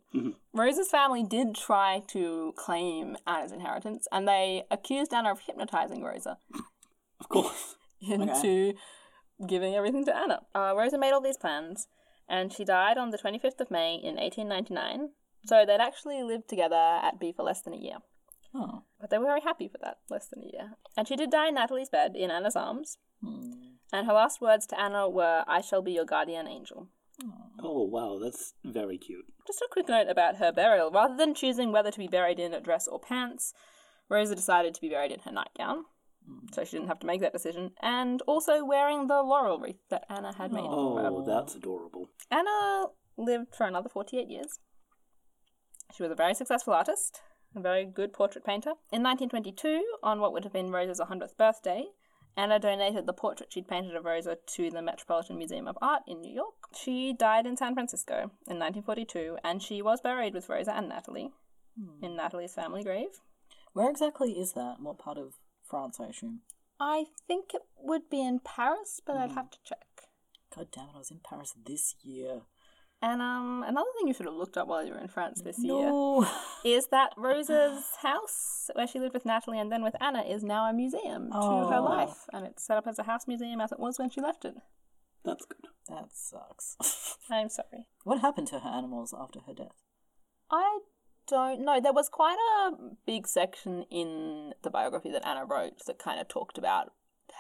Rosa's 0.54 0.90
family 0.90 1.24
did 1.24 1.54
try 1.56 2.02
to 2.08 2.54
claim 2.58 3.16
Anna's 3.28 3.52
inheritance, 3.52 4.08
and 4.12 4.28
they 4.28 4.64
accused 4.72 5.14
Anna 5.14 5.32
of 5.32 5.42
hypnotizing 5.42 6.04
Rosa 6.04 6.38
Of 7.20 7.30
course. 7.30 7.76
into 8.02 8.74
giving 9.48 9.76
everything 9.76 10.04
to 10.06 10.16
Anna. 10.16 10.42
Uh, 10.56 10.74
Rosa 10.76 10.98
made 10.98 11.12
all 11.12 11.22
these 11.22 11.38
plans, 11.38 11.88
and 12.28 12.52
she 12.52 12.66
died 12.66 12.98
on 12.98 13.12
the 13.12 13.18
25th 13.18 13.60
of 13.60 13.70
May 13.72 13.96
in 13.96 14.16
1899. 14.16 15.10
So 15.46 15.64
they'd 15.66 15.80
actually 15.80 16.24
lived 16.24 16.50
together 16.50 16.76
at 16.76 17.20
By 17.20 17.32
for 17.36 17.44
less 17.44 17.62
than 17.62 17.74
a 17.74 17.78
year. 17.78 17.98
Oh. 18.54 18.82
But 19.00 19.12
they 19.12 19.18
were 19.18 19.26
very 19.26 19.42
happy 19.42 19.68
for 19.68 19.78
that, 19.84 20.00
less 20.10 20.28
than 20.28 20.44
a 20.44 20.48
year. 20.48 20.72
And 20.98 21.08
she 21.08 21.16
did 21.16 21.30
die 21.30 21.50
in 21.50 21.56
Natalie's 21.56 21.90
bed 21.90 22.16
in 22.16 22.32
Anna's 22.32 22.56
arms. 22.56 22.98
And 23.94 24.06
her 24.08 24.14
last 24.14 24.42
words 24.42 24.66
to 24.68 24.80
Anna 24.80 25.08
were, 25.08 25.44
I 25.48 25.62
shall 25.62 25.82
be 25.82 25.92
your 25.94 26.06
guardian 26.06 26.48
angel. 26.48 26.90
Oh, 27.64 27.84
wow, 27.84 28.20
that's 28.22 28.54
very 28.64 28.98
cute. 28.98 29.26
Just 29.46 29.62
a 29.62 29.68
quick 29.72 29.90
note 29.90 30.08
about 30.10 30.38
her 30.38 30.52
burial. 30.52 30.92
Rather 30.92 31.18
than 31.18 31.34
choosing 31.34 31.72
whether 31.72 31.92
to 31.92 31.98
be 31.98 32.08
buried 32.08 32.40
in 32.40 32.54
a 32.54 32.62
dress 32.62 32.88
or 32.88 33.00
pants, 33.00 33.54
Rosa 34.10 34.36
decided 34.36 34.74
to 34.76 34.82
be 34.82 34.90
buried 34.90 35.12
in 35.12 35.22
her 35.22 35.32
nightgown. 35.32 35.86
Mm. 36.30 36.54
So 36.54 36.64
she 36.64 36.78
didn't 36.78 36.90
have 36.90 37.00
to 37.00 37.08
make 37.08 37.22
that 37.22 37.34
decision. 37.34 37.72
And 37.82 38.22
also 38.28 38.64
wearing 38.64 39.08
the 39.08 39.22
laurel 39.24 39.60
wreath 39.60 39.80
that 39.90 40.06
Anna 40.10 40.36
had 40.36 40.52
made. 40.52 40.64
for 40.64 41.02
her. 41.02 41.08
Oh, 41.08 41.26
that's 41.26 41.56
adorable. 41.56 42.10
Anna 42.30 42.88
lived 43.18 43.56
for 43.56 43.66
another 43.66 43.90
48 43.90 44.30
years. 44.30 44.60
She 45.96 46.04
was 46.04 46.12
a 46.12 46.16
very 46.16 46.34
successful 46.34 46.74
artist, 46.74 47.22
a 47.56 47.62
very 47.62 47.86
good 47.86 48.14
portrait 48.14 48.46
painter. 48.46 48.72
In 48.92 49.02
1922, 49.04 49.84
on 50.04 50.20
what 50.20 50.34
would 50.34 50.44
have 50.44 50.54
been 50.54 50.72
Rosa's 50.72 51.00
100th 51.00 51.38
birthday, 51.38 51.86
Anna 52.38 52.60
donated 52.60 53.08
the 53.08 53.14
portrait 53.14 53.52
she'd 53.52 53.68
painted 53.68 53.96
of 53.96 54.06
Rosa 54.06 54.38
to 54.46 54.70
the 54.70 54.84
Metropolitan 54.84 55.40
Museum 55.40 55.68
of 55.68 55.78
Art 55.82 56.04
in 56.08 56.22
New 56.22 56.32
York. 56.32 56.54
She 56.72 57.12
died 57.12 57.48
in 57.48 57.58
San 57.58 57.74
Francisco 57.74 58.32
in 58.48 58.60
1942, 58.60 59.40
and 59.44 59.62
she 59.62 59.82
was 59.82 60.02
buried 60.02 60.36
with 60.36 60.48
Rosa 60.48 60.76
and 60.78 60.88
Natalie 60.88 61.32
hmm. 61.76 62.06
in 62.06 62.16
Natalie's 62.16 62.54
family 62.54 62.84
grave. 62.84 63.22
Where 63.74 63.90
exactly 63.90 64.34
is 64.34 64.54
that? 64.54 64.76
What 64.80 65.00
part 65.00 65.18
of 65.18 65.34
France, 65.64 66.00
I 66.00 66.10
assume? 66.10 66.42
I 66.80 67.06
think 67.28 67.56
it 67.56 67.64
would 67.82 68.08
be 68.08 68.22
in 68.22 68.40
Paris, 68.40 69.02
but 69.04 69.18
I'd 69.18 69.32
hmm. 69.32 69.36
have 69.36 69.50
to 69.50 69.58
check. 69.66 69.88
God 70.56 70.68
damn 70.72 70.90
it, 70.90 70.92
I 70.96 71.00
was 71.00 71.12
in 71.12 71.22
Paris 71.28 71.56
this 71.66 71.96
year. 72.04 72.42
And 73.02 73.22
um, 73.22 73.64
another 73.68 73.90
thing 73.98 74.08
you 74.08 74.14
should 74.16 74.26
have 74.26 74.34
looked 74.36 74.58
up 74.58 74.68
while 74.68 74.84
you 74.84 74.92
were 74.94 75.00
in 75.00 75.08
France 75.08 75.42
this 75.44 75.60
year 75.60 75.92
is 76.66 76.88
that 76.88 77.12
Rosa's 77.16 77.84
house, 78.02 78.72
where 78.74 78.88
she 78.88 79.00
lived 79.00 79.14
with 79.14 79.24
Natalie 79.26 79.60
and 79.60 79.72
then 79.72 79.84
with 79.84 79.96
Anna, 80.02 80.24
is 80.24 80.44
now 80.44 80.66
a 80.68 80.74
museum 80.74 81.30
to 81.32 81.38
her 81.38 81.76
Oh. 81.78 81.84
life, 81.84 82.26
and 82.34 82.46
it's 82.48 82.66
set 82.66 82.76
up 82.78 82.88
as 82.88 82.98
a 82.98 83.04
house 83.04 83.28
museum 83.28 83.62
as 83.62 83.72
it 83.72 83.80
was 83.80 84.00
when 84.00 84.10
she 84.10 84.20
left 84.20 84.46
it. 84.46 84.56
That's 85.24 85.46
good. 85.46 85.68
That 85.90 86.06
sucks. 86.12 87.18
I'm 87.30 87.50
sorry. 87.50 87.88
what 88.04 88.22
happened 88.22 88.48
to 88.48 88.60
her 88.60 88.70
animals 88.70 89.14
after 89.18 89.42
her 89.42 89.54
death? 89.54 89.84
I 90.50 90.80
don't 91.28 91.64
know. 91.66 91.80
There 91.80 91.94
was 91.94 92.10
quite 92.10 92.38
a 92.64 92.72
big 93.06 93.28
section 93.28 93.84
in 93.92 94.54
the 94.64 94.70
biography 94.72 95.12
that 95.12 95.28
Anna 95.28 95.46
wrote 95.46 95.86
that 95.86 96.00
kind 96.00 96.20
of 96.20 96.28
talked 96.30 96.58
about 96.58 96.94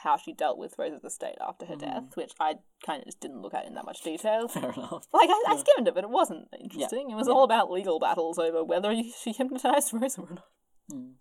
how 0.03 0.17
she 0.17 0.33
dealt 0.33 0.57
with 0.57 0.75
Rosa's 0.77 1.03
estate 1.03 1.37
after 1.41 1.65
her 1.65 1.75
death, 1.75 2.15
which 2.15 2.31
I 2.39 2.55
kind 2.85 2.99
of 3.01 3.05
just 3.05 3.19
didn't 3.19 3.41
look 3.41 3.53
at 3.53 3.65
in 3.65 3.73
that 3.75 3.85
much 3.85 4.01
detail. 4.03 4.47
Fair 4.47 4.71
enough. 4.71 5.07
Like, 5.13 5.29
I, 5.29 5.43
I 5.49 5.57
skimmed 5.57 5.87
it, 5.87 5.95
but 5.95 6.03
it 6.03 6.09
wasn't 6.09 6.47
interesting. 6.59 7.09
It 7.11 7.15
was 7.15 7.27
all 7.27 7.43
about 7.43 7.71
legal 7.71 7.99
battles 7.99 8.37
over 8.37 8.63
whether 8.63 8.93
she 9.23 9.31
hypnotized 9.33 9.93
Rosa 9.93 10.21
or 10.21 10.29
not. 10.29 10.45
Hmm. 10.91 11.11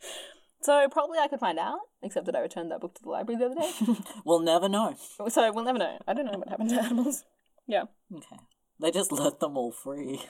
So, 0.63 0.89
probably 0.91 1.19
I 1.19 1.29
could 1.29 1.41
find 1.41 1.59
out, 1.59 1.79
except 2.03 2.27
that 2.27 2.37
I 2.37 2.41
returned 2.41 2.71
that 2.71 2.81
book 2.81 2.95
to 2.97 3.03
the 3.03 3.11
library 3.11 3.39
the 3.39 3.47
other 3.47 3.61
day. 3.61 4.01
We'll 4.25 4.41
never 4.41 4.69
know. 4.69 4.97
so, 5.29 5.53
we'll 5.53 5.65
never 5.65 5.79
know. 5.79 5.99
I 6.09 6.15
don't 6.15 6.27
know 6.27 6.39
what 6.39 6.49
happened 6.49 6.71
to 6.71 6.83
animals. 6.83 7.25
Yeah. 7.69 7.85
Okay. 8.15 8.37
They 8.81 8.91
just 8.91 9.13
let 9.13 9.41
them 9.41 9.57
all 9.57 9.73
free. 9.73 10.23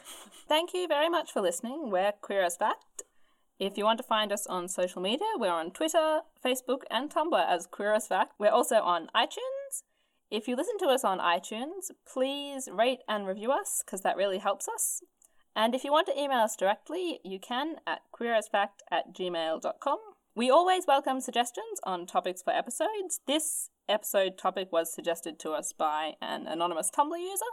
Thank 0.48 0.72
you 0.72 0.86
very 0.86 1.08
much 1.08 1.32
for 1.32 1.40
listening. 1.40 1.90
We're 1.90 2.12
Queer 2.12 2.44
as 2.44 2.56
Fact. 2.56 3.02
If 3.58 3.78
you 3.78 3.84
want 3.84 3.96
to 3.96 4.02
find 4.02 4.32
us 4.32 4.46
on 4.46 4.68
social 4.68 5.00
media, 5.00 5.26
we're 5.36 5.50
on 5.50 5.70
Twitter, 5.70 6.20
Facebook, 6.44 6.82
and 6.90 7.10
Tumblr 7.10 7.42
as 7.48 7.66
Queer 7.66 7.94
as 7.94 8.06
Fact. 8.06 8.34
We're 8.38 8.50
also 8.50 8.76
on 8.76 9.08
iTunes. 9.16 9.82
If 10.30 10.46
you 10.46 10.56
listen 10.56 10.76
to 10.80 10.88
us 10.88 11.04
on 11.04 11.20
iTunes, 11.20 11.90
please 12.06 12.68
rate 12.70 12.98
and 13.08 13.26
review 13.26 13.50
us 13.52 13.82
because 13.82 14.02
that 14.02 14.18
really 14.18 14.38
helps 14.38 14.68
us. 14.68 15.00
And 15.54 15.74
if 15.74 15.84
you 15.84 15.90
want 15.90 16.06
to 16.08 16.20
email 16.20 16.40
us 16.40 16.54
directly, 16.54 17.20
you 17.24 17.40
can 17.40 17.76
at 17.86 18.02
queerasfact 18.12 18.84
at 18.90 19.14
gmail.com. 19.14 19.98
We 20.34 20.50
always 20.50 20.86
welcome 20.86 21.22
suggestions 21.22 21.80
on 21.82 22.04
topics 22.04 22.42
for 22.42 22.52
episodes. 22.52 23.20
This 23.26 23.70
episode 23.88 24.36
topic 24.36 24.70
was 24.70 24.92
suggested 24.92 25.38
to 25.38 25.52
us 25.52 25.72
by 25.72 26.12
an 26.20 26.46
anonymous 26.46 26.90
Tumblr 26.90 27.18
user. 27.18 27.46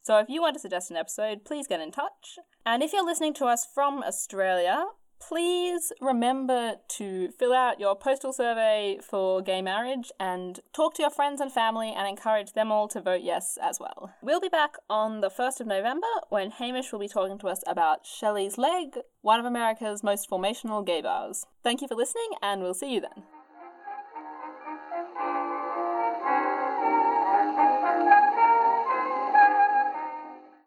So 0.00 0.18
if 0.20 0.30
you 0.30 0.40
want 0.40 0.54
to 0.54 0.60
suggest 0.60 0.90
an 0.90 0.96
episode, 0.96 1.44
please 1.44 1.66
get 1.66 1.82
in 1.82 1.92
touch. 1.92 2.38
And 2.64 2.82
if 2.82 2.94
you're 2.94 3.04
listening 3.04 3.34
to 3.34 3.44
us 3.44 3.66
from 3.74 4.02
Australia, 4.02 4.86
please 5.20 5.92
remember 6.00 6.76
to 6.88 7.28
fill 7.38 7.52
out 7.52 7.78
your 7.78 7.94
postal 7.94 8.32
survey 8.32 8.98
for 9.02 9.42
gay 9.42 9.62
marriage 9.62 10.10
and 10.18 10.60
talk 10.72 10.94
to 10.94 11.02
your 11.02 11.10
friends 11.10 11.40
and 11.40 11.52
family 11.52 11.92
and 11.96 12.08
encourage 12.08 12.52
them 12.52 12.72
all 12.72 12.88
to 12.88 13.00
vote 13.00 13.20
yes 13.22 13.58
as 13.62 13.78
well. 13.78 14.12
We'll 14.22 14.40
be 14.40 14.48
back 14.48 14.74
on 14.88 15.20
the 15.20 15.30
1st 15.30 15.60
of 15.60 15.66
November 15.66 16.06
when 16.28 16.50
Hamish 16.50 16.92
will 16.92 17.00
be 17.00 17.08
talking 17.08 17.38
to 17.38 17.48
us 17.48 17.62
about 17.66 18.06
Shelley's 18.06 18.58
Leg, 18.58 18.98
one 19.20 19.38
of 19.38 19.46
America's 19.46 20.02
most 20.02 20.28
formational 20.28 20.84
gay 20.84 21.02
bars. 21.02 21.46
Thank 21.62 21.82
you 21.82 21.88
for 21.88 21.94
listening, 21.94 22.30
and 22.42 22.62
we'll 22.62 22.74
see 22.74 22.94
you 22.94 23.00
then. 23.00 23.39